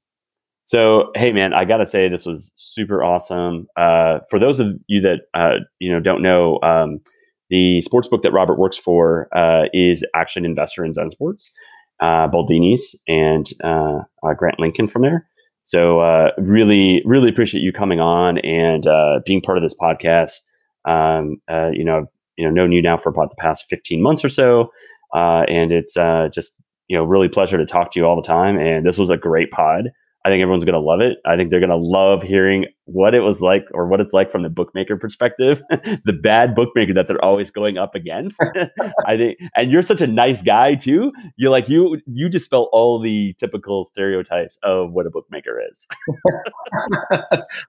so 0.65 1.11
hey 1.15 1.31
man, 1.31 1.53
I 1.53 1.63
gotta 1.63 1.85
say 1.85 2.09
this 2.09 2.25
was 2.25 2.51
super 2.55 3.03
awesome. 3.03 3.67
Uh, 3.77 4.19
for 4.31 4.39
those 4.39 4.59
of 4.59 4.73
you 4.87 4.99
that 5.01 5.19
uh, 5.35 5.59
you 5.77 5.91
know 5.91 5.99
don't 5.99 6.23
know. 6.23 6.59
Um, 6.63 7.01
the 7.49 7.81
sports 7.81 8.07
book 8.07 8.23
that 8.23 8.31
Robert 8.31 8.57
works 8.57 8.77
for 8.77 9.29
uh, 9.35 9.65
is 9.73 10.03
actually 10.15 10.41
an 10.41 10.45
investor 10.45 10.83
in 10.83 10.93
Zen 10.93 11.09
Sports, 11.09 11.53
uh, 11.99 12.27
Baldini's, 12.27 12.95
and 13.07 13.45
uh, 13.63 13.99
uh 14.23 14.33
Grant 14.37 14.59
Lincoln 14.59 14.87
from 14.87 15.03
there. 15.03 15.27
So 15.63 15.99
uh, 15.99 16.31
really, 16.37 17.01
really 17.05 17.29
appreciate 17.29 17.61
you 17.61 17.73
coming 17.73 17.99
on 17.99 18.37
and 18.39 18.87
uh, 18.87 19.19
being 19.25 19.41
part 19.41 19.57
of 19.57 19.63
this 19.63 19.75
podcast. 19.75 20.39
Um, 20.85 21.41
you 21.73 21.83
know, 21.83 22.05
you 22.37 22.45
know, 22.45 22.51
known 22.51 22.71
you 22.71 22.81
now 22.81 22.97
for 22.97 23.09
about 23.09 23.29
the 23.29 23.35
past 23.35 23.65
fifteen 23.69 24.01
months 24.01 24.23
or 24.23 24.29
so, 24.29 24.71
and 25.13 25.71
it's 25.71 25.95
just 26.33 26.55
you 26.87 26.97
know 26.97 27.03
really 27.03 27.27
pleasure 27.27 27.57
to 27.57 27.65
talk 27.65 27.91
to 27.91 27.99
you 27.99 28.05
all 28.05 28.15
the 28.15 28.27
time. 28.27 28.57
And 28.57 28.85
this 28.85 28.97
was 28.97 29.09
a 29.09 29.17
great 29.17 29.51
pod. 29.51 29.89
I 30.25 30.29
think 30.29 30.41
everyone's 30.41 30.65
going 30.65 30.73
to 30.73 30.79
love 30.79 31.01
it. 31.01 31.17
I 31.25 31.37
think 31.37 31.49
they're 31.49 31.59
going 31.59 31.69
to 31.69 31.77
love 31.77 32.21
hearing 32.21 32.65
what 32.87 33.13
it 33.13 33.19
was 33.19 33.41
like 33.41 33.65
or 33.73 33.87
what 33.87 33.99
it's 33.99 34.13
like 34.13 34.31
from 34.31 34.43
the 34.43 34.49
bookmaker 34.49 34.97
perspective, 34.97 35.61
the 35.69 36.17
bad 36.21 36.55
bookmaker 36.55 36.93
that 36.93 37.07
they're 37.07 37.23
always 37.23 37.51
going 37.51 37.77
up 37.77 37.95
against. 37.95 38.41
I 39.05 39.17
think, 39.17 39.37
and 39.55 39.71
you're 39.71 39.83
such 39.83 40.01
a 40.01 40.07
nice 40.07 40.41
guy 40.41 40.75
too. 40.75 41.13
You 41.37 41.49
like 41.49 41.69
you 41.69 42.01
you 42.07 42.29
dispel 42.29 42.69
all 42.71 42.99
the 42.99 43.33
typical 43.39 43.83
stereotypes 43.83 44.57
of 44.63 44.91
what 44.91 45.05
a 45.05 45.09
bookmaker 45.09 45.61
is. 45.69 45.87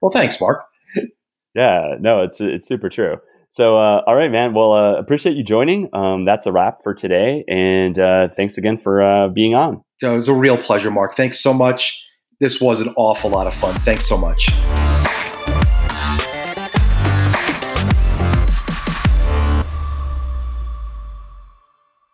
well, 0.01 0.11
thanks, 0.11 0.39
Mark. 0.41 0.63
Yeah, 1.55 1.95
no, 1.99 2.21
it's 2.21 2.39
it's 2.39 2.67
super 2.67 2.89
true. 2.89 3.17
So, 3.51 3.77
uh, 3.77 4.03
all 4.05 4.15
right, 4.15 4.31
man. 4.31 4.53
Well, 4.53 4.73
uh, 4.73 4.93
appreciate 4.93 5.35
you 5.35 5.43
joining. 5.43 5.89
Um, 5.93 6.23
that's 6.23 6.45
a 6.45 6.51
wrap 6.51 6.83
for 6.83 6.93
today, 6.93 7.43
and 7.47 7.97
uh, 7.97 8.29
thanks 8.29 8.57
again 8.57 8.77
for 8.77 9.01
uh, 9.01 9.27
being 9.27 9.55
on. 9.55 9.83
It 10.01 10.07
was 10.07 10.29
a 10.29 10.33
real 10.33 10.57
pleasure, 10.57 10.91
Mark. 10.91 11.17
Thanks 11.17 11.41
so 11.41 11.53
much. 11.53 11.99
This 12.39 12.61
was 12.61 12.79
an 12.79 12.93
awful 12.95 13.29
lot 13.29 13.47
of 13.47 13.53
fun. 13.53 13.73
Thanks 13.79 14.07
so 14.07 14.17
much. 14.17 14.49